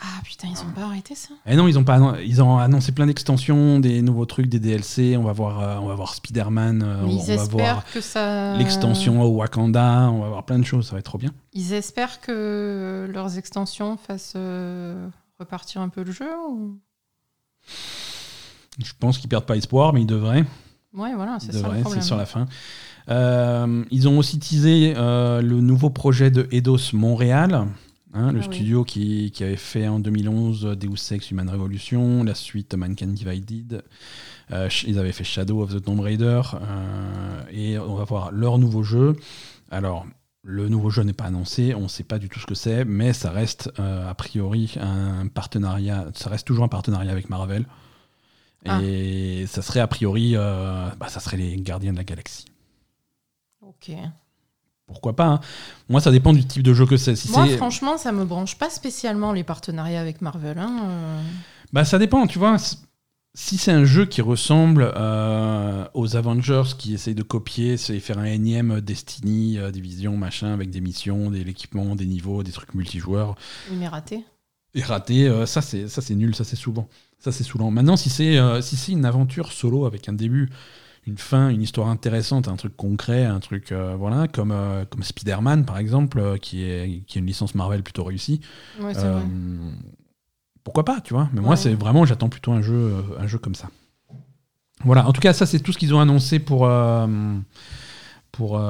[0.07, 1.31] Ah putain, ils ont pas arrêté ça?
[1.47, 4.59] Et non, ils ont pas annon- ils ont annoncé plein d'extensions, des nouveaux trucs, des
[4.61, 5.17] DLC.
[5.17, 8.01] On va voir, euh, on va voir Spider-Man, euh, Mais on, ils va voir que
[8.03, 8.55] ça.
[8.59, 11.31] l'extension au Wakanda, on va voir plein de choses, ça va être trop bien.
[11.55, 16.79] Ils espèrent que leurs extensions fassent euh, repartir un peu le jeu ou...
[18.85, 20.45] Je pense qu'ils perdent pas espoir, mais ils devraient.
[20.93, 22.03] Ouais, voilà, c'est Ils ça le devraient, problème.
[22.03, 22.47] c'est sur la fin.
[23.09, 27.67] Euh, ils ont aussi teasé euh, le nouveau projet de Eidos Montréal,
[28.15, 28.55] hein, le Ah oui.
[28.55, 33.83] studio qui, qui avait fait en 2011 Deus Ex Human Revolution, la suite Mankind Divided.
[34.51, 36.41] Euh, ils avaient fait Shadow of the Tomb Raider.
[36.55, 39.17] euh, et on va voir leur nouveau jeu.
[39.71, 40.07] Alors,
[40.43, 42.85] le nouveau jeu n'est pas annoncé, on ne sait pas du tout ce que c'est,
[42.85, 47.67] mais ça reste euh, a priori un partenariat, ça reste toujours un partenariat avec Marvel.
[48.67, 48.81] Ah.
[48.83, 52.47] Et ça serait a priori, euh, bah, ça serait les Gardiens de la Galaxie.
[53.63, 53.91] Ok.
[54.87, 55.41] Pourquoi pas hein.
[55.89, 57.17] Moi, ça dépend du type de jeu que c'est.
[57.17, 60.59] Si Moi, franchement, ça me branche pas spécialement les partenariats avec Marvel.
[60.59, 61.23] hein, euh.
[61.73, 62.57] Bah, ça dépend, tu vois.
[63.37, 68.19] Si c'est un jeu qui ressemble euh, aux Avengers, qui essayent de copier, c'est faire
[68.19, 72.75] un énième Destiny, euh, Division, machin, avec des missions, des l'équipement, des niveaux, des trucs
[72.75, 73.35] multijoueurs,
[73.73, 74.25] m'est raté.
[74.75, 77.73] et raté, ça c'est ça c'est nul, ça c'est souvent, ça c'est saoulant.
[77.73, 80.51] Maintenant, si c'est si c'est une aventure solo avec un début,
[81.07, 85.03] une fin, une histoire intéressante, un truc concret, un truc euh, voilà, comme euh, comme
[85.03, 88.41] Spider-Man par exemple, euh, qui est qui est une licence Marvel plutôt réussie.
[88.81, 88.93] Ouais,
[90.63, 93.55] pourquoi pas, tu vois Mais moi, c'est vraiment, j'attends plutôt un jeu, un jeu comme
[93.55, 93.69] ça.
[94.83, 95.07] Voilà.
[95.07, 96.67] En tout cas, ça, c'est tout ce qu'ils ont annoncé pour
[98.33, 98.61] pour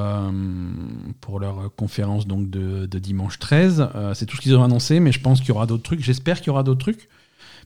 [1.20, 3.90] pour leur conférence donc de, de dimanche 13.
[3.94, 6.00] Euh, c'est tout ce qu'ils ont annoncé, mais je pense qu'il y aura d'autres trucs.
[6.00, 7.08] J'espère qu'il y aura d'autres trucs.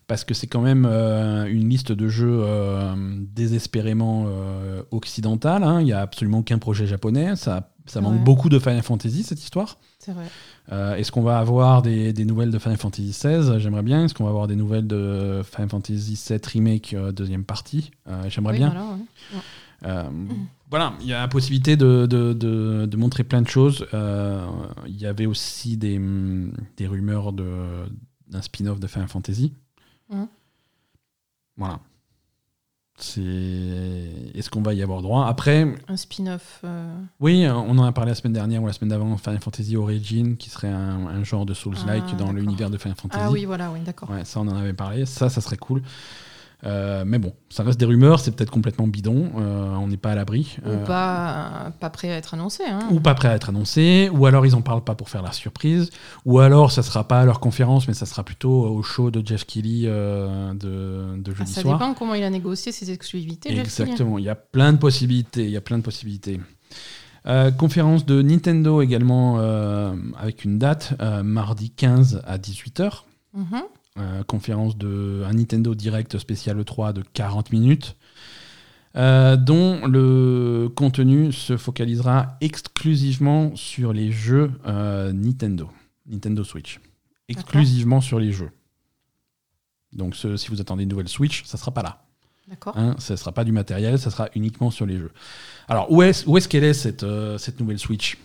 [0.09, 2.95] Parce que c'est quand même euh, une liste de jeux euh,
[3.33, 5.63] désespérément euh, occidentale.
[5.63, 5.81] hein.
[5.81, 7.37] Il n'y a absolument aucun projet japonais.
[7.37, 8.19] Ça, ça manque Ouais.
[8.25, 9.77] beaucoup de Final Fantasy, cette histoire.
[9.99, 10.25] C'est vrai.
[10.73, 14.05] Euh, Est-ce qu'on va avoir des, des nouvelles de Final Fantasy XVI J'aimerais bien.
[14.05, 17.91] Est-ce qu'on va avoir des nouvelles de Final Fantasy VII Remake deuxième partie?
[18.29, 18.71] J'aimerais Oui, bien.
[18.71, 20.11] voilà, ouais.
[20.71, 23.87] Voilà, il y a la possibilité de, de, de- de montrer plein de choses.
[23.93, 26.01] Il y avait aussi des,
[26.79, 27.85] des rumeurs de-
[28.31, 29.53] d'un spin-off de Final Fantasy.
[31.57, 31.81] Voilà.
[33.01, 33.21] C'est.
[34.35, 36.61] Est-ce qu'on va y avoir droit Après, Un spin-off.
[36.65, 39.77] euh, oui, on en a parlé la semaine dernière ou la semaine d'avant, Final Fantasy
[39.77, 43.23] Origin, qui serait un, un genre de Souls-like Ah, dans l'univers de Final Fantasy.
[43.25, 44.11] Ah oui, voilà, oui, d'accord.
[44.11, 45.07] Ouais, ça, on en avait parlé.
[45.07, 45.83] Ça, ça serait cool.
[46.65, 49.31] Euh, mais bon, ça reste des rumeurs, c'est peut-être complètement bidon.
[49.39, 50.57] euh, on n'est pas à l'abri.
[50.67, 52.65] Euh, Ou pas, pas prêt à être annoncé.
[52.69, 52.81] Hein.
[52.91, 55.31] ou pas prêt à être annoncé, ou alors ils en parlent pas pour faire la
[55.33, 55.91] surprise,
[56.25, 59.25] ou alors ça sera pas à leur conférence, mais ça sera plutôt au show de
[59.25, 61.79] Jeff euh, de, Ah, jeudi ça soir.
[61.79, 63.57] dépend comment il a négocié ses exclusivités.
[63.57, 66.41] Exactement, il y a plein de possibilités, il y a plein de possibilités.
[67.27, 73.05] Euh, conférence de Nintendo également euh, avec une date, euh, mardi 15 à 18h.
[73.35, 73.63] Mhm.
[73.99, 77.97] Euh, conférence de un Nintendo Direct spécial E3 de 40 minutes,
[78.97, 85.69] euh, dont le contenu se focalisera exclusivement sur les jeux euh, Nintendo,
[86.07, 86.79] Nintendo Switch,
[87.29, 88.51] exclusivement sur les jeux.
[89.93, 92.05] Donc ce- si vous attendez une nouvelle Switch, ça sera pas là.
[92.47, 92.79] D'accord.
[92.79, 95.11] Hein, ça sera pas du matériel, ça sera uniquement sur les jeux.
[95.69, 97.05] Alors, où est-ce où est qu'elle est, cette,
[97.39, 98.17] cette nouvelle Switch?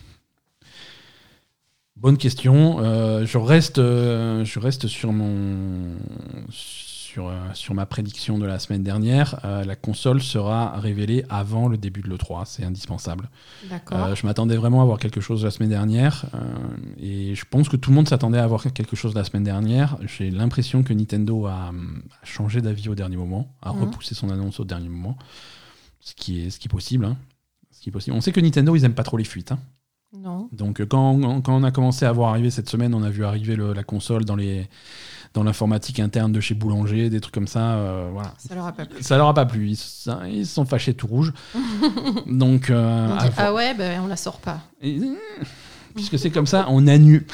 [1.95, 2.79] Bonne question.
[2.79, 5.95] Euh, je, reste, euh, je reste sur, mon,
[6.49, 9.39] sur, euh, sur ma prédiction de la semaine dernière.
[9.43, 13.29] La console sera révélée avant le début de l'E3, c'est indispensable.
[13.69, 14.15] D'accord.
[14.15, 16.25] Je m'attendais vraiment à voir quelque chose la semaine dernière.
[16.99, 19.97] et je pense que tout le monde s'attendait à avoir quelque chose la semaine dernière.
[20.01, 23.81] J'ai l'impression que Nintendo a, a changé d'avis au dernier moment, a Mhm.
[23.81, 25.15] repoussé son annonce au dernier moment.
[26.01, 27.05] Ce qui est, ce qui est possible.
[27.05, 27.17] hein.
[27.71, 28.15] Ce qui est possible.
[28.17, 29.51] On sait que Nintendo, ils aiment pas trop les fuites.
[29.51, 29.59] hein.
[30.17, 30.47] Non.
[30.51, 33.25] Donc euh, quand, quand on a commencé à voir arriver cette semaine, on a vu
[33.25, 34.67] arriver le- la console dans les
[35.33, 37.73] dans l'informatique interne de chez Boulanger, des trucs comme ça.
[37.73, 38.35] euh, voilà.
[38.37, 39.01] Ça leur a pas plu.
[39.01, 39.69] Ça leur a pas plu.
[39.69, 41.33] Ils, se- ils se sont fâchés tout rouge.
[42.27, 44.59] Donc, euh, On dit, ah ouais, ben on la sort pas.
[44.81, 44.99] Et,
[45.95, 47.25] puisque c'est comme ça, on annule.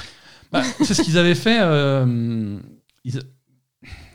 [0.52, 1.60] Bah, c'est ce qu'ils avaient fait.
[1.62, 2.58] euh,
[3.04, 3.22] ils-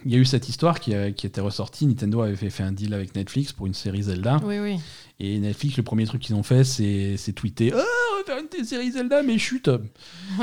[0.06, 1.86] Il y a eu cette histoire qui, a- qui était ressortie.
[1.86, 4.38] Nintendo avait fait, fait un deal avec Netflix pour une série Zelda.
[4.44, 4.78] Oui, oui.
[5.20, 7.82] Et Netflix, le premier truc qu'ils ont fait, c'est tweeter Ah,
[8.14, 9.78] on va faire une t- série Zelda, mais chute Ouais,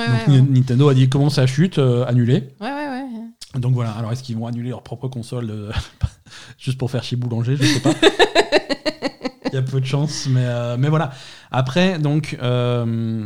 [0.08, 0.42] Donc ouais, ouais.
[0.42, 2.50] Nintendo a dit Comment ça chute euh, Annulé.
[2.60, 3.60] Ouais, ouais, ouais.
[3.60, 5.72] Donc voilà, alors est-ce qu'ils vont annuler leur propre console euh,
[6.58, 7.56] juste pour faire chez Boulanger?
[7.58, 7.94] Je sais pas.
[9.52, 11.12] Il y a peu de chance, mais, euh, mais voilà.
[11.52, 13.26] Après, donc, euh,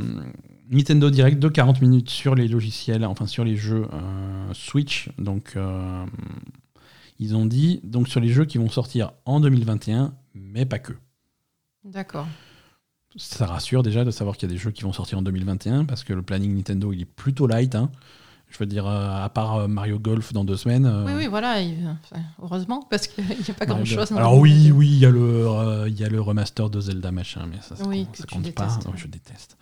[0.72, 3.86] Nintendo Direct de 40 minutes sur les logiciels, enfin sur les jeux
[4.54, 5.10] Switch.
[5.20, 5.56] Donc,
[7.20, 10.94] ils ont dit donc sur les jeux qui vont sortir en 2021, mais pas que.
[11.84, 12.28] D'accord.
[13.18, 15.86] Ça rassure déjà de savoir qu'il y a des jeux qui vont sortir en 2021
[15.86, 17.76] parce que le planning Nintendo il est plutôt light.
[17.76, 17.90] hein.
[18.50, 20.86] Je veux dire, euh, à part euh, Mario Golf dans deux semaines.
[20.86, 21.56] euh, Oui, oui, voilà.
[22.42, 24.12] heureusement, parce qu'il n'y a pas grand-chose.
[24.12, 27.48] Alors oui, oui, il y, a le, il y a le remaster de Zelda machin,
[27.50, 28.38] mais ça, ça, Oui, compte- ça pas.
[28.40, 28.98] détestes, Non, ouais.
[28.98, 29.58] je déteste.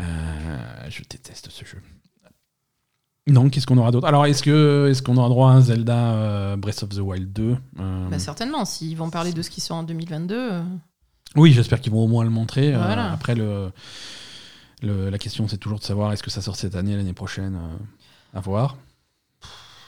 [0.00, 0.04] Euh,
[0.88, 1.80] je déteste ce jeu.
[3.28, 4.08] Non, qu'est-ce qu'on aura d'autre?
[4.08, 7.32] Alors, est-ce que est-ce qu'on aura droit à un Zelda euh, Breath of the Wild
[7.32, 10.62] 2 Euh, Bah, certainement, s'ils vont parler de ce qui sort en 2022.
[11.36, 12.74] Oui, j'espère qu'ils vont au moins le montrer.
[12.74, 13.70] Euh, après, le,
[14.82, 17.54] le- la question, c'est toujours de savoir est-ce que ça sort cette année, l'année prochaine
[17.56, 18.76] euh, À voir.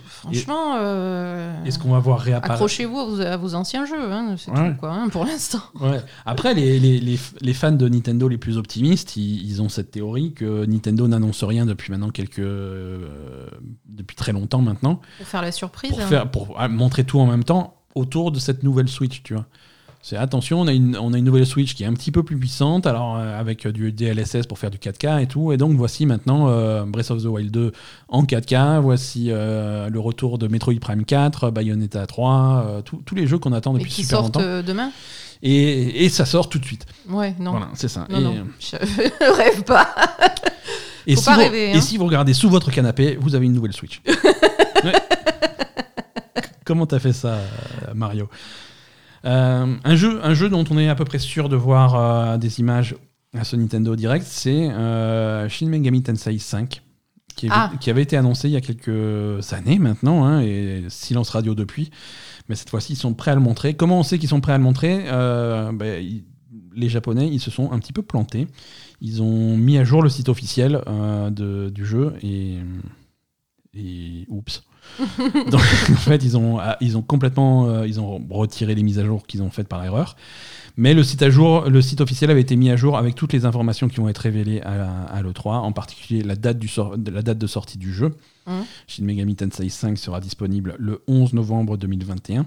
[0.07, 4.37] franchement, euh, Est-ce qu'on va voir réapparaître accrochez-vous à vos, à vos anciens jeux, hein,
[4.39, 4.73] c'est Ouais.
[4.73, 5.61] tout, quoi, hein, pour l'instant.
[5.81, 6.01] Ouais.
[6.25, 9.91] Après, les, les, les, les fans de Nintendo les plus optimistes, ils, ils ont cette
[9.91, 12.39] théorie que Nintendo n'annonce rien depuis maintenant quelques.
[12.39, 13.49] euh,
[13.87, 15.91] depuis très longtemps maintenant, Pour faire la surprise.
[15.91, 16.07] pour, hein.
[16.07, 19.47] faire, pour ah, montrer tout en même temps autour de cette nouvelle Switch, tu vois.
[20.06, 22.22] C'est attention, on a, une, on a une nouvelle Switch qui est un petit peu
[22.22, 25.51] plus puissante, alors euh, avec euh, du DLSS pour faire du 4K et tout.
[25.51, 27.72] Et donc voici maintenant euh, Breath of the Wild 2
[28.09, 33.14] en 4K, voici euh, le retour de Metroid Prime 4, Bayonetta 3, euh, tous- tous
[33.14, 34.62] les jeux qu'on attend Et depuis qui super sortent longtemps.
[34.66, 34.90] demain?
[35.43, 36.85] Et, et ça sort tout de suite.
[37.09, 37.52] Ouais, non.
[37.52, 38.06] Voilà, c'est ça.
[38.10, 38.76] Non, et, non, je
[39.36, 39.89] rêve pas.
[41.06, 41.81] et Faut si pas vous, rêver, et hein.
[41.81, 44.02] si vous regardez sous votre canapé, vous avez une nouvelle Switch.
[44.85, 44.93] Ouais.
[46.66, 47.39] Comment t'as fait ça,
[47.94, 48.28] Mario?
[49.25, 52.61] Un, jeu, un jeu dont on est à peu près sûr de voir euh, des
[52.61, 52.95] images
[53.37, 56.83] à ce Nintendo Direct, c'est euh, Shin Megami Tensei 5,
[57.35, 57.73] qui, avait- Ah.
[57.81, 61.91] qui avait été annoncé il y a quelques années maintenant, hein, et silence radio depuis.
[62.49, 63.75] Mais cette fois-ci, ils sont prêts à le montrer.
[63.75, 65.05] Comment on sait qu'ils sont prêts à le montrer?
[65.07, 66.25] Euh, ben, ils-
[66.77, 68.49] Les Japonais, ils se sont un petit peu plantés.
[69.01, 72.57] Ils ont mis à jour le site officiel euh, de- du jeu et,
[73.77, 74.63] et oups.
[75.51, 78.99] Donc, en fait, ils ont, ah, ils ont complètement euh, ils ont retiré les mises
[78.99, 80.17] à jour qu'ils ont faites par erreur.
[80.77, 83.33] Mais le site, à jour, le site officiel avait été mis à jour avec toutes
[83.33, 86.99] les informations qui vont être révélées à, à l'E3, en particulier la date, du sor-
[86.99, 88.11] de- la date de sortie du jeu.
[88.47, 88.65] Mhm.
[88.89, 92.45] Shin Megami Tensei 5 sera disponible le 11 novembre 2021.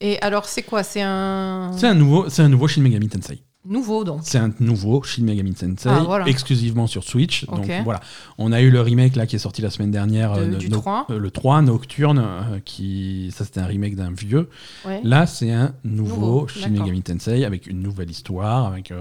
[0.00, 0.82] Et alors, c'est quoi?
[0.82, 3.42] C'est un C'est un nouveau, c'est un nouveau Shin Megami Tensei.
[3.66, 4.20] Nouveau, donc.
[4.24, 6.26] C'est un nouveau Shin Megami Tensei, Ah, voilà.
[6.28, 7.44] exclusivement sur Switch.
[7.46, 8.00] Donc voilà,
[8.38, 10.70] on a eu le remake là qui est sorti la semaine dernière, De- euh, du
[10.70, 11.06] No- 3.
[11.10, 14.48] euh, le 3 Nocturne, euh, qui ça c'était un remake d'un vieux.
[14.86, 15.00] Ouais.
[15.04, 16.70] Là, c'est un nouveau, Nouveau, Shin.
[16.70, 18.92] Megami Tensei avec une nouvelle histoire, avec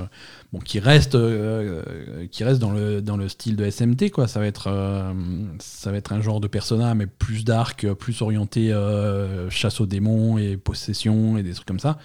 [0.52, 1.18] bon qui reste
[2.32, 4.28] qui reste dans le dans le style de SMT quoi.
[4.28, 4.70] Ça va être
[5.60, 8.76] ça va être un genre de persona mais plus dark, plus orienté
[9.50, 11.98] chasse aux démons et possession et des trucs comme ça.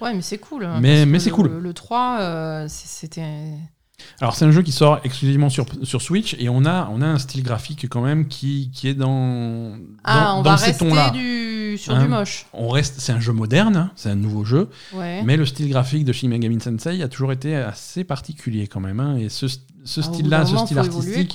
[0.00, 0.64] Ouais, mais c'est cool.
[0.64, 1.48] hein, Mais- mais c'est le- cool.
[1.60, 3.52] Le, 3, euh, c'était.
[4.20, 7.06] Alors c'est un jeu qui sort exclusivement sur, sur Switch et on a, on a
[7.06, 9.72] un style graphique quand même qui, qui est dans,
[10.04, 11.10] Ah, dans, on dans va ces rester tons-là.
[11.10, 11.76] du...
[11.78, 12.46] sur Hein du moche.
[12.52, 15.22] On reste, c'est un jeu moderne, hein, c'est un nouveau jeu, Ouais.
[15.24, 19.00] mais le style graphique de Shin Megami Tensei a toujours été assez particulier quand même.
[19.00, 19.58] hein, et ce, ce
[19.98, 21.26] Ah, style-là, ce style faut évoluer,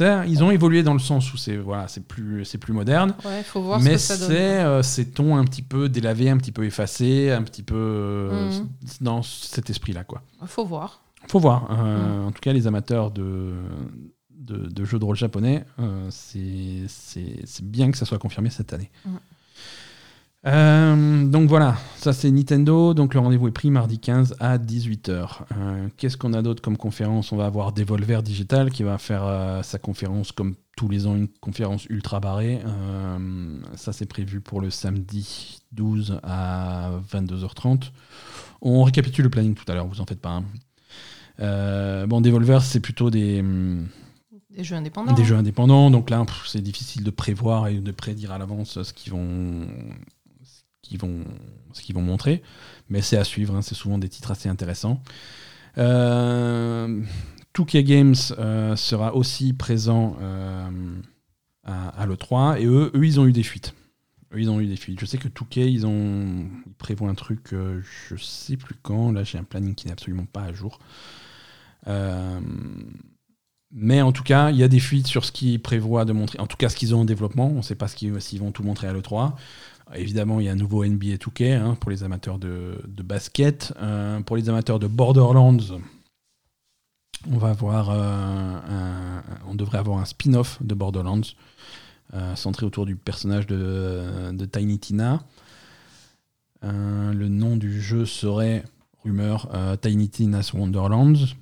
[0.00, 3.14] ils ont évolué dans le sens où c'est voilà, c'est plus, c'est plus moderne.
[3.24, 6.52] Ouais, faut voir ce mais c'est euh, ces tons un petit peu délavés, un petit
[6.52, 8.68] peu effacés, un petit peu euh, Mhm.
[9.00, 10.22] dans cet esprit-là quoi.
[10.46, 11.02] Faut voir.
[11.28, 11.68] Faut voir.
[11.70, 12.26] Euh, Mm.
[12.26, 13.52] En tout cas, les amateurs de,
[14.30, 18.90] de, de jeux de rôle japonais, euh, c'est bien que ça soit confirmé cette année.
[20.46, 22.94] Euh, donc voilà, ça c'est Nintendo.
[22.94, 25.40] Donc le rendez-vous est pris mardi 15 à 18h.
[25.96, 27.32] Qu'est-ce qu'on a d'autre comme conférence?
[27.32, 31.16] On va avoir Devolver Digital qui va faire euh, sa conférence comme tous les ans,
[31.16, 32.60] une conférence ultra barrée.
[32.64, 37.90] Euh, ça c'est prévu pour le samedi 12 à 22h30.
[38.62, 40.30] On récapitule le planning tout à l'heure, vous en faites pas.
[40.30, 40.44] hein.
[41.40, 43.88] Euh, bon, Devolver, c'est plutôt des, hum,
[44.56, 45.12] Des jeux indépendants.
[45.12, 45.24] des hein.
[45.24, 49.12] jeux indépendants, donc là, c'est difficile de prévoir et de prédire à l'avance ce qu'ils
[49.12, 49.66] vont,
[50.88, 51.24] qu'ils vont,
[51.72, 52.42] ce qu'ils vont montrer.
[52.88, 55.02] Mais c'est à suivre, hein, c'est souvent des titres assez intéressants.
[55.78, 57.02] Euh,
[57.56, 60.68] 2K Games euh, sera aussi présent euh,
[61.64, 63.74] à, l'E3 et eux, eux, ils ont eu des fuites.
[64.32, 65.00] Eux, ils ont eu des fuites.
[65.00, 69.10] Je sais que 2K, ils, ont, ils prévoient un truc, euh, je sais plus quand.
[69.12, 70.78] Là, j'ai un planning qui n'est absolument pas à jour.
[73.72, 76.38] mais en tout cas, il y a des fuites sur ce qu'ils prévoient de montrer.
[76.38, 77.48] En tout cas, ce qu'ils ont en développement.
[77.48, 79.32] On ne sait pas s'ils vont tout montrer à l'E3.
[79.94, 83.72] Évidemment, il y a un nouveau NBA 2K hein, pour les amateurs de, basket.
[84.26, 85.78] pour les amateurs de Borderlands,
[87.30, 87.56] on va
[87.90, 91.22] euh, on devrait avoir un spin-off de Borderlands
[92.14, 95.22] euh, centré autour du personnage de, Tiny Tina.
[96.64, 98.64] Euh, le nom du jeu serait
[99.02, 99.50] rumeur
[99.80, 101.34] Tiny Tina's Wonderlands.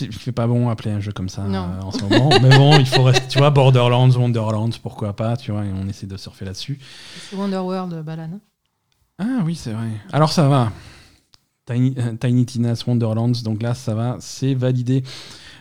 [0.00, 2.86] Il fait pas bon appeler un jeu comme ça en ce moment, mais bon, il
[2.86, 6.44] faut rester, tu vois, Borderlands, Wonderlands, pourquoi pas, tu vois, et on essaie de surfer
[6.44, 6.78] là-dessus.
[7.28, 8.40] C'est Wonderworld, Balan.
[9.18, 9.90] Ah oui, c'est vrai.
[10.12, 10.72] Alors ça va.
[11.70, 13.42] Euh, Tiny, Tina's Wonderlands.
[13.44, 15.02] Donc là, ça va, c'est validé.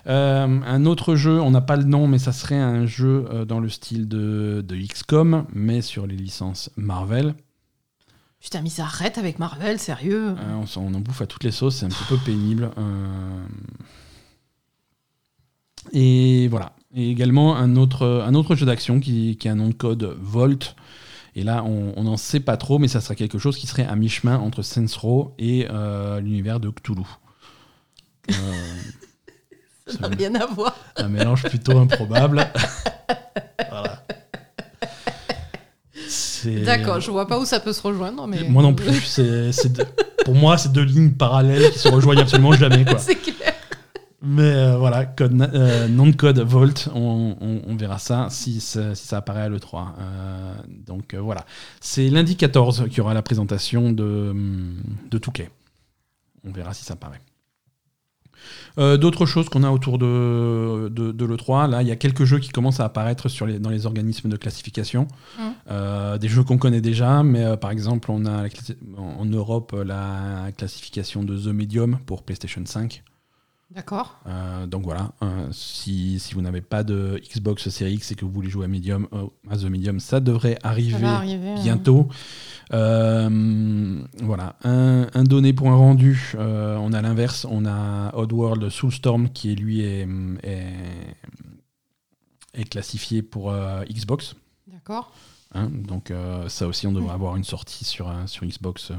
[0.08, 3.46] Euh, un autre jeu, on n'a pas le nom, mais ça serait un jeu euh,
[3.46, 7.36] dans le style de, de, XCOM, mais sur les licences Marvel.
[8.40, 10.34] Putain, mais ça arrête avec Marvel, sérieux?
[10.76, 12.72] On, en bouffe à toutes les sauces, c'est un petit peu pénible.
[15.92, 16.74] Et voilà.
[16.96, 20.18] Et également un autre, un autre jeu d'action qui, qui, a un nom de code
[20.22, 20.76] Volt,
[21.36, 23.96] et là, on n'en sait pas trop, mais ça serait quelque chose qui serait à
[23.96, 27.04] mi-chemin entre Saints Row et euh, l'univers de Cthulhu.
[28.30, 28.34] Euh,
[29.88, 30.76] ça n'a rien à voir.
[30.98, 32.46] Un mélange plutôt improbable.
[33.70, 34.04] voilà.
[36.66, 38.28] D'accord, je vois pas où ça peut se rejoindre.
[38.28, 38.44] Mais...
[38.44, 39.20] Moi non plus.
[40.26, 42.84] Pour moi, c'est deux lignes parallèles qui se rejoignent absolument jamais.
[42.98, 43.51] C'est clair.
[44.24, 49.42] Mais euh, voilà, code, euh, nom de code Volt, on, verra ça si, ça apparaît
[49.42, 49.88] à l'E3.
[50.00, 50.54] Euh,
[50.86, 51.46] donc voilà.
[51.80, 54.36] C'est lundi 14 qu'il y aura la présentation de,
[55.10, 55.50] de Touquet.
[56.46, 57.22] On verra si ça apparaît.
[58.78, 62.50] D'autres choses qu'on a autour de, de, l'E3, là, il y a quelques jeux qui
[62.50, 65.08] commencent à apparaître sur les, dans les organismes de classification.
[65.40, 66.18] Mmh.
[66.18, 68.46] des jeux qu'on connaît déjà, mais par exemple, on a
[68.98, 73.04] en Europe la classification de The Medium pour PlayStation 5.
[73.74, 74.20] D'accord.
[74.28, 78.26] Euh, donc voilà, euh, si, si, vous n'avez pas de Xbox Series X et que
[78.26, 81.08] vous voulez jouer à Medium, euh, à The Medium, ça devrait arriver,
[81.64, 82.10] bientôt.
[82.70, 86.34] voilà, un, un, donné pour un rendu.
[86.38, 90.06] on a l'inverse, on a Oddworld Soulstorm qui lui est,
[92.54, 93.54] est, classifié pour
[93.90, 94.36] Xbox.
[94.68, 95.14] D'accord.
[95.54, 96.12] Hein, donc
[96.50, 98.92] ça aussi, on devrait avoir une sortie sur, sur Xbox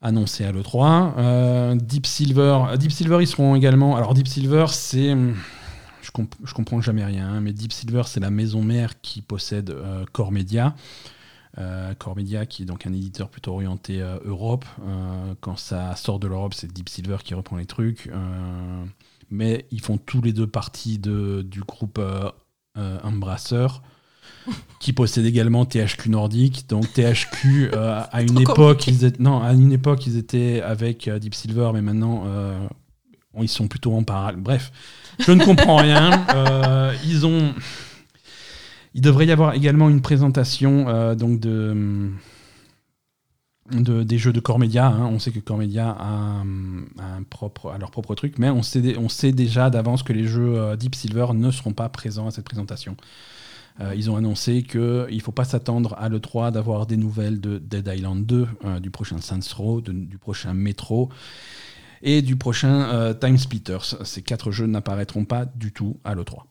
[0.00, 1.14] annoncé à l'E3.
[1.16, 3.96] Euh, Deep Silver, Deep Silver, ils seront également.
[3.96, 6.10] Alors Deep Silver, c'est, je,
[6.44, 10.04] je comprends jamais rien, hein, mais Deep Silver, c'est la maison mère qui possède euh,
[10.12, 10.74] Core Media.
[11.58, 14.66] Euh, Core Media, qui est donc un éditeur plutôt orienté Europe.
[15.40, 18.10] quand ça sort de l'Europe, c'est Deep Silver qui reprend les trucs.
[19.30, 21.98] mais ils font tous les deux partie de, du groupe
[22.76, 23.68] Embracer
[24.78, 26.68] qui possède également THQ Nordic.
[26.68, 31.08] Donc THQ euh, à une époque, ils étaient, non, à une époque ils étaient avec
[31.08, 32.66] euh, Deep Silver, mais maintenant euh,
[33.40, 34.40] ils sont plutôt en parallèle.
[34.40, 34.72] Bref,
[35.18, 36.24] je ne comprends rien.
[37.04, 37.52] ils ont,
[38.94, 42.10] il devrait y avoir également une présentation donc de,
[43.72, 44.86] de, des jeux de Core Media.
[44.86, 45.06] Hein.
[45.12, 48.96] On sait que Core Media a, un propre, a leur propre truc, mais on sait,
[48.96, 52.46] on sait déjà d'avance que les jeux Deep Silver ne seront pas présents à cette
[52.46, 52.96] présentation.
[53.80, 57.58] Euh, ils ont annoncé qu'il ne faut pas s'attendre à l'E3 d'avoir des nouvelles de
[57.58, 61.10] Dead Island 2, euh, du prochain Saints Row, du prochain Metro
[62.02, 63.96] et du prochain euh, Time Splitters.
[64.04, 66.44] Ces quatre jeux n'apparaîtront pas du tout à l'E3.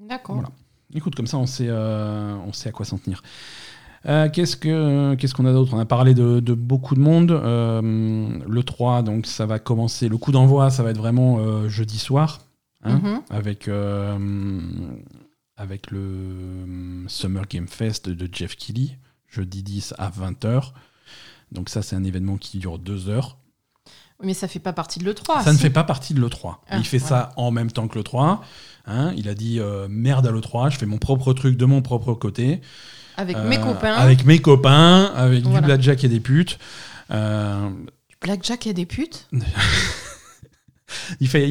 [0.00, 0.42] D'accord.
[0.94, 3.22] Écoute, comme ça, on sait, on sait à quoi s'en tenir.
[4.04, 5.74] qu'est-ce que qu'est-ce qu'on a d'autre?
[5.74, 7.30] On a parlé de, beaucoup de monde.
[7.32, 10.08] le 3, donc ça va commencer.
[10.08, 12.42] Le coup d'envoi, ça va être vraiment jeudi soir,
[12.84, 13.20] hein, mhm.
[13.30, 13.68] avec
[15.56, 18.96] avec le hum, Summer Game Fest de Jeff Kelly,
[19.28, 20.72] jeudi 10 à 20h.
[21.52, 23.38] Donc ça, c'est un événement qui dure deux heures.
[24.20, 25.44] Oui, mais ça fait pas partie de l'E3.
[25.44, 26.56] Ça ne fait pas partie de l'E3.
[26.68, 28.40] Ah, il fait ça en même temps que l'E3.
[28.86, 29.12] Hein.
[29.16, 32.14] il a dit euh, merde à l'E3, je fais mon propre truc de mon propre
[32.14, 32.60] côté.
[33.16, 33.94] Avec mes euh, copains.
[33.94, 36.58] Avec mes copains, avec du blackjack et des putes.
[37.10, 37.70] Euh...
[38.08, 39.28] Du blackjack et des putes?
[41.20, 41.48] il fait,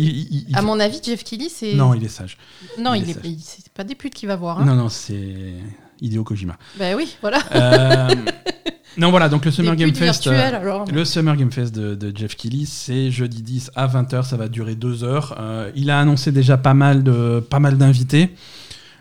[0.54, 1.74] à mon avis, Jeff Kelly, c'est.
[1.74, 2.38] Non, il est sage.
[2.80, 4.60] Non, il, est, c'est pas des putes qu'il va voir.
[4.60, 4.66] Hein.
[4.66, 5.56] Non, non, c'est
[6.02, 6.58] Hideo Kojima.
[6.78, 7.40] Ben oui, voilà.
[7.54, 8.16] Euh,
[8.98, 10.28] non, voilà, donc le Summer Game Fest.
[10.28, 14.48] Euh, le Summer Game Fest de, Jeff Kelly, c'est jeudi 10 à 20h, ça va
[14.48, 15.36] durer deux heures.
[15.40, 18.34] Euh, il a annoncé déjà pas mal de pas mal d'invités.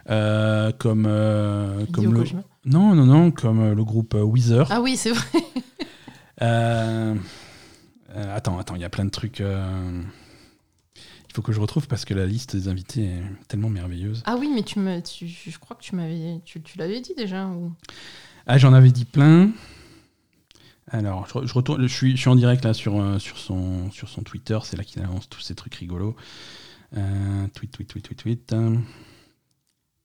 [0.06, 1.08] comme
[1.92, 2.24] comme le
[2.64, 4.66] Non, non, non, comme le groupe Weezer.
[4.70, 5.44] Ah oui, c'est vrai.
[8.34, 9.42] Attends, attends, il y a plein de trucs.
[11.34, 14.22] Euh, Il faut que je retrouve parce que la liste des invités est tellement merveilleuse.
[14.26, 17.14] Ah oui, mais tu me, tu- je crois que tu m'avais, tu, tu l'avais dit
[17.16, 17.46] déjà.
[17.48, 17.72] ou-
[18.46, 19.50] Ah, j'en avais dit plein.
[20.88, 23.38] Alors, je, re- je retourne, je suis, je suis en direct là sur, euh, sur,
[23.38, 26.14] son, sur son Twitter, c'est là qu'il annonce tous ces trucs rigolos.
[26.96, 28.52] Euh, tweet, tweet, tweet, tweet, tweet.
[28.52, 28.82] hein.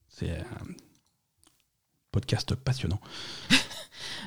[0.08, 0.66] C'est un
[2.12, 3.00] podcast passionnant.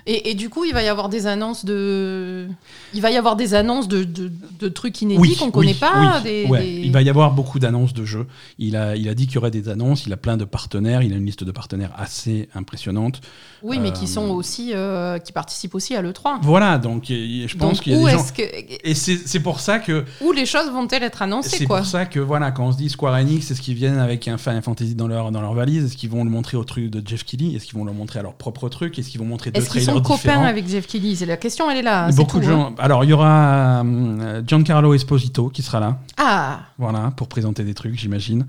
[0.07, 2.49] Et, et du coup, il va y avoir des annonces de,
[2.95, 5.75] il va y avoir des annonces de, de, de trucs inédits Oui, qu'on connaît oui,
[5.75, 6.17] pas.
[6.17, 6.23] oui.
[6.25, 8.27] des- Ouais, des- Il va y avoir beaucoup d'annonces de jeux.
[8.59, 11.03] Il a, il a dit qu'il y aurait des annonces, il a plein de partenaires,
[11.03, 13.21] il a une liste de partenaires assez impressionnante.
[13.63, 16.39] Oui, mais qui Euh, sont aussi, euh, qui participent aussi à l'E3.
[16.43, 18.25] Voilà, donc et- et je pense qu'il y a où des gens...
[18.37, 18.43] que,
[18.85, 22.19] Et c'est pour ça que où les choses vont-elles être annoncées, C'est pour ça que
[22.19, 25.07] voilà, quand on se dit Square Enix, est-ce qu'ils viennent avec un Final Fantasy dans
[25.07, 25.85] leur, dans leur valise?
[25.85, 27.55] Est-ce qu'ils vont le montrer au truc de Jeff Keighley?
[27.55, 28.99] Est-ce qu'ils vont le montrer à leur propre truc?
[28.99, 31.71] Est-ce qu'ils vont montrer deux Est-ce qu'ils sont copains différents avec Jeff C'est la question,
[31.71, 32.11] elle est là.
[32.13, 32.51] Beaucoup tout, de hein.
[32.51, 32.75] gens.
[32.79, 37.75] Alors, il y aura euh, Giancarlo Esposito qui sera là, Ah, voilà, pour présenter des
[37.75, 38.47] trucs, j'imagine.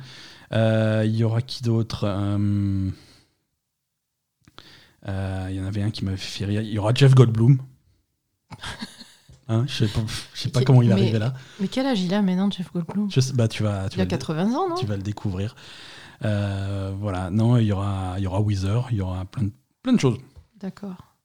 [0.53, 2.89] Euh, Il y aura qui d'autre Euh,
[5.07, 6.61] euh, Il y en avait un qui m'avait fait rire.
[6.61, 7.57] Il y aura Jeff Goldblum.
[9.49, 9.99] Hein, je sais pas,
[10.33, 11.33] je sais pas comment il est arrivé là.
[11.59, 13.11] mais quel âge il a maintenant, Jeff Goldblum?
[13.11, 14.75] Je sais- bah, tu vas, tu Il a vas le- 80 ans, non?
[14.75, 15.53] tu vas le découvrir.
[16.23, 19.51] Euh, voilà, non, il y aura, il y aura Weezer, il y aura plein de,
[19.83, 20.17] plein de choses.
[20.63, 21.15] D'accord.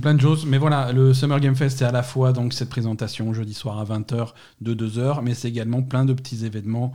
[0.00, 2.68] Plein de choses, mais voilà, le Summer Game Fest, c'est à la fois donc cette
[2.70, 4.28] présentation jeudi soir à 20h
[4.60, 6.92] de 2h, mais c'est également plein de petits événements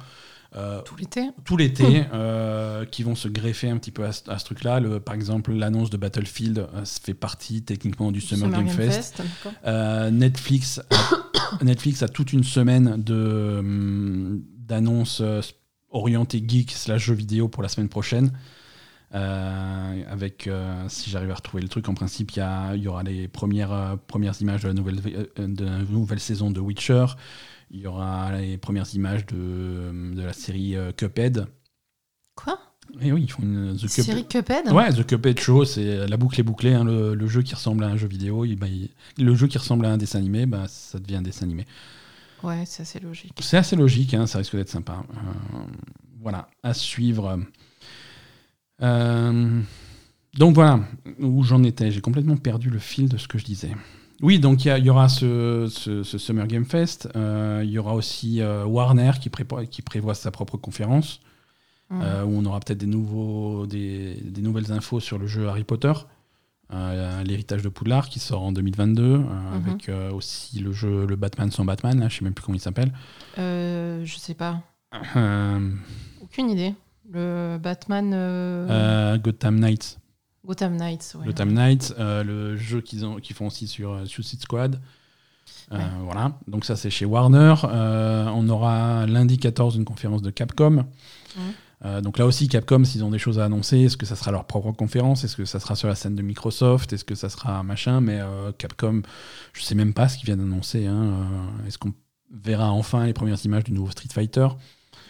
[0.55, 1.29] euh, Tout l'été?
[1.45, 4.81] tout l'été euh, qui vont se greffer un petit peu à, ce- à ce truc-là.
[4.99, 9.21] Par exemple, l'annonce de Battlefield euh, fait partie techniquement du Summer, Game, Fest.
[10.11, 15.21] Netflix, a, Netflix a toute une semaine de, hum, d'annonces
[15.91, 18.31] orientées geek slash jeux vidéo pour la semaine prochaine.
[19.15, 22.83] Euh, avec, euh, si j'arrive à retrouver le truc, en principe, il y, a- il
[22.83, 25.01] y aura les premières, euh, premières images de la, nouvelle,
[25.37, 27.05] de la nouvelle saison de Witcher.
[27.71, 31.47] Il y aura les premières images de, de la série Cuphead.
[32.35, 32.59] Quoi?
[33.01, 34.71] Et oui, ils font une The Cup- Série Cuphead?
[34.71, 37.83] Ouais, The Cuphead Show, c'est la boucle est bouclée, hein, le, le jeu qui ressemble
[37.83, 38.45] à un jeu vidéo.
[38.45, 38.89] il- bah, il-
[39.23, 41.65] le jeu qui ressemble à un dessin animé, bah, ça devient un dessin animé.
[42.41, 43.33] Ouais, c'est assez logique.
[43.41, 45.03] C'est assez logique, hein, ça risque d'être sympa.
[45.11, 45.59] Euh,
[46.21, 47.39] voilà, à suivre.
[48.81, 49.61] Euh,
[50.37, 50.79] donc voilà,
[51.19, 51.91] où j'en étais.
[51.91, 53.71] J'ai complètement perdu le fil de ce que je disais.
[54.21, 57.07] Oui, donc il y, aura ce, ce- ce Summer Game Fest.
[57.15, 61.21] euh, il y aura aussi euh, Warner qui, prépa- qui prévoit sa propre conférence,
[61.91, 65.63] euh, où on aura peut-être des, nouveaux, des, des nouvelles infos sur le jeu Harry
[65.63, 65.93] Potter.
[66.71, 69.23] L'héritage de Poudlard qui sort en 2022, euh,
[69.55, 72.61] avec aussi le jeu Le Batman sans Batman, là, je sais même plus comment il
[72.61, 72.91] s'appelle.
[73.37, 74.61] Je sais pas.
[76.21, 76.75] Aucune idée.
[77.11, 79.99] Le Batman euh, euh, Gotham Knights.
[80.45, 81.15] Gotham Knights.
[81.19, 81.25] ouais.
[81.25, 84.79] Gotham Knights, euh, le jeu qu'ils ont- qu'ils font aussi sur Suicide Squad.
[85.71, 85.77] Ouais.
[86.03, 87.53] Voilà, donc ça c'est chez Warner.
[87.63, 90.85] On aura lundi 14 une conférence de Capcom.
[91.85, 94.31] Euh, donc là aussi, Capcom, s'ils ont des choses à annoncer, est-ce que ça sera
[94.31, 95.23] leur propre conférence?
[95.23, 96.91] Est-ce que ça sera sur la scène de Microsoft?
[96.91, 98.01] Est-ce que ça sera machin?
[98.01, 99.01] Mais euh, Capcom,
[99.53, 100.87] je sais même pas ce qu'ils viennent d'annoncer.
[100.87, 101.03] hein.
[101.63, 101.93] Euh, est-ce qu'on
[102.31, 104.47] verra enfin les premières images du nouveau Street Fighter?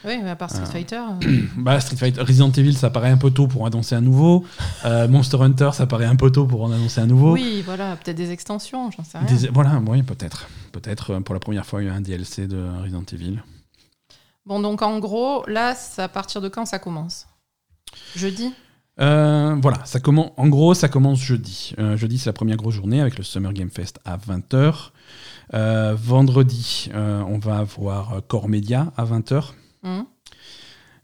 [0.06, 0.72] Oui, mais à part Street Ah.
[0.72, 0.96] Fighter.
[1.26, 4.46] euh, bah, Street Fighter, Resident Evil, ça paraît un peu tôt pour annoncer un nouveau.
[4.86, 7.34] Euh, Monster Hunter, ça paraît un peu tôt pour en annoncer un nouveau.
[7.34, 9.28] Oui, voilà, peut-être des extensions, j'en sais rien.
[9.28, 10.48] Des- voilà, oui, peut-être.
[10.72, 13.40] Peut-être euh, pour la première fois, il y a un DLC de Resident Evil.
[14.46, 17.28] Bon, donc en gros, là, à partir de quand ça commence?
[18.16, 18.54] Jeudi?
[19.02, 21.74] Euh, voilà, ça commence, en gros, ça commence jeudi.
[21.80, 24.92] Euh, jeudi, c'est la première grosse journée avec le Summer Game Fest à 20h.
[25.54, 29.54] Euh, vendredi, euh, on va avoir euh, Core Media à 20h.
[29.84, 30.06] Hum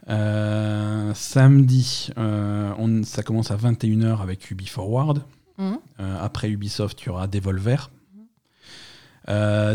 [0.08, 5.24] Euh, samedi, euh, on- ça commence à 21h avec Ubi Forward.
[5.58, 7.90] Hum Euh, après Ubisoft, il y aura Devolver.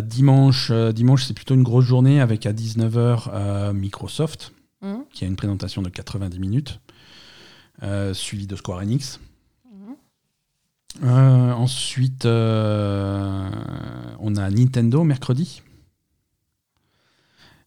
[0.04, 4.52] Dimanche, dimanche c'est plutôt une grosse journée avec à 19h euh, Microsoft,
[4.82, 6.78] Hum qui a une présentation de 90 minutes,
[7.82, 9.18] euh, suivi de Square Enix.
[11.02, 12.28] Ensuite, on
[14.36, 15.62] a Nintendo mercredi.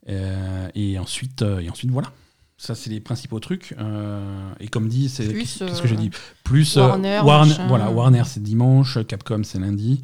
[0.10, 2.12] Euh, et, ensuite, euh, et ensuite, voilà.
[2.58, 3.76] Ça, c'est les principaux trucs.
[3.80, 6.12] Euh, et comme dit, c'est qu'est-ce qu'est-ce que j'ai dit
[6.44, 10.02] Plus Warner, Warner voilà, Warner c'est dimanche, Capcom c'est lundi.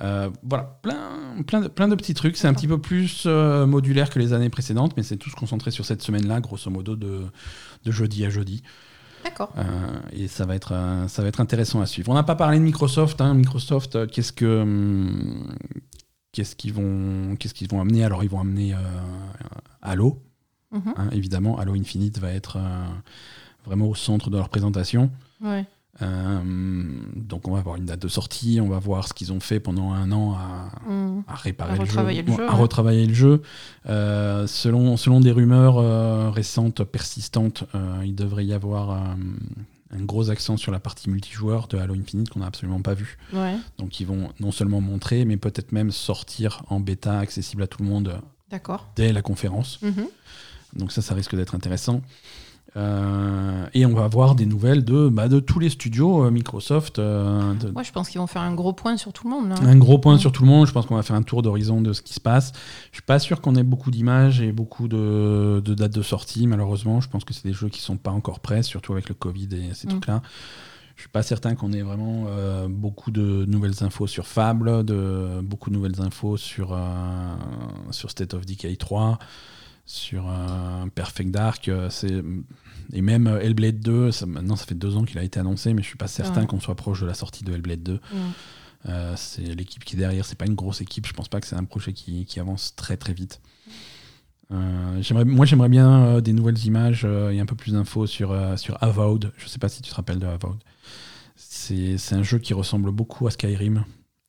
[0.00, 2.36] Euh, voilà, plein, plein, de, plein de petits trucs.
[2.36, 5.70] C'est un petit peu plus modulaire que les années précédentes, mais c'est tout se concentré
[5.70, 7.22] sur cette semaine-là, grosso modo, de,
[7.84, 8.62] de jeudi à jeudi.
[9.24, 9.52] D'accord.
[10.12, 10.72] Et ça va, être,
[11.08, 12.10] ça va être intéressant à suivre.
[12.10, 13.20] On n'a pas parlé de Microsoft.
[13.20, 13.34] hein.
[13.34, 14.62] Microsoft, qu'est-ce que.
[14.62, 15.52] hum,
[16.38, 18.78] Qu'est-ce qu'ils vont, qu'est-ce qu'ils vont amener Alors, ils vont amener euh,
[19.82, 20.22] Halo,
[20.70, 20.94] Mhm.
[20.96, 21.58] hein, évidemment.
[21.58, 22.84] Halo Infinite va être euh,
[23.66, 25.10] vraiment au centre de leur présentation.
[25.42, 25.64] Ouais.
[26.00, 26.38] Euh,
[27.16, 29.58] donc on va avoir une date de sortie, on va voir ce qu'ils ont fait
[29.58, 30.70] pendant un an à,
[31.26, 32.60] à réparer À le, jeu, le jeu, à ouais.
[32.60, 33.42] retravailler le jeu.
[33.88, 37.64] Euh, selon, selon des rumeurs euh, récentes, persistantes,
[38.04, 38.96] il devrait y avoir
[39.90, 43.16] un gros accent sur la partie multijoueur de Halo Infinite qu'on n'a absolument pas vu.
[43.32, 47.66] Ouais, Donc ils vont non seulement montrer, mais peut-être même sortir en bêta accessible à
[47.66, 48.20] tout le monde
[48.96, 49.80] dès la conférence.
[49.82, 50.08] Mhm.
[50.74, 52.02] Donc ça, ça risque d'être intéressant.
[52.76, 56.98] Euh, et on va avoir des nouvelles de, bah, de tous les studios euh, Microsoft.
[56.98, 59.48] euh, de- Moi, je pense qu'ils vont faire un gros point sur tout le monde.
[59.48, 59.56] Là.
[59.60, 60.66] un gros point sur tout le monde.
[60.66, 62.52] Je pense qu'on va faire un tour d'horizon de ce qui se passe.
[62.92, 66.46] Je suis pas sûr qu'on ait beaucoup d'images et beaucoup de, de dates de sortie,
[66.46, 67.00] malheureusement.
[67.00, 69.48] Je pense que c'est des jeux qui sont pas encore prêts, surtout avec le Covid
[69.52, 69.90] et ces Mm.
[69.90, 70.22] trucs-là.
[70.96, 75.40] Je suis pas certain qu'on ait vraiment euh, beaucoup de nouvelles infos sur Fable, de,
[75.42, 76.76] beaucoup de nouvelles infos sur,
[77.92, 79.18] sur State of Decay 3,
[79.88, 80.30] sur
[80.94, 81.68] Perfect Dark.
[81.68, 82.22] euh, c'est-
[82.92, 85.72] et même euh, Hellblade 2, ça- maintenant ça fait deux ans qu'il a été annoncé,
[85.74, 86.46] mais je suis pas certain Ouais.
[86.46, 87.94] qu'on soit proche de la sortie de Hellblade 2.
[87.94, 88.16] Mm.
[88.90, 91.06] Euh, c'est l'équipe qui est derrière, c'est pas une grosse équipe.
[91.06, 93.40] Je pense pas que c'est un projet qui, qui avance très très vite.
[94.50, 98.82] Euh, moi j'aimerais bien euh, des nouvelles images et un peu plus d'infos sur, sur
[98.82, 99.32] Avowed.
[99.36, 100.58] Je sais pas si tu te rappelles de Avowed.
[101.36, 103.84] C'est un jeu qui ressemble beaucoup à Skyrim.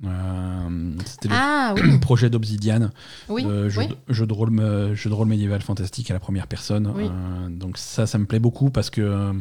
[0.06, 2.90] Euh, c'était le Ah oui, projet d'Obsidian,
[3.28, 3.88] oui, de jeu, oui.
[3.88, 6.88] de- jeu de rôle, me- jeu de rôle médiéval fantastique à la première personne.
[6.98, 9.34] Euh, donc ça, ça me plaît beaucoup parce que euh,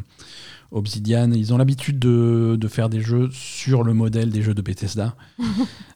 [0.71, 4.61] Obsidian, ils ont l'habitude de, de faire des jeux sur le modèle des jeux de
[4.61, 5.15] Bethesda,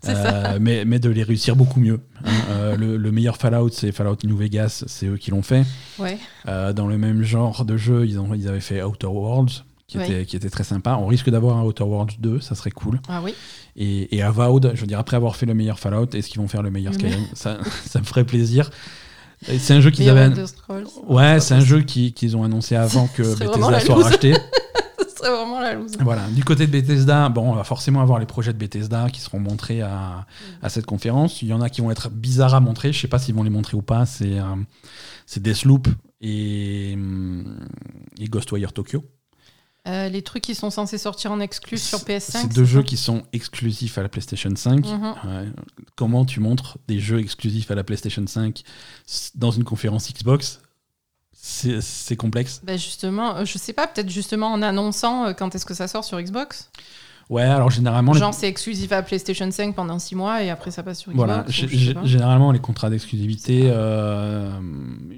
[0.06, 2.00] Euh, mais, mais de les réussir beaucoup mieux.
[2.26, 2.30] hein.
[2.50, 5.66] Euh, le, le meilleur Fallout, c'est Fallout New Vegas, c'est eux qui l'ont fait.
[5.98, 6.18] Ouais.
[6.48, 9.64] Euh, dans le même genre de jeu, ils, ont, ils avaient fait Outer Worlds.
[9.88, 10.06] Qui, Oui.
[10.06, 10.98] était, qui était très sympa.
[11.00, 13.02] On risque d'avoir un Outer Worlds 2, ça serait cool.
[13.10, 13.34] Ah oui.
[13.76, 16.48] Et, et Avowed, je veux dire, après avoir fait le meilleur Fallout, est-ce qu'ils vont
[16.48, 18.70] faire le meilleur Le Skyrim ça, ça me ferait plaisir.
[19.46, 20.30] C'est un jeu qu'ils avaient.
[21.08, 24.34] Ouais, pas c'est un jeu qui- qu'ils ont annoncé avant que Bethesda soit racheté.
[25.00, 25.98] Ce serait vraiment la loose.
[26.00, 26.24] Voilà.
[26.30, 29.40] Du côté de Bethesda, bon, on va forcément avoir les projets de Bethesda qui seront
[29.40, 30.26] montrés à,
[30.62, 31.42] à cette conférence.
[31.42, 32.94] Il y en a qui vont être bizarres à montrer.
[32.94, 34.06] Je sais pas s'ils vont les montrer ou pas.
[34.06, 34.44] C'est euh,
[35.26, 35.88] c'est Deathloop
[36.22, 37.60] et, hum,
[38.20, 39.04] et Ghostwire Tokyo.
[39.86, 42.32] Euh, les trucs qui sont censés sortir en exclu sur PS5.
[42.44, 44.86] C'est deux jeux qui sont exclusifs à la PlayStation 5.
[44.86, 45.54] Mhm.
[45.98, 48.64] Comment tu montres des jeux exclusifs à la PlayStation 5
[49.08, 50.62] s- dans une conférence Xbox?
[51.36, 52.62] C'est complexe.
[52.64, 55.90] Bah justement, euh, je sais pas, peut-être justement en annonçant euh, quand est-ce que ça
[55.90, 56.70] sort sur Xbox?
[57.30, 60.72] Ouais, alors généralement, les- Genre c'est exclusif à PlayStation 5 pendant 6 mois et après
[60.72, 61.18] ça passe sur Xbox.
[61.28, 61.46] voilà,
[62.02, 64.50] ou généralement les contrats d'exclusivité, euh,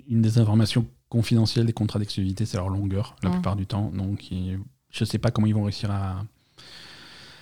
[0.09, 0.87] une des informations
[1.19, 3.89] confidentielles des contrats d'exclusivité, c'est leur longueur la plupart du temps.
[3.93, 4.59] Donc ils-
[4.91, 6.23] je sais pas comment ils vont réussir à.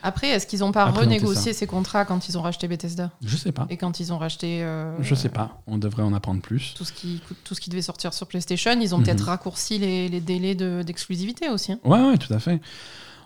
[0.06, 3.10] Après, est-ce qu'ils ont pas renégocié ces contrats quand ils ont racheté Bethesda?
[3.24, 3.66] Je sais pas.
[3.70, 5.62] et quand ils ont racheté euh, Je sais pas.
[5.66, 6.74] On devrait en apprendre plus.
[6.78, 9.06] tout ce qui tout ce qui devait sortir sur PlayStation Ils ont Mhm.
[9.06, 11.72] peut-être raccourci les, les délais de- d'exclusivité aussi.
[11.72, 11.80] hein.
[11.86, 12.60] Ouais, ouais, tout à fait.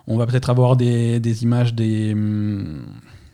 [0.08, 2.86] On va peut-être avoir des, des images des, hum,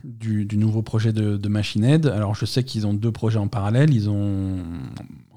[0.05, 2.05] du, du nouveau projet de, de Machine Head.
[2.07, 3.93] Alors, je sais qu'ils ont deux projets en parallèle.
[3.93, 4.63] Ils, ont,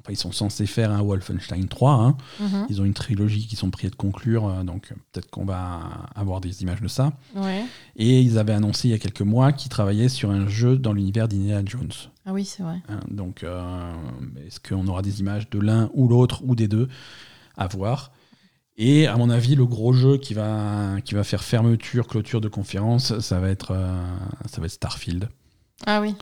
[0.06, 1.92] enfin, ils sont censés faire un Wolfenstein 3.
[1.92, 2.16] hein.
[2.40, 2.66] Mhm.
[2.70, 4.46] Ils ont une trilogie qui sont prêts de conclure.
[4.46, 5.80] euh, Donc, euh, peut-être qu'on va
[6.14, 7.12] avoir des images de ça.
[7.34, 7.64] Ouais.
[7.96, 10.92] Et ils avaient annoncé il y a quelques mois qu'ils travaillaient sur un jeu dans
[10.92, 11.90] l'univers d'Indiana Jones.
[12.24, 12.80] Ah oui, c'est vrai.
[12.88, 13.00] hein.
[13.10, 13.92] Donc, euh,
[14.46, 16.88] est-ce qu'on aura des images de l'un ou l'autre ou des deux?
[17.56, 18.12] À voir.
[18.78, 22.48] Et à mon avis, le gros jeu qui va, qui va faire fermeture, clôture de
[22.48, 24.02] conférence, ça va être, euh,
[24.48, 25.28] ça va être Starfield.
[25.86, 26.14] Ah oui.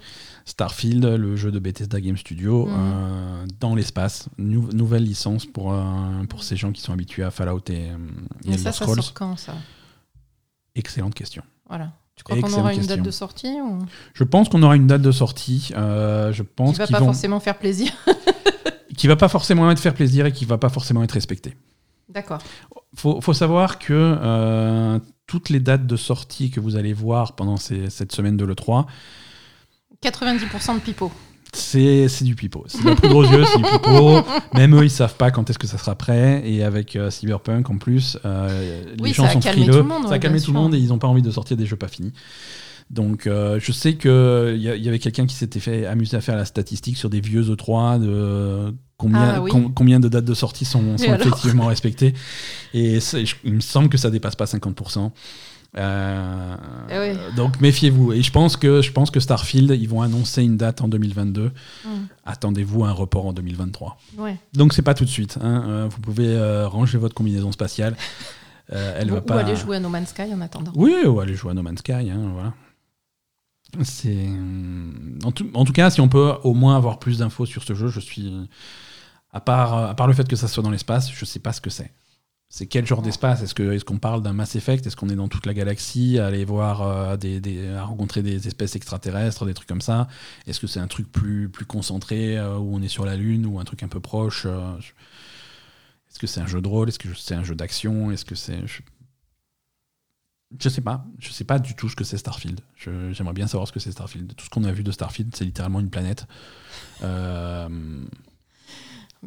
[0.45, 2.73] Starfield, le jeu de Bethesda Game Studio, Mhm.
[2.77, 4.29] euh, dans l'espace.
[4.39, 5.79] Nou- nouvelle licence pour, euh,
[6.29, 7.97] pour ces gens qui sont habitués à Fallout et, euh,
[8.45, 9.55] et Elder ça, ça sort quand ça?
[10.75, 11.43] Excellente question.
[11.69, 11.93] Voilà.
[12.17, 13.79] Tu crois qu'on aura une date de sortie ou...
[14.13, 15.73] Je pense qu'on aura une date de sortie.
[15.77, 17.91] euh, je pense qui va pas vont, forcément faire plaisir
[18.97, 21.57] qui va pas forcément être faire plaisir et qui va pas forcément être respecté.
[22.09, 22.39] D'accord.
[22.95, 27.57] faut, faut savoir que euh, toutes les dates de sortie que vous allez voir pendant
[27.57, 28.87] ces- cette semaine de l'E3,
[30.05, 31.11] 90% de pipeau.
[31.53, 32.65] c'est c'est du pipeau.
[32.67, 34.23] C'est de la poudre aux yeux, c'est du pipeau.
[34.55, 36.43] Même eux, ils savent pas quand est-ce que ça sera prêt.
[36.45, 39.71] Et avec euh, Cyberpunk en plus, euh, Oui, les gens sont frileux.
[39.73, 41.31] tout le monde, ça a calmé tout le monde et ils ont pas envie de
[41.31, 42.13] sortir des jeux pas finis.
[42.91, 44.11] Donc, euh, je sais qu'il
[44.59, 47.43] y, y avait quelqu'un qui s'était fait amuser à faire la statistique sur des vieux
[47.43, 49.51] E3 de combien, Ah oui.
[49.51, 52.13] com- combien de dates de sortie sont, effectivement respectées.
[52.75, 55.13] Et je- il me semble que ça dépasse pas 50%.
[55.77, 56.57] Euh,
[56.91, 57.19] Eh oui.
[57.37, 58.13] Donc méfiez-vous.
[58.13, 61.51] Et je pense, que, je pense que Starfield, ils vont annoncer une date en 2022.
[61.85, 61.89] Mm.
[62.25, 63.99] Attendez-vous à un report en 2023.
[64.19, 64.37] Ouais.
[64.53, 65.39] Donc c'est pas tout de suite.
[65.43, 65.65] hein.
[65.67, 67.97] Euh, vous pouvez euh, ranger votre combinaison spatiale.
[68.71, 69.41] Elle Ou, va ou pas.
[69.41, 70.73] aller jouer à No Man's Sky en attendant.
[70.75, 71.93] Oui, ou aller jouer à No Man's Sky.
[72.11, 72.55] hein, voilà.
[73.83, 74.29] C'est
[75.25, 77.75] en tout, en tout cas, si on peut au moins avoir plus d'infos sur ce
[77.75, 78.33] jeu, je suis
[79.33, 81.61] à part à part le fait que ça soit dans l'espace, je sais pas ce
[81.61, 81.91] que c'est.
[82.49, 83.43] C'est quel genre d'espace?
[83.43, 84.87] Est-ce qu'on parle d'un Mass Effect?
[84.87, 88.23] Est-ce qu'on est dans toute la galaxie, à aller voir euh, des, des- à rencontrer
[88.23, 90.07] des espèces extraterrestres, des trucs comme ça?
[90.47, 93.45] Est-ce que c'est un truc plus plus concentré euh, où on est sur la Lune
[93.47, 94.93] ou un truc un peu proche euh, je-
[96.11, 96.89] Est-ce que c'est un jeu de rôle?
[96.89, 98.13] Est-ce que c'est un jeu d'action?
[98.13, 98.83] Est-ce que c'est je...
[100.61, 101.05] je sais pas.
[101.19, 102.61] Je sais pas du tout ce que c'est Starfield.
[102.77, 104.33] J'aimerais bien savoir ce que c'est Starfield.
[104.37, 106.27] Tout ce qu'on a vu de Starfield, c'est littéralement une planète.
[107.03, 107.69] Euh,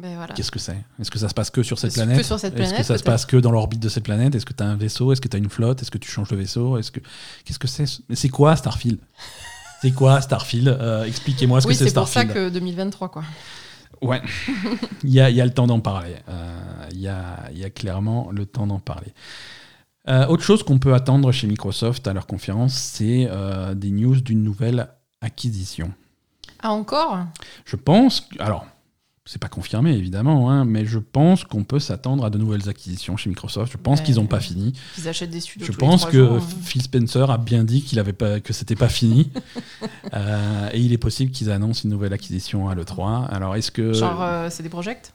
[0.00, 0.34] Ben voilà.
[0.34, 0.76] Qu'est-ce que c'est?
[1.00, 2.20] Est-ce que ça se passe que sur cette planète?
[2.20, 2.28] Est-ce
[2.76, 4.34] que ça se passe que dans l'orbite de cette planète?
[4.34, 5.12] Est-ce que tu as un vaisseau?
[5.12, 5.82] Est-ce que tu as une flotte?
[5.82, 6.78] Est-ce que tu changes de vaisseau?
[6.78, 7.00] Est-ce que
[7.44, 7.84] qu'est-ce que c'est?
[8.08, 8.98] Mais c'est quoi Starfield?
[9.82, 10.68] C'est quoi Starfield?
[10.68, 12.50] Euh, Expliquez-moi ce Oui, que c'est c'est pour ça Starfield.
[12.52, 13.22] que 2023, quoi.
[14.02, 14.22] Ouais,
[15.02, 16.14] il y y a le temps d'en parler.
[16.28, 16.54] Euh,
[16.92, 19.12] Il y, a, y a clairement le temps d'en parler.
[20.08, 23.28] Euh, autre chose qu'on peut attendre chez Microsoft à leur conférence, c'est
[23.74, 24.88] des news d'une nouvelle
[25.20, 25.92] acquisition.
[26.62, 27.18] Ah, encore?
[27.64, 28.66] Je pense, que- alors,
[29.30, 33.18] c'est pas confirmé évidemment, hein, mais je pense qu'on peut s'attendre à de nouvelles acquisitions
[33.18, 33.70] chez Microsoft.
[33.70, 34.04] Je pense Ouais.
[34.06, 34.72] qu'ils n'ont pas fini.
[34.94, 36.46] Qu'ils achètent des studios Je tous pense que jours, hein.
[36.62, 39.30] Phil Spencer a bien dit qu'il avait pas, que c'était pas fini.
[40.14, 43.26] Euh, et il est possible qu'ils annoncent une nouvelle acquisition à l'E3.
[43.28, 43.92] Alors, est-ce que.
[43.92, 45.12] Genre, euh, c'est des projects?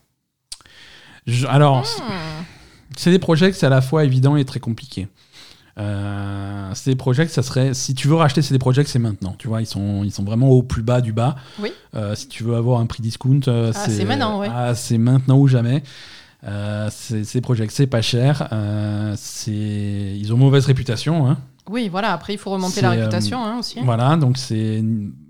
[1.25, 2.43] Je- alors, Hmm.
[2.95, 5.07] c'est des projets c'est à la fois évident et très compliqué.
[5.79, 7.73] Euh, que ça serait.
[7.73, 9.35] Si tu veux racheter CD Projekt, c'est maintenant.
[9.37, 11.35] Tu vois, ils sont, ils sont vraiment au plus bas du bas.
[11.59, 11.71] Oui.
[11.95, 14.49] Euh, si tu veux avoir un prix discount, euh, Ah, c'est maintenant, ouais.
[14.53, 15.83] ah, c'est maintenant ou jamais.
[16.45, 18.47] Euh, c'est Project, c'est pas cher.
[19.15, 21.27] C'est ils ont mauvaise réputation.
[21.27, 21.37] Hein.
[21.69, 23.79] Oui, voilà, après, il faut remonter la réputation hein, aussi.
[23.83, 24.83] Voilà, donc c'est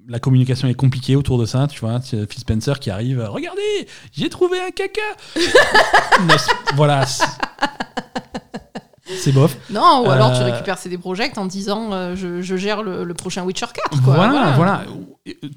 [0.09, 1.67] la communication est compliquée autour de ça.
[1.67, 3.21] Tu vois, Phil Spencer qui arrive.
[3.29, 5.01] Regardez, j'ai trouvé un caca.
[6.75, 7.05] Voilà.
[9.19, 9.55] C'est- bof.
[9.69, 13.03] Non, ou alors tu Euh, récupères CD Projekt en disant euh, je, je gère le,
[13.03, 14.01] le prochain Witcher 4.
[14.03, 14.13] Quoi.
[14.15, 14.83] Voilà, voilà.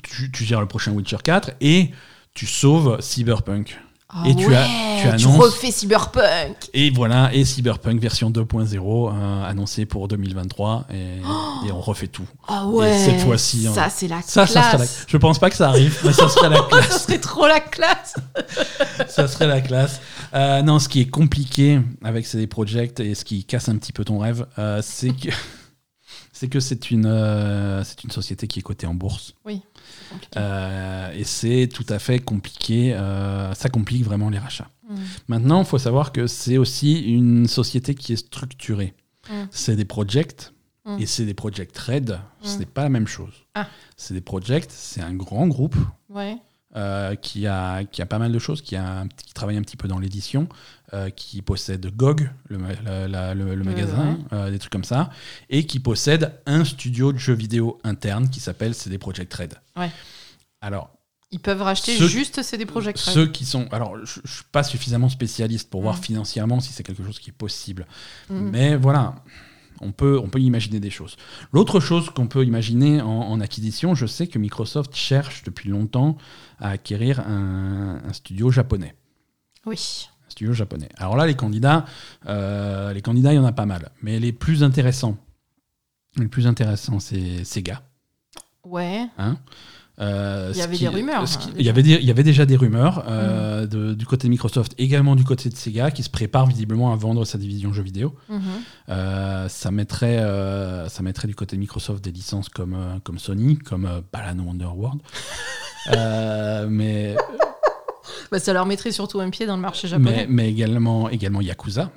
[0.02, 1.90] Tu, tu gères le prochain Witcher 4 et
[2.34, 3.78] tu sauves Cyberpunk.
[4.08, 4.64] Ah Et tu as-
[5.02, 6.56] tu annonces- refais Cyberpunk.
[6.72, 11.16] Et voilà, et Cyberpunk version 2.0 euh, annoncé pour 2023 et,
[11.68, 12.26] et on refait tout.
[12.46, 12.96] Ah ouais.
[12.96, 13.88] cette fois-ci, Ça, hein.
[13.92, 14.70] c'est la Ça, classe.
[14.70, 14.84] ça la...
[15.08, 17.02] Je pense pas que ça arrive, mais ça serait la ça classe.
[17.04, 18.14] serait trop la classe.
[19.08, 20.00] ça serait la classe.
[20.34, 23.92] Euh, non, ce qui est compliqué avec CD Projekt et ce qui casse un petit
[23.92, 25.28] peu ton rêve, euh, c'est que
[26.32, 29.34] c'est que c'est une euh, c'est une société qui est cotée en bourse.
[29.44, 29.62] Oui.
[30.36, 32.94] Euh, et c'est tout à fait compliqué.
[32.94, 34.70] euh, ça complique vraiment les rachats.
[34.88, 34.94] Mm.
[35.28, 38.94] Maintenant, il faut savoir que c'est aussi une société qui est structurée.
[39.30, 39.44] Mm.
[39.50, 40.52] C'est des projects
[40.86, 41.00] Mm.
[41.00, 42.18] et c'est des project red.
[42.42, 43.34] Ce n'est pas la même chose.
[43.54, 43.66] Ah.
[43.96, 45.74] C'est des projects, c'est un grand groupe
[46.08, 46.36] Ouais.
[46.76, 49.76] Euh, qui, a, qui a pas mal de choses, qui, a, qui travaille un petit
[49.76, 50.48] peu dans l'édition,
[50.92, 54.84] euh, qui possède GOG, le, ma- la- la- le- le magasin, euh, des trucs comme
[54.84, 55.10] ça,
[55.50, 59.54] et qui possède un studio de jeux vidéo interne qui s'appelle CD Projekt Red.
[59.76, 59.90] Ouais.
[60.60, 60.90] Alors,
[61.32, 63.14] Ils peuvent racheter Ceux- juste CD Projekt Red.
[63.14, 63.66] ceux qui sont.
[63.72, 66.02] Alors, je ne suis pas suffisamment spécialiste pour voir Mm.
[66.02, 67.84] financièrement si c'est quelque chose qui est possible.
[68.30, 68.50] Mm.
[68.50, 69.16] Mais voilà,
[69.80, 71.16] on peut, on peut imaginer des choses.
[71.52, 76.16] L'autre chose qu'on peut imaginer en, en acquisition, je sais que Microsoft cherche depuis longtemps
[76.58, 78.94] à acquérir un, un studio japonais.
[79.64, 80.08] Oui.
[80.26, 80.88] Un studio japonais.
[80.96, 81.84] Alors là, les candidats,
[82.26, 83.90] euh, les candidats, il y en a pas mal.
[84.02, 85.16] Mais les plus intéressants,
[86.16, 87.82] les plus intéressants, c'est Sega.
[88.64, 89.06] Ouais.
[89.18, 89.38] Hein.
[89.98, 92.10] Euh, Il y avait qui- des rumeurs, qui- hein, il, y avait des- il y
[92.10, 95.90] avait déjà des rumeurs euh, de- du côté de Microsoft, également du côté de Sega,
[95.90, 98.14] qui se prépare visiblement à vendre sa division jeux vidéo.
[98.28, 98.40] Mhm.
[98.90, 100.18] Euh, ça, mettrait,
[100.88, 105.00] ça mettrait du côté de Microsoft des licences comme, comme Sony, comme Balan Wonderworld.
[106.68, 107.16] Mais,
[108.30, 110.10] Bah, ça leur mettrait surtout un pied dans le marché japonais.
[110.10, 111.90] mais, mais également, également Yakuza.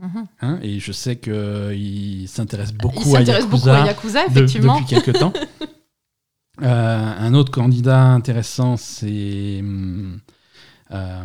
[0.00, 0.26] Mhm.
[0.42, 4.78] hein, et je sais qu'il s'intéresse beaucoup à s'intéressent beaucoup à Yakuza Yakuza, de- effectivement.
[4.80, 5.32] depuis quelques temps.
[6.62, 10.18] Euh, un autre candidat intéressant, c'est hum,
[10.90, 11.24] euh,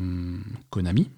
[0.69, 1.09] Konami.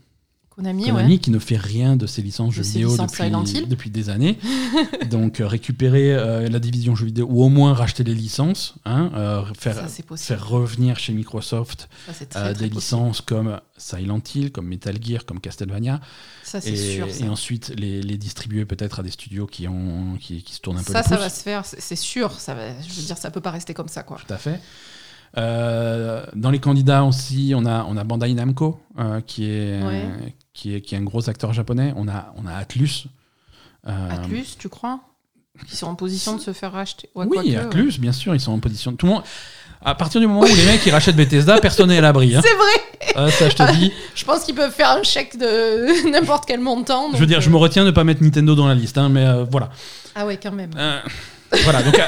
[0.56, 1.20] Konami, Konami ouais.
[1.20, 4.10] qui ne fait rien de ses licences De jeux ses vidéo licences depuis, depuis des
[4.10, 4.38] années.
[5.10, 9.12] Donc euh, récupérer euh, la division jeux vidéo ou au moins racheter les licences, hein,
[9.16, 12.76] euh, faire, Ça, faire revenir chez Microsoft Ça, très, euh, des possible.
[12.76, 16.00] licences comme Silent Hill, comme Metal Gear, comme Castlevania,
[16.44, 17.10] Ça, c'est et, sûr.
[17.12, 17.26] ça.
[17.26, 20.78] et ensuite les, les distribuer peut-être à des studios qui, ont, qui, qui se tournent
[20.78, 21.24] un peu Ça, les ça pouces.
[21.24, 22.32] va se faire, c'est c'est sûr.
[22.40, 24.18] Ça va, je veux dire, ça peut pas rester comme ça, quoi.
[24.26, 24.60] Tout à fait.
[25.38, 30.36] Euh, dans les candidats aussi, on a, on a Bandai Namco, euh, qui, est, Ouais.
[30.54, 31.94] Qui, est, qui est un gros acteur japonais.
[31.96, 33.06] On a, on a Atlus.
[33.88, 35.00] euh, Atlus, tu crois?
[35.72, 37.10] Ils sont en position de se faire racheter.
[37.16, 38.94] Ouais, oui, Atlus, bien sûr, ils sont en position.
[38.96, 39.24] Tout le monde.
[39.86, 42.34] À partir du moment où les mecs ils rachètent Bethesda, personne n'est à l'abri.
[42.36, 42.42] hein.
[42.42, 43.92] C'est vrai Euh, ça, je te dis.
[44.16, 47.10] Je pense qu'ils peuvent faire un chèque de n'importe quel montant.
[47.14, 49.10] Je veux dire, je euh, me retiens de pas mettre Nintendo dans la liste, hein,
[49.10, 49.70] mais euh, voilà.
[50.16, 50.72] Ah ouais, quand même.
[50.78, 51.00] Euh,
[51.64, 52.00] voilà, donc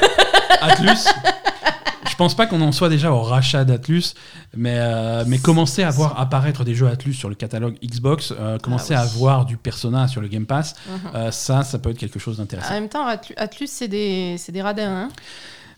[0.62, 0.88] Atlus,
[2.16, 4.14] je pense pas qu'on en soit déjà au rachat d'Atlus,
[4.56, 8.58] mais, euh, mais commencer à voir apparaître des jeux Atlus sur le catalogue Xbox, euh,
[8.58, 9.10] commencer Ah oui.
[9.10, 11.10] à voir du Persona sur le Game Pass, Mhm.
[11.14, 12.70] euh, ça, ça peut être quelque chose En d'intéressant.
[12.72, 15.02] même temps, Atlu- Atlus, c'est des, c'est des radins.
[15.02, 15.08] Hein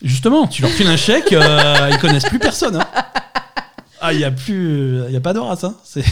[0.01, 2.77] Justement, tu leur files un chèque, ils connaissent plus personne.
[2.77, 2.86] hein.
[4.01, 5.65] Ah, il y a plus, il y a pas d'horace.
[5.65, 5.74] Hein.
[5.82, 6.05] C'est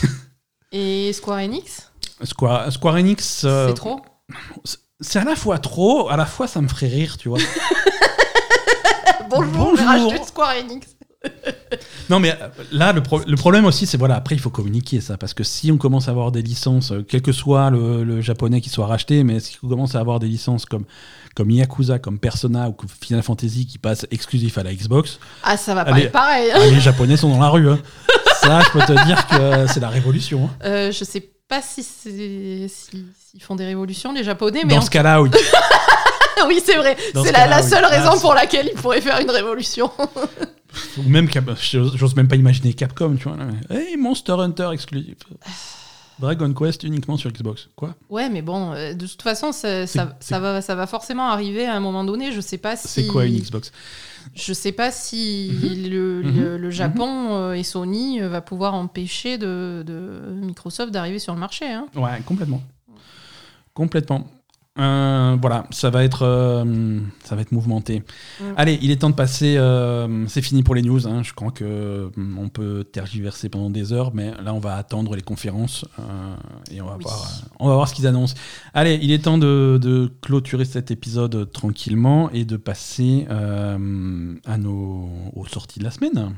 [0.73, 1.93] Et Square Enix,
[2.25, 3.23] Square, Square Enix.
[3.43, 4.01] c'est trop?
[5.01, 7.39] c'est à la fois trop, à la fois ça me ferait rire, tu vois.
[9.39, 10.11] Bonjour, bonjour.
[10.11, 10.87] racheté Square Enix.
[12.09, 15.01] Non, mais euh, là, le, pro- le problème aussi, c'est voilà, après, il faut communiquer
[15.01, 15.17] ça.
[15.17, 18.21] Parce que si on commence à avoir des licences, euh, quel que soit le, le
[18.21, 20.85] japonais qui soit racheté, mais si on commence à avoir des licences comme,
[21.35, 25.75] comme Yakuza, comme Persona ou Final Fantasy qui passent exclusifs à la Xbox, Ah, ça
[25.75, 26.49] va pas être pareil.
[26.55, 27.69] ah, les japonais sont dans la rue.
[27.71, 27.81] hein.
[28.41, 30.45] Ça, je peux te dire que c'est la révolution.
[30.45, 30.51] hein.
[30.65, 32.71] Euh, je sais pas si s'ils
[33.43, 35.31] font des révolutions les japonais, mais Dans ce cas-là, oui.
[36.49, 36.97] oui c'est vrai.
[37.15, 39.91] Dans C'est ce la, seule raison c'est- pour laquelle ils pourraient faire une révolution.
[40.99, 41.29] Ou même,
[41.95, 43.37] j'ose même pas imaginer Capcom, tu vois.
[43.39, 43.47] là.
[43.71, 45.17] Hey, Monster Hunter exclusif.
[46.19, 47.69] Dragon Quest uniquement sur Xbox.
[47.77, 47.95] Quoi?
[48.09, 49.85] Ouais, mais bon, euh, de toute façon, ça,
[50.39, 52.33] va, ça va forcément arriver à un moment donné.
[52.33, 52.89] Je sais pas si.
[52.89, 53.71] C'est quoi une Xbox?
[54.35, 55.91] Je sais pas si Mhm.
[55.91, 56.41] le, Mhm.
[56.41, 61.35] le- le Japon euh, et Sony euh, va pouvoir empêcher de, de Microsoft d'arriver sur
[61.35, 61.67] le marché.
[61.67, 61.87] hein.
[61.95, 62.63] Ouais, complètement.
[63.75, 64.27] Complètement.
[64.79, 68.01] Euh, voilà, ça va être, euh, ça va être mouvementé.
[68.41, 68.45] Mm.
[68.57, 69.57] Allez, il est temps de passer.
[69.57, 71.07] euh, c'est fini pour les news.
[71.09, 71.23] hein.
[71.23, 75.17] Je crois que hum, on peut tergiverser pendant des heures, mais là, on va attendre
[75.17, 75.85] les conférences
[76.71, 77.05] et on va Oui.
[77.05, 77.43] voir.
[77.59, 78.35] on va voir ce qu'ils annoncent.
[78.75, 85.09] Allez, il est temps de, de clôturer cet épisode tranquillement et de passer à nos
[85.35, 86.35] aux sorties de la semaine.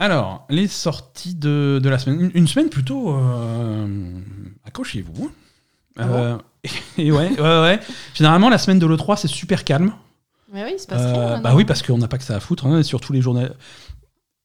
[0.00, 2.20] Alors, les sorties de, de la semaine.
[2.22, 3.14] Une, une semaine plutôt.
[3.14, 3.86] euh,
[4.64, 5.30] accrochez-vous.
[5.98, 6.38] Ah bon Euh,
[6.98, 7.80] et ouais, ouais, ouais.
[8.14, 9.92] Généralement, la semaine de l'E3, c'est super calme.
[10.52, 12.40] Mais oui, il se passe Euh, bah oui, parce qu'on n'a pas que ça à
[12.40, 12.66] foutre.
[12.66, 13.54] hein, surtout les journalistes.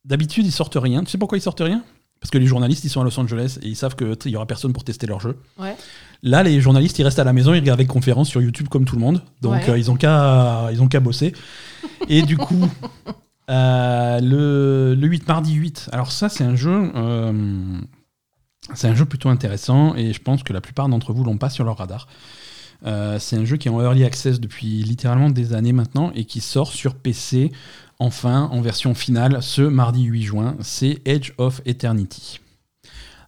[0.03, 1.03] D'habitude, ils sortent rien.
[1.03, 1.83] Tu sais pourquoi ils sortent rien?
[2.19, 4.45] Parce que les journalistes, ils sont à Los Angeles et ils savent qu'il y aura
[4.45, 5.37] personne pour tester leur jeu.
[5.57, 5.75] Ouais.
[6.21, 8.85] Là, les journalistes, ils restent à la maison, ils regardent les conférences sur YouTube comme
[8.85, 9.21] tout le monde.
[9.41, 9.69] Donc, Ouais.
[9.69, 11.33] euh, ils ont qu'à ils ont qu'à bosser.
[12.09, 12.67] Et du coup,
[13.49, 15.89] euh, le, le 8, mardi 8.
[15.91, 16.91] Alors ça, c'est un jeu...
[16.95, 17.79] euh,
[18.73, 21.49] c'est un jeu plutôt intéressant et je pense que la plupart d'entre vous l'ont pas
[21.51, 22.07] sur leur radar.
[22.85, 26.25] Euh, c'est un jeu qui est en early access depuis littéralement des années maintenant et
[26.25, 27.51] qui sort sur PC
[27.99, 30.55] enfin en version finale ce mardi 8 juin.
[30.61, 32.39] C'est Edge of Eternity.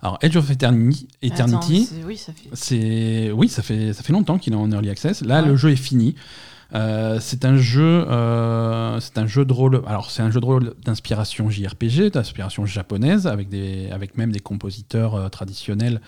[0.02, 2.49] Alors Edge of Eternity, attends, Eternity oui, ça fait.
[2.53, 5.22] c'est oui, ça fait ça fait longtemps qu'il est en early access.
[5.22, 5.48] Là, Ouais.
[5.49, 6.15] le jeu est fini.
[6.76, 9.81] Euh, c'est un jeu, euh, c'est un jeu de rôle.
[9.88, 14.39] Alors, c'est un jeu de rôle d'inspiration JRPG, d'inspiration japonaise, avec des, avec même des
[14.39, 16.02] compositeurs euh, traditionnels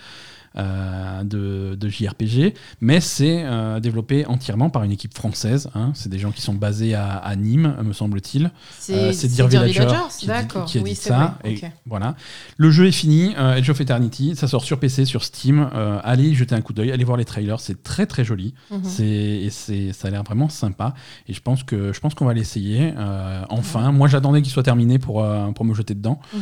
[0.54, 2.54] de, de JRPG.
[2.80, 5.68] Mais c'est euh, développé entièrement par une équipe française.
[5.74, 5.92] hein.
[5.94, 8.50] C'est des gens qui sont basés à, à Nîmes, me semble-t-il.
[8.78, 10.64] C'est Euh, Dear Dear Villager qui, dit- D'accord.
[10.64, 11.36] qui a oui, dit ça.
[11.42, 11.52] vrai.
[11.52, 11.70] Et ok.
[11.86, 12.14] voilà.
[12.56, 15.70] Le jeu est fini, euh, Edge of Eternity, ça sort sur PC, sur Steam.
[15.74, 18.54] Euh, allez y jeter un coup d'œil, allez voir les trailers, c'est très très joli.
[18.70, 18.80] Mhm.
[18.84, 19.48] C'est
[19.92, 20.94] ça a l'air vraiment sympa.
[21.28, 22.92] Et je pense que je pense qu'on va l'essayer.
[22.96, 26.20] euh, enfin, moi j'attendais qu'il soit terminé pour euh, pour me jeter dedans.
[26.34, 26.40] Mhm.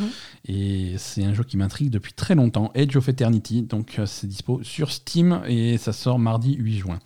[0.48, 2.70] Et c'est un jeu qui m'intrigue depuis très longtemps.
[2.74, 6.98] Edge of Eternity, donc euh, c'est dispo sur Steam et ça sort mardi 8 juin.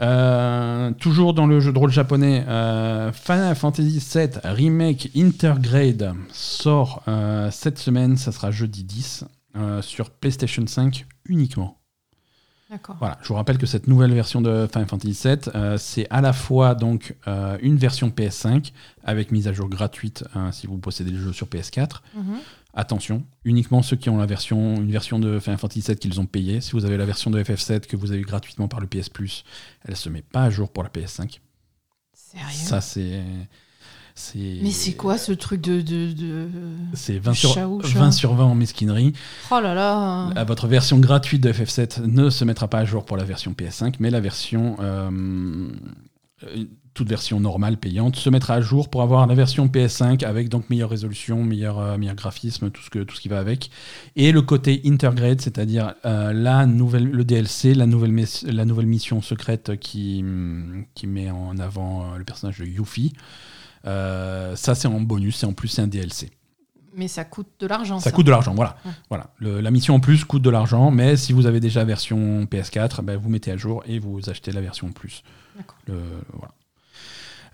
[0.00, 7.04] Euh, toujours dans le jeu de rôle japonais, euh, Final Fantasy VII Remake Intergrade sort
[7.50, 9.24] cette semaine, ça sera jeudi 10
[9.54, 11.81] euh, sur PlayStation 5 uniquement.
[12.98, 16.20] Voilà, je vous rappelle que cette nouvelle version de Final Fantasy VII, euh, c'est à
[16.20, 18.72] la fois donc euh, une version PS5
[19.04, 22.00] avec mise à jour gratuite hein, si vous possédez le jeu sur PS4.
[22.14, 22.38] Mhm.
[22.74, 26.26] Attention, uniquement ceux qui ont la version, une version de Final Fantasy VII qu'ils ont
[26.26, 26.62] payée.
[26.62, 29.44] Si vous avez la version de FF7 que vous avez gratuitement par le PS Plus,
[29.86, 31.40] elle se met pas à jour pour la PS5.
[32.14, 32.46] Sérieux?
[32.50, 33.22] Ça c'est.
[34.62, 35.80] Mais c'est quoi ce truc de.
[35.80, 36.48] de, de...
[36.94, 39.12] C'est 20 du sur, chat ou chat 20 sur 20 en mesquinerie.
[39.50, 43.04] Oh là là Euh, Votre version gratuite de FF7 ne se mettra pas à jour
[43.04, 44.76] pour la version PS5, mais la version.
[44.80, 45.68] euh,
[46.44, 46.64] euh,
[46.94, 50.68] toute version normale payante se mettra à jour pour avoir la version PS5 avec donc
[50.68, 53.70] meilleure résolution, meilleur, euh, meilleur graphisme, tout ce, que, tout ce qui va avec.
[54.14, 58.14] Et le côté Intergrade, c'est-à-dire euh, la nouvelle, le DLC, la nouvelle,
[58.44, 60.22] la nouvelle mission secrète qui,
[60.94, 63.14] qui met en avant le personnage de Yuffie.
[63.86, 66.30] Euh, ça, c'est en bonus, et en plus, c'est un DLC.
[66.94, 67.98] Mais ça coûte de l'argent.
[68.00, 68.76] Ça coûte de l'argent, voilà.
[68.84, 68.92] Ouais.
[69.08, 69.30] voilà.
[69.38, 73.02] Le- la mission en plus coûte de l'argent, mais si vous avez déjà version PS4,
[73.02, 75.22] ben, vous mettez à jour et vous achetez la version en plus.
[75.86, 75.94] Le-
[76.34, 76.52] voilà.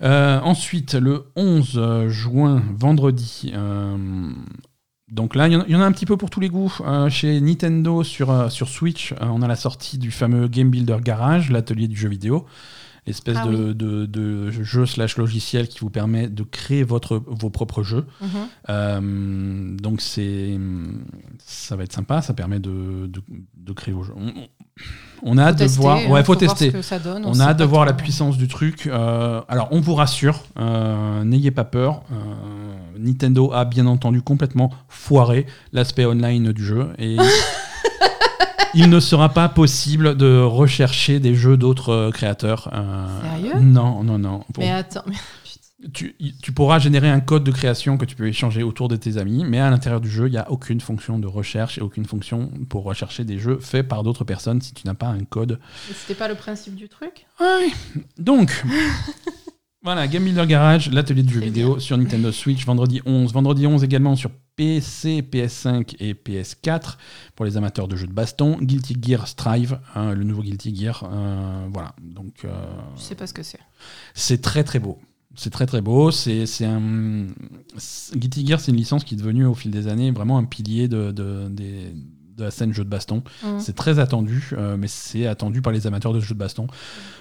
[0.03, 3.97] Euh, ensuite, le 11 juin, vendredi, euh,
[5.11, 6.73] donc là, il y, en a un petit peu pour tous les goûts.
[7.09, 11.89] chez Nintendo sur, sur Switch, on a la sortie du fameux Game Builder Garage, l'atelier
[11.89, 12.45] du jeu vidéo
[13.09, 18.07] espèce ah de, jeu slash logiciel qui vous permet de créer votre, vos propres jeux.
[18.21, 18.29] Mhm.
[18.69, 20.59] Euh, donc c'est
[21.45, 23.11] ça va être sympa, ça permet de,
[23.75, 24.15] créer vos jeux.
[25.23, 26.73] On, a hâte de voir, ouais, faut, tester.
[27.25, 28.87] on, a hâte de voir la puissance du truc.
[28.87, 32.03] Euh, alors on vous rassure, euh, n'ayez pas peur.
[32.99, 37.17] Nintendo a bien entendu complètement foiré l'aspect online du jeu et
[38.79, 42.71] il ne sera pas possible de rechercher des jeux d'autres euh, créateurs.
[42.73, 43.61] Euh, Sérieux?
[43.61, 44.45] Non, non, non.
[44.57, 45.05] Mais attends.
[45.95, 49.17] Tu, tu, pourras générer un code de création que tu peux échanger autour de tes
[49.17, 52.05] amis, mais à l'intérieur du jeu, il n'y a aucune fonction de recherche et aucune
[52.05, 55.61] fonction pour rechercher des jeux faits par d'autres personnes si tu n'as pas un code.
[55.95, 57.27] C'était pas le principe du truc?
[57.39, 57.73] Oui.
[58.19, 58.65] Donc,
[59.85, 63.33] voilà, Game Builder Garage, l'atelier de jeux vidéo sur Nintendo Switch, vendredi 11.
[63.33, 66.97] Vendredi 11 également sur PC, PS5 et PS4
[67.37, 68.59] pour les amateurs de jeux de baston.
[68.61, 71.09] Guilty Gear Strive, hein, le nouveau Guilty Gear.
[71.09, 71.95] Euh, voilà.
[72.03, 72.51] Donc, euh,
[72.97, 73.61] Je sais pas ce que c'est.
[74.15, 74.99] C'est très très beau.
[75.37, 76.11] C'est très très beau.
[76.11, 77.29] C'est un
[78.17, 80.89] Guilty Gear, c'est une licence qui est devenue au fil des années vraiment un pilier
[80.89, 81.13] de,
[81.49, 81.93] des
[82.39, 83.23] de la scène jeu de baston.
[83.43, 83.59] Mmh.
[83.59, 86.67] C'est très attendu, euh, mais c'est attendu par les amateurs de jeux de baston.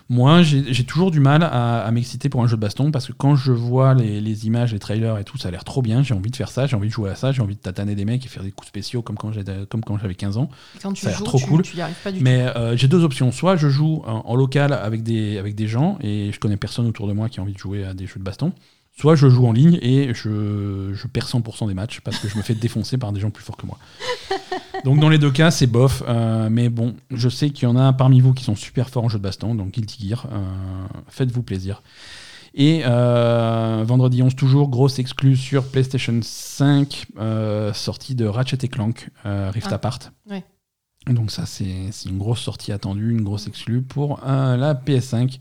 [0.10, 3.36] Moi, j'ai toujours du mal à, m'exciter pour un jeu de baston parce que quand
[3.36, 6.02] je vois les, images, les trailers et tout, ça a l'air trop bien.
[6.02, 7.94] J'ai envie de faire ça, j'ai envie de jouer à ça, j'ai envie de tataner
[7.94, 10.50] des mecs et faire des coups spéciaux comme quand j'avais 15 ans.
[10.80, 11.64] ça a l'air trop cool.
[12.04, 13.34] pas du mais euh, j'ai deux options.
[13.34, 16.88] Soit je joue en, en, local avec des, avec des gens et je connais personne
[16.88, 18.54] autour de moi qui a envie de jouer à des jeux de baston.
[19.00, 22.36] Soit je joue en ligne et je, je perds 100% des matchs parce que je
[22.36, 23.78] me fais défoncer par des gens plus forts que moi.
[24.84, 26.04] Donc dans les deux cas, c'est bof.
[26.08, 29.04] Euh, mais bon, je sais qu'il y en a parmi vous qui sont super forts
[29.04, 30.28] en jeu de baston, donc Guilty Gear.
[30.32, 30.40] Euh,
[31.10, 31.84] faites-vous plaisir.
[32.54, 37.06] Et euh, vendredi 11 toujours, grosse exclue sur PlayStation 5,
[37.74, 39.76] sortie de Ratchet Clank Rift ah.
[39.76, 40.00] Apart.
[41.08, 45.38] Donc ça, c'est une grosse sortie attendue, une grosse exclue pour la PS5.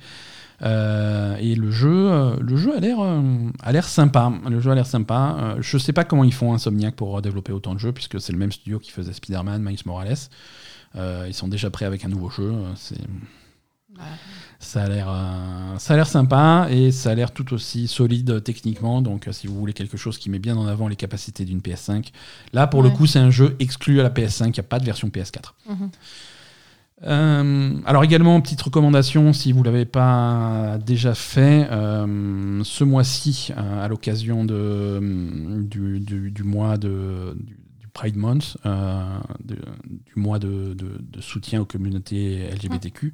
[0.62, 3.20] Euh, et le jeu, euh, le jeu a l'air, euh,
[3.62, 4.32] a l'air sympa.
[4.48, 5.56] Le jeu a l'air sympa.
[5.60, 8.38] je sais pas comment ils font Insomniac pour développer autant de jeux, puisque c'est le
[8.38, 10.16] même studio qui faisait Spider-Man, Miles Morales.
[10.94, 12.52] ils sont déjà prêts avec un nouveau jeu.
[12.76, 13.00] C'est,
[14.58, 15.06] ça a l'air,
[15.78, 19.02] ça a l'air sympa et ça a l'air tout aussi solide techniquement.
[19.02, 22.10] Donc, si vous voulez quelque chose qui met bien en avant les capacités d'une PS5,
[22.52, 24.46] là pour le coup, c'est un jeu exclu à la PS5.
[24.46, 25.52] Il n'y a pas de version PS4.
[27.04, 33.52] Euh, alors également, petite recommandation, si vous ne l'avez pas déjà fait, euh, ce mois-ci,
[33.56, 38.56] euh, à l'occasion du, du, mois de, du, Pride Month,
[39.44, 39.56] du
[40.16, 43.12] mois de, de, soutien aux communautés LGBTQ,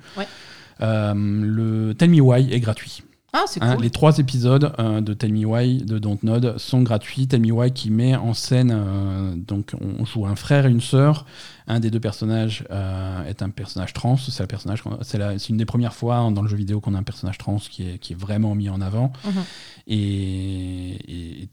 [0.81, 3.03] le Tell Me Why est gratuit.
[3.35, 7.27] Ah, c'est hein, les trois épisodes de Tell Me Why de Dontnod sont gratuits.
[7.27, 11.25] Tell Me Why qui met en scène, donc on joue un frère et une sœur
[11.67, 14.17] un des deux personnages euh, est un personnage trans.
[14.17, 17.39] C'est personnage, c'est une des premières fois dans le jeu vidéo qu'on a un personnage
[17.39, 19.13] trans qui est, qui est vraiment mis en avant.
[19.25, 19.43] Mhm.
[19.87, 21.49] Et, et,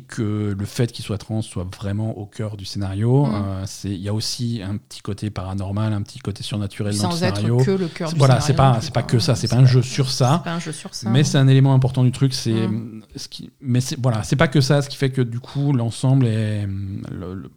[0.00, 3.26] que le fait qu'il soit trans soit vraiment au cœur du scénario.
[3.26, 3.34] Mhm.
[3.34, 7.10] Euh, c'est il y a aussi un petit côté paranormal, un petit côté surnaturel dans
[7.10, 7.58] le scénario.
[7.58, 9.56] Sans être que le cœur du voilà, c'est pas c'est pas que ça, c'est pas
[9.56, 10.40] un jeu sur ça.
[10.44, 11.08] Pas un jeu sur ça.
[11.10, 12.34] Mais c'est un élément important du truc.
[12.34, 13.04] C'est mhm.
[13.14, 16.26] ce qui, mais voilà, c'est pas que ça, ce qui fait que du coup l'ensemble
[16.26, 17.50] est le,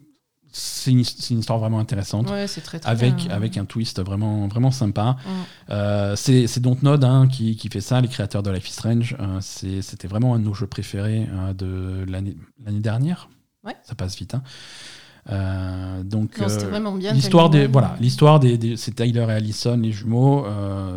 [0.52, 2.30] c'est une, histoire vraiment intéressante.
[2.84, 5.18] avec, avec un twist vraiment, vraiment sympa.
[5.70, 9.16] Euh, c'est Dontnod hein, qui, qui, fait ça, les créateurs de Life is Strange.
[9.20, 12.36] Euh, c'était vraiment un de nos jeux préférés euh, de l'année
[12.80, 13.30] dernière.
[13.84, 14.36] Ça passe vite.
[14.36, 16.02] Hein.
[16.04, 16.40] donc
[17.14, 20.46] l'histoire des voilà l'histoire des, c'est Tyler et Allison les jumeaux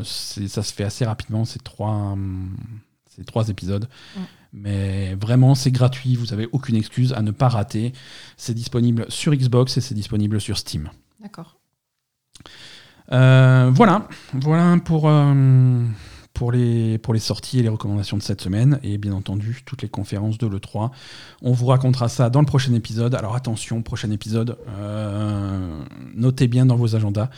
[0.04, 2.16] ça se fait assez rapidement ces trois
[3.14, 3.88] ces trois épisodes
[4.52, 7.92] mais vraiment, c'est gratuit, vous n'avez aucune excuse à ne pas rater.
[8.36, 10.90] C'est disponible sur Xbox et c'est disponible sur Steam.
[11.20, 11.56] D'accord.
[13.12, 15.84] Euh, voilà, voilà pour, euh,
[16.34, 18.78] pour, les, pour les sorties et les recommandations de cette semaine.
[18.82, 20.90] Et bien entendu, toutes les conférences de l'E3.
[21.40, 23.14] On vous racontera ça dans le prochain épisode.
[23.14, 25.82] Alors attention, prochain épisode, euh,
[26.14, 27.30] notez bien dans vos agendas.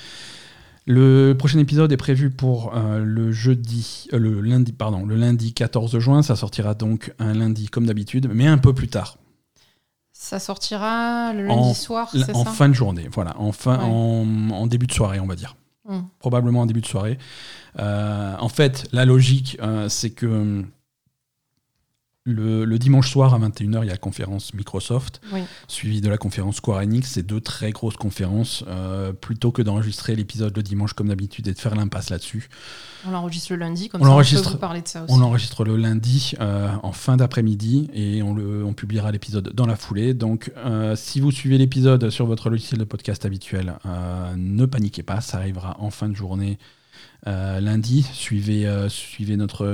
[0.86, 5.54] Le prochain épisode est prévu pour euh, le jeudi, euh, le lundi, pardon, le lundi
[5.54, 6.22] 14 juin.
[6.22, 9.16] Ça sortira donc un lundi comme d'habitude, mais un peu plus tard.
[10.12, 12.36] Ça sortira le lundi soir, c'est ça?
[12.36, 15.56] En fin de journée, voilà, en, fin, en, début de soirée, on va dire.
[15.86, 16.02] Hmm.
[16.18, 17.18] Probablement en début de soirée.
[17.78, 19.58] Euh, en fait, la logique,
[19.88, 20.64] c'est que
[22.26, 25.40] Le, le dimanche soir à 21h, il y a la conférence Microsoft, Oui.
[25.68, 27.06] suivie de la conférence Square Enix.
[27.10, 28.64] C'est deux très grosses conférences.
[28.66, 32.48] euh, plutôt que d'enregistrer l'épisode le dimanche comme d'habitude et de faire l'impasse là-dessus,
[33.06, 35.12] On l'enregistre le lundi, comme On ça on l'enregistre- peut vous parler de ça aussi.
[35.12, 39.66] on l'enregistre le lundi euh, en fin d'après-midi et on, le, on publiera l'épisode dans
[39.66, 40.14] la foulée.
[40.14, 43.74] Donc, euh, si vous suivez l'épisode sur votre logiciel de podcast habituel,
[44.36, 46.58] ne paniquez pas, ça arrivera en fin de journée
[47.26, 48.02] lundi.
[48.14, 49.66] Suivez, suivez notre,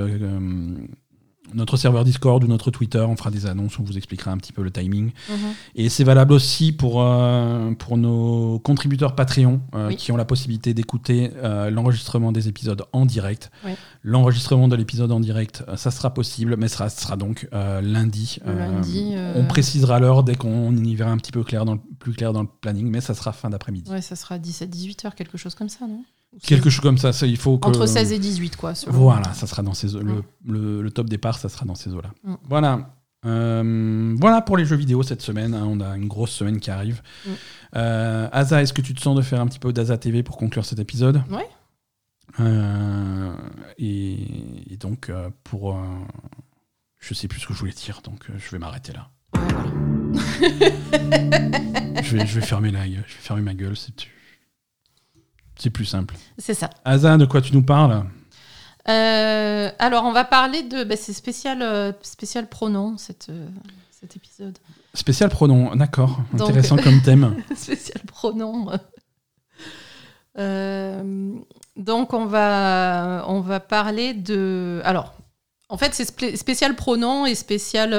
[1.53, 4.53] notre serveur Discord ou notre Twitter, on fera des annonces, on vous expliquera un petit
[4.53, 5.11] peu le timing.
[5.29, 5.35] Mhm.
[5.75, 9.95] Et c'est valable aussi pour, euh, pour nos contributeurs Patreon euh, Oui.
[9.95, 13.51] qui ont la possibilité d'écouter euh, l'enregistrement des épisodes en direct.
[13.65, 13.71] Oui.
[14.03, 18.39] L'enregistrement de l'épisode en direct, ça sera possible, mais ça sera donc lundi.
[18.45, 22.13] Lundi, On précisera l'heure dès qu'on y verra un petit peu clair dans le, plus
[22.13, 23.91] clair dans le planning, mais ça sera fin d'après-midi.
[23.91, 26.03] Ouais, ça sera 17-18 heures, quelque chose comme ça, non?
[26.43, 27.67] Quelque 16 chose comme ça, ça, il faut que...
[27.67, 28.73] Entre 16 et 18, quoi.
[28.87, 31.89] Voilà, ça sera dans ces eaux- le, le- le top départ, ça sera dans ces
[31.93, 32.11] eaux-là.
[32.23, 32.35] Mm.
[32.47, 32.95] Voilà.
[33.25, 35.53] Euh, voilà pour les jeux vidéo cette semaine.
[35.53, 37.01] hein, on a une grosse semaine qui arrive.
[37.25, 37.29] Mm.
[37.75, 40.37] Euh, Asa, est-ce que tu te sens de faire un petit peu d'Asa TV pour
[40.37, 41.21] conclure cet épisode?
[41.29, 41.47] Ouais.
[42.39, 43.35] Euh,
[43.77, 45.77] et, et donc, euh, pour.
[46.99, 49.09] je sais plus ce que je voulais dire, donc je vais m'arrêter là.
[49.35, 49.71] Ouais, voilà.
[52.03, 53.93] je, vais, je vais fermer la gueule, je vais fermer ma gueule, c'est
[55.61, 56.15] c'est plus simple.
[56.37, 56.69] C'est ça.
[56.85, 58.03] Asa, de quoi tu nous parles?
[58.89, 60.83] Euh, alors, on va parler de.
[60.83, 63.47] bah, c'est spécial, euh, spécial pronom, cette, euh,
[63.91, 64.57] cet épisode.
[64.95, 67.35] Spécial pronom, d'accord, intéressant comme thème.
[67.55, 68.71] spécial pronom.
[71.77, 74.81] Donc, on va, on va parler de.
[74.83, 75.13] Alors,
[75.69, 77.91] en fait, c'est spé- spécial pronom et spécial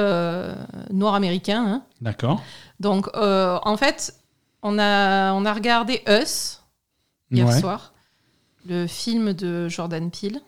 [0.91, 1.63] noir américain.
[1.65, 1.83] hein.
[2.01, 2.41] D'accord.
[2.79, 4.15] Donc, en fait,
[4.61, 6.59] on a, on a regardé Us
[7.33, 7.93] hier Ouais, soir,
[8.67, 10.39] le film de Jordan Peele.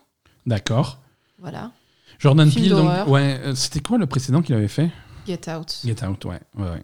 [0.46, 1.00] D'accord.
[1.40, 1.72] Voilà,
[2.20, 4.90] Jordan Film Peele, donc, ouais, euh, c'était quoi le précédent qu'il avait fait?
[5.28, 5.80] Get Out.
[5.84, 6.40] Get Out, ouais.
[6.58, 6.82] ouais, ouais.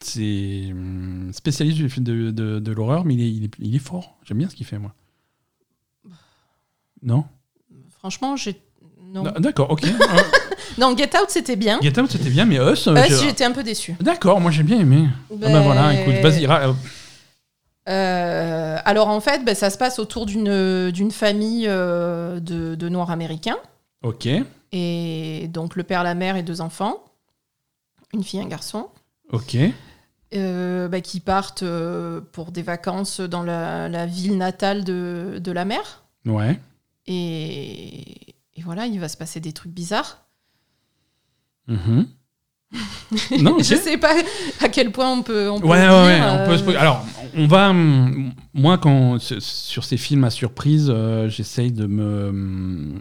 [0.00, 3.74] C'est hum, spécialiste du film de, de, de l'horreur, mais il est, il est, il
[3.76, 4.18] est fort.
[4.24, 4.94] J'aime bien ce qu'il fait, moi.
[7.02, 7.24] Non,
[7.98, 8.60] Franchement, j'ai.
[9.12, 9.22] Non.
[9.24, 9.84] D- D'accord, ok.
[9.84, 9.90] Euh,
[10.78, 11.78] non, Get Out, c'était bien.
[11.82, 12.86] Get Out, c'était bien, mais Us.
[12.88, 13.94] euh, Us, j'étais un peu déçue.
[14.00, 15.08] D'accord, moi j'ai bien aimé.
[15.30, 16.46] Ah bah voilà, écoute, vas-y.
[17.88, 23.10] Euh, alors en fait, ben, ça se passe autour d'une famille euh, de, de Noirs
[23.10, 23.58] américains.
[24.02, 24.28] Ok,
[24.72, 27.04] Et donc le père, la mère et deux enfants,
[28.12, 28.88] une fille, un garçon,
[29.30, 29.56] ok.
[30.34, 31.64] euh, ben, qui partent
[32.32, 36.02] pour des vacances dans la, la ville natale de, de la mère.
[36.26, 36.58] Ouais.
[37.06, 40.24] Et, et voilà, il va se passer des trucs bizarres.
[41.68, 42.06] Mhm.
[43.40, 43.58] Non.
[43.62, 44.14] Je sais pas
[44.60, 45.50] à quel point on peut.
[45.50, 46.20] On peut Ouais, ouais, ouais.
[46.22, 46.78] on peut euh.
[46.78, 47.04] Alors,
[47.36, 47.70] on va.
[47.70, 52.28] hum, Moi, quand sur- ces films à surprise, euh, j'essaye de me.
[52.28, 52.98] hum,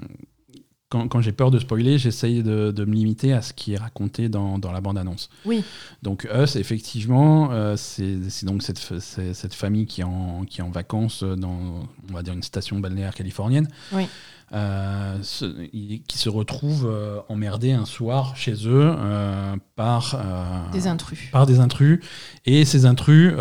[0.90, 3.78] Quand, quand j'ai peur de spoiler, j'essaye de, de me limiter à ce qui est
[3.78, 5.30] raconté dans, dans la bande-annonce.
[5.46, 5.64] Oui.
[6.04, 10.70] Donc, Us, effectivement, euh, c'est donc cette, cette famille qui est, en, qui est en
[10.70, 13.70] vacances dans, on va dire, une station balnéaire californienne.
[13.94, 14.04] Oui.
[14.54, 15.46] Euh, se-
[16.08, 20.22] qui se retrouve euh, emmerdés un soir chez eux euh, par
[20.74, 21.30] Des intrus.
[21.32, 22.02] par des intrus.
[22.46, 23.32] Et ces intrus,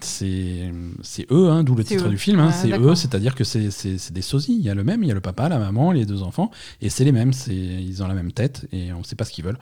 [0.00, 2.10] c'est eux, hein, d'où le titre eux.
[2.10, 2.38] du film.
[2.40, 4.56] hein, Ouais, c'est eux, c'est-à-dire que c'est des sosies.
[4.58, 6.50] Il y a le même, il y a le papa, la maman, les deux enfants.
[6.80, 7.32] Et c'est les mêmes.
[7.48, 9.58] Ils ont la même tête et on ne sait pas ce qu'ils veulent.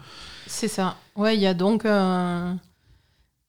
[0.46, 0.96] C'est ça.
[1.16, 2.58] Ouais, il y a donc un-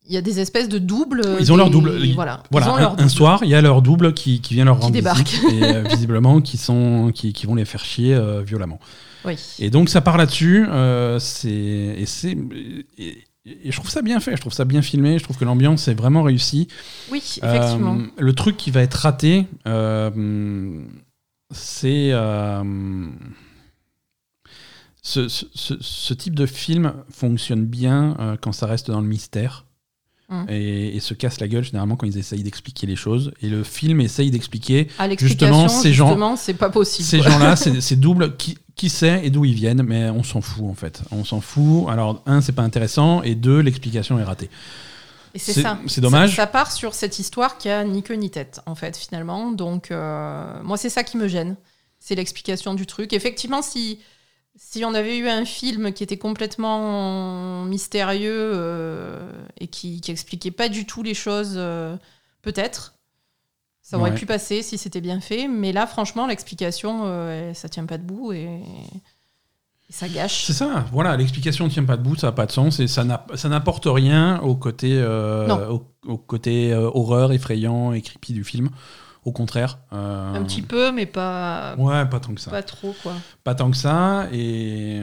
[0.07, 1.21] il y a des espèces de doubles.
[1.39, 1.91] Ils ont leur double.
[2.13, 2.43] Voilà.
[2.51, 3.09] Voilà, un, leur un double.
[3.09, 5.27] soir, il y a leur double qui, qui vient leur Qui rendre débarque.
[5.27, 8.79] visite et euh, visiblement qui, sont, qui, qui vont les faire chier euh, violemment.
[9.25, 9.35] Oui.
[9.59, 10.65] Et donc ça part là-dessus.
[10.69, 12.37] euh, c'est et c'est
[12.97, 14.35] et, et je trouve ça bien fait.
[14.35, 15.17] Je trouve ça bien filmé.
[15.17, 16.67] Je trouve que l'ambiance est vraiment réussie.
[17.11, 17.95] Oui, effectivement.
[17.97, 20.81] Euh, le truc qui va être raté, euh,
[21.51, 22.63] c'est euh,
[25.01, 29.07] ce, ce- ce- ce type de film fonctionne bien euh, quand ça reste dans le
[29.07, 29.65] mystère.
[30.29, 30.45] Mm.
[30.49, 33.31] Et, et se casse la gueule généralement quand ils essayent d'expliquer les choses.
[33.41, 34.87] Et le film essaye d'expliquer
[35.19, 37.07] justement, ces gens- c'est pas possible.
[37.07, 38.35] ces gens-là, c'est double.
[38.37, 41.01] Qui, qui sait et d'où ils viennent, mais on s'en fout en fait.
[41.11, 41.85] On s'en fout.
[41.89, 44.49] Alors, un, c'est pas intéressant, et deux, l'explication est ratée.
[45.33, 45.79] Et c'est ça.
[45.87, 46.31] c'est dommage.
[46.31, 49.51] Ça, ça part sur cette histoire qui a ni queue ni tête, en fait, finalement.
[49.51, 51.55] Donc, euh, moi, c'est ça qui me gêne.
[51.99, 53.13] C'est l'explication du truc.
[53.13, 53.99] Effectivement, si,
[54.55, 59.29] si on avait eu un film qui était complètement mystérieux euh,
[59.59, 61.95] et qui, qui expliquait pas du tout les choses, euh,
[62.41, 62.93] peut-être.
[63.81, 64.15] Ça aurait Ouais.
[64.17, 65.47] pu passer si c'était bien fait.
[65.47, 70.45] Mais là, franchement, l'explication, euh, ça tient pas debout et, et ça gâche.
[70.45, 73.03] C'est ça, voilà, l'explication ne tient pas debout, ça n'a pas de sens, et ça
[73.03, 78.69] n'a- ça n'apporte rien au côté, au, au côté horreur, effrayant et creepy du film.
[79.25, 79.79] Au contraire.
[79.91, 82.51] euh, Un petit peu, mais pas, Ouais, pas tant que ça.
[82.51, 83.13] pas trop, quoi.
[83.43, 84.27] Pas tant que ça.
[84.31, 85.01] Et,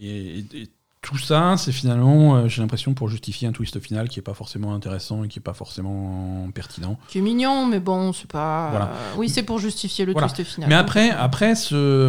[0.00, 0.68] et, et
[1.02, 4.32] tout ça, c'est finalement, euh, j'ai l'impression, pour justifier un twist final qui est pas
[4.34, 6.96] forcément intéressant et qui est pas forcément pertinent.
[7.08, 8.70] Qui est mignon, mais bon, c'est pas.
[8.70, 8.92] Voilà.
[9.18, 10.28] Oui, c'est pour justifier le Voilà.
[10.28, 10.68] twist final.
[10.70, 12.08] Mais après, après ce,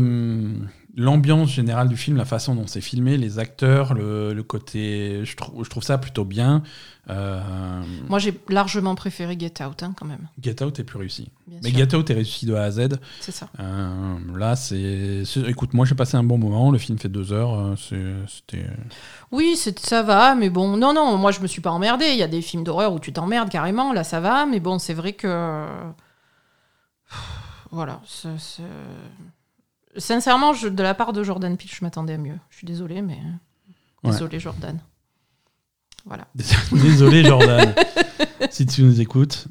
[0.96, 5.36] l'ambiance générale du film, la façon dont c'est filmé, les acteurs, le, le côté, je
[5.36, 6.64] trouve, je trouve ça plutôt bien.
[7.10, 7.40] Euh,
[8.10, 10.28] Moi, j'ai largement préféré Get Out, hein, quand même.
[10.42, 11.30] Get Out est plus réussi.
[11.46, 11.78] Bien Mais sûr.
[11.78, 12.98] Get Out est réussi de A à Z.
[13.20, 13.48] C'est ça.
[13.60, 16.72] Euh, là, c'est, écoute, moi j'ai passé un bon moment.
[16.72, 17.54] Le film fait deux heures.
[17.60, 17.76] euh,
[18.28, 18.66] C'était.
[19.32, 22.08] Oui, ça va, mais bon, non, non, moi je me suis pas emmerdée.
[22.12, 24.80] Il y a des films d'horreur où tu t'emmerdes carrément, là ça va, mais bon,
[24.80, 25.66] c'est vrai que.
[27.72, 28.00] Voilà.
[28.06, 28.30] c'est-
[29.98, 32.38] Sincèrement, je- de la part de Jordan Peele, je m'attendais à mieux.
[32.50, 33.18] Je suis désolée, mais.
[34.04, 34.12] Ouais.
[34.12, 34.80] Désolée, Jordan.
[36.06, 36.28] Voilà.
[36.72, 37.74] Désolé, Jordan,
[38.52, 39.48] si tu nous écoutes.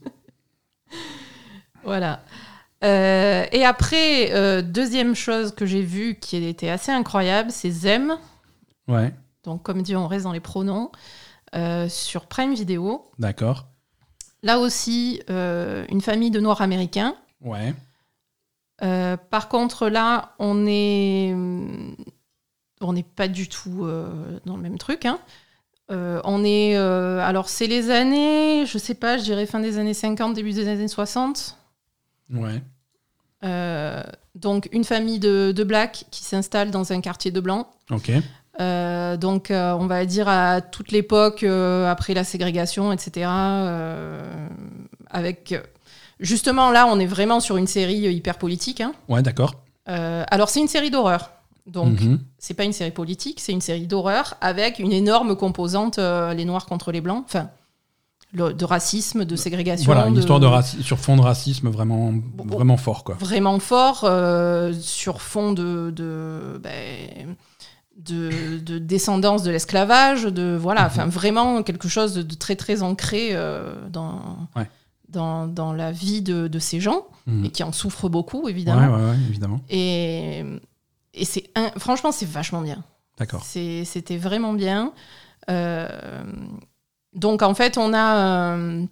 [1.85, 2.23] Voilà.
[2.83, 8.17] Euh, et après, euh, deuxième chose que j'ai vue qui était assez incroyable, c'est Zem.
[8.89, 9.13] Ouais,
[9.45, 10.91] Donc, comme dit, on reste dans les pronoms.
[11.55, 13.05] euh, sur Prime Video.
[13.19, 13.67] d'accord.
[14.43, 17.15] Là aussi, une famille de Noirs américains.
[17.41, 17.73] Ouais,
[18.83, 21.35] Euh, par contre, là, on est,
[22.81, 25.07] on n'est pas du tout euh, dans le même truc.
[25.07, 25.19] hein.
[25.91, 29.93] Euh, on est, alors c'est les années, je sais pas, je dirais fin des années
[29.95, 31.59] 50, début des années 60.
[32.31, 32.63] ouais,
[34.35, 37.67] donc une famille de, de blacks qui s'installe dans un quartier de blancs.
[37.91, 38.13] ok.
[38.61, 43.29] Euh, donc, euh, on va dire à toute l'époque, euh, après la ségrégation, etc.
[45.11, 45.55] avec.
[46.21, 48.81] Euh, Justement, là, on est vraiment sur une série hyper politique.
[48.81, 48.93] hein.
[49.09, 49.55] Ouais, d'accord.
[49.89, 51.31] Euh, alors, c'est une série d'horreur.
[51.67, 52.21] Donc, Mhm.
[52.39, 56.45] c'est pas une série politique, c'est une série d'horreur avec une énorme composante euh, les
[56.45, 57.25] noirs contre les blancs.
[57.27, 57.49] Enfin,
[58.35, 59.87] le- de racisme, de ségrégation.
[59.87, 62.45] Voilà, une de- histoire de raci- sur fond de racisme vraiment, Bon.
[62.57, 63.15] vraiment fort, quoi.
[63.19, 67.37] vraiment fort euh, sur fond de, de, ben,
[67.97, 70.87] de, de descendance de l'esclavage, de voilà, Mhm.
[70.89, 74.21] enfin vraiment quelque chose de, de très très ancré euh, dans,
[74.57, 74.69] Ouais.
[75.15, 77.45] Dans, dans la vie de, de ces gens Mhm.
[77.47, 78.95] et qui en souffrent beaucoup évidemment.
[78.95, 79.61] ouais, ouais, évidemment.
[79.71, 80.45] Et,
[81.15, 81.45] et c'est
[81.79, 82.85] franchement c'est vachement bien.
[83.19, 83.43] D'accord.
[83.45, 84.93] C'était vraiment bien.
[85.51, 85.89] Euh,
[87.15, 88.85] donc en fait, on a euh,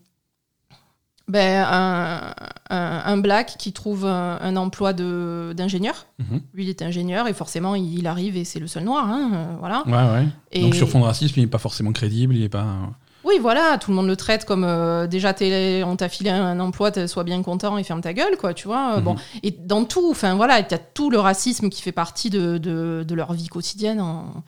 [1.28, 2.34] ben, un,
[2.70, 6.06] un- un black qui trouve un, un emploi de- d'ingénieur.
[6.18, 6.40] Mhm.
[6.54, 9.08] Lui, il est ingénieur et forcément, il, il arrive et c'est le seul noir.
[9.08, 9.82] hein, euh, voilà.
[9.86, 10.28] Ouais, ouais.
[10.52, 12.76] Et- Donc sur fond de racisme, il n'est pas forcément crédible, il est pas.
[13.24, 16.58] Oui, voilà, tout le monde le traite comme euh, déjà t'es- on t'a filé un
[16.58, 18.94] emploi, sois bien content et ferme ta gueule, quoi, tu vois.
[18.94, 19.04] euh, Mhm.
[19.04, 23.04] Bon, et dans tout, enfin voilà, t'as tout le racisme qui fait partie de, de-
[23.06, 24.42] de leur vie quotidienne en,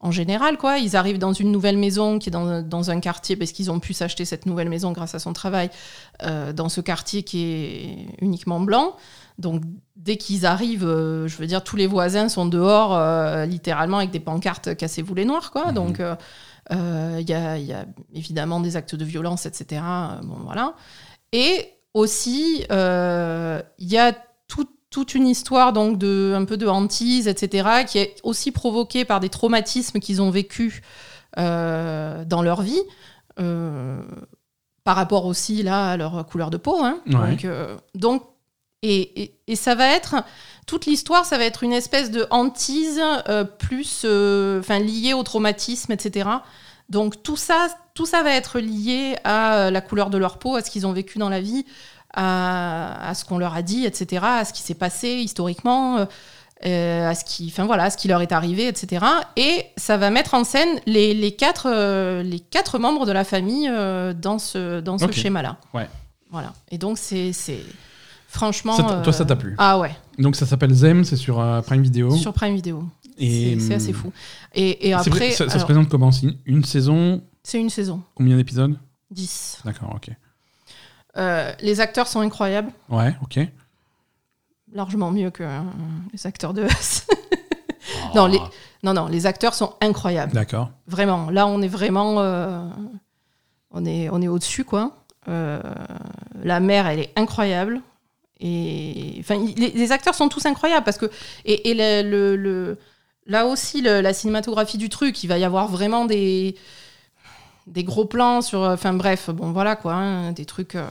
[0.00, 0.78] en général, quoi.
[0.78, 3.78] Ils arrivent dans une nouvelle maison qui est dans, dans un quartier parce qu'ils ont
[3.80, 5.70] pu s'acheter cette nouvelle maison grâce à son travail
[6.24, 8.96] euh, dans ce quartier qui est uniquement blanc.
[9.38, 9.62] Donc
[9.96, 12.98] dès qu'ils arrivent, euh, je veux dire, tous les voisins sont dehors,
[13.46, 15.66] littéralement avec des pancartes cassez-vous les noirs, quoi.
[15.68, 15.74] Mhm.
[15.74, 16.00] Donc
[16.72, 16.74] euh,
[17.16, 19.82] euh, il y, a, il y a évidemment des actes de violence, etc.
[19.82, 20.74] Euh, Bon, voilà.
[21.32, 24.12] Et aussi, euh, il y a
[24.48, 29.04] tout- toute une histoire donc de un peu de hantise, etc., qui est aussi provoquée
[29.04, 30.80] par des traumatismes qu'ils ont vécus
[31.38, 32.80] euh, dans leur vie,
[34.84, 36.76] par rapport aussi là à leur couleur de peau.
[36.82, 37.00] hein.
[37.06, 37.12] Ouais.
[37.30, 38.22] Donc, euh, donc
[38.82, 40.16] et, et- et ça va être
[40.66, 45.92] toute l'histoire, ça va être une espèce de hantise euh, plus, euh, liée au traumatisme,
[45.92, 46.28] etc.
[46.88, 50.62] Donc tout ça, tout ça va être lié à la couleur de leur peau, à
[50.62, 51.64] ce qu'ils ont vécu dans la vie,
[52.14, 56.06] à, à ce qu'on leur a dit, etc., à ce qui s'est passé historiquement,
[56.64, 59.04] euh, à ce qui, enfin voilà, à ce qui leur est arrivé, etc.
[59.36, 63.24] Et ça va mettre en scène les, les quatre, euh, les quatre membres de la
[63.24, 65.58] famille dans ce, dans ce schéma-là.
[65.74, 65.88] Ouais.
[66.30, 66.52] Voilà.
[66.70, 67.60] Et donc c'est, c'est
[68.36, 68.76] franchement.
[68.76, 69.90] Ça toi, ça euh, t'a plu Ah ouais.
[70.18, 72.14] Donc ça s'appelle Zem, c'est sur euh, Prime Video.
[72.16, 72.84] Sur Prime Video.
[73.18, 74.12] et C'est, c'est assez fou.
[74.54, 76.10] Et, et après, ça, ça se présente comment?
[76.44, 77.22] Une- saison?
[77.42, 78.76] C'est une saison, Combien d'épisodes?
[79.10, 79.60] 10.
[79.64, 80.10] D'accord, ok.
[81.16, 83.38] Euh, les acteurs sont incroyables, Ouais, ok.
[84.72, 85.60] largement mieux que euh,
[86.12, 87.06] les acteurs de Us.
[88.14, 88.40] non, les,
[88.82, 90.32] non, non, les acteurs sont incroyables.
[90.32, 90.70] D'accord.
[90.86, 91.30] Vraiment.
[91.30, 92.20] Là, on est vraiment.
[92.20, 92.68] euh,
[93.70, 94.96] on est, on est au-dessus, quoi.
[95.28, 95.60] Euh,
[96.42, 97.80] la mère, elle est incroyable.
[98.40, 101.10] Et enfin, les, les acteurs sont tous incroyables parce que
[101.44, 102.78] et, et le, le- le-
[103.26, 106.54] là aussi le- la cinématographie du truc, il va y avoir vraiment des
[107.66, 110.86] des gros plans sur enfin bref bon voilà quoi hein, des trucs euh,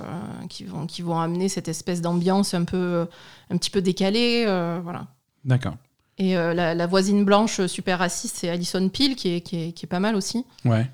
[0.49, 3.07] qui vont qui vont amener cette espèce d'ambiance un peu
[3.49, 5.07] un petit peu décalée euh, voilà
[5.45, 5.75] D'accord.
[6.17, 9.71] et euh, la, la voisine blanche super raciste c'est Alison Peel qui est, qui est,
[9.71, 10.85] qui est pas mal aussi Ouais.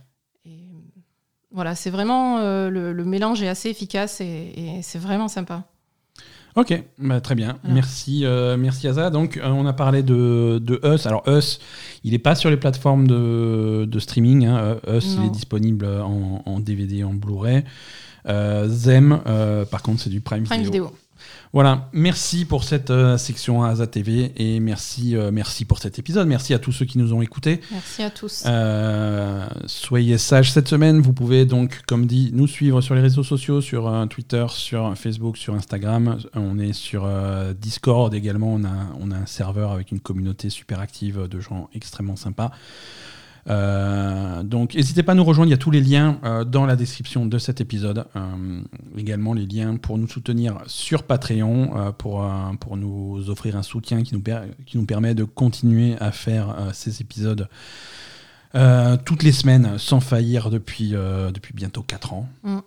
[1.51, 5.63] voilà, c'est vraiment euh, le, le mélange est assez efficace et, et c'est vraiment sympa.
[6.55, 7.57] Ok, bah, très bien.
[7.63, 9.09] Merci, euh, merci Aza.
[9.09, 11.05] Donc, euh, on a parlé de, de, Us.
[11.05, 11.59] Alors, Us,
[12.03, 14.45] il n'est pas sur les plateformes de, de streaming.
[14.45, 14.77] Hein.
[14.87, 17.63] Us, il est disponible en, en DVD, en Blu-ray.
[18.67, 19.21] Zem,
[19.71, 20.91] par contre, c'est du Prime, Prime vidéo.
[21.53, 26.25] Voilà, merci pour cette euh, section Asa TV et merci, euh, merci pour cet épisode.
[26.25, 27.59] Merci à tous ceux qui nous ont écoutés.
[27.71, 28.43] Merci à tous.
[28.45, 31.01] Euh, soyez sages cette semaine.
[31.01, 35.35] Vous pouvez donc, comme dit, nous suivre sur les réseaux sociaux, sur Twitter, sur Facebook,
[35.35, 36.19] sur Instagram.
[36.35, 37.05] On est sur
[37.59, 38.53] Discord également.
[38.53, 42.51] On a, on a un serveur avec une communauté super active de gens extrêmement sympas.
[43.49, 46.65] Euh, donc n'hésitez pas à nous rejoindre, il y a tous les liens euh, dans
[46.65, 48.05] la description de cet épisode.
[48.15, 48.61] Euh,
[48.97, 52.21] également les liens pour nous soutenir sur Patreon, pour,
[52.77, 57.47] nous offrir un soutien qui nous, permet de continuer à faire ces épisodes
[59.05, 62.29] toutes les semaines sans faillir depuis, depuis bientôt 4 ans.
[62.43, 62.59] Mm.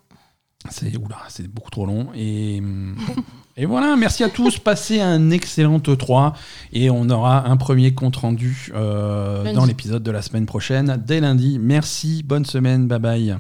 [0.71, 0.93] C'est
[1.29, 2.09] c'est beaucoup trop long.
[2.15, 2.63] Et,
[3.57, 4.59] et voilà, merci à tous.
[4.59, 6.33] Passez un excellent E3
[6.73, 11.21] et on aura un premier compte rendu euh, dans l'épisode de la semaine prochaine, dès
[11.21, 11.59] lundi.
[11.61, 13.37] Merci, bonne semaine, bye bye.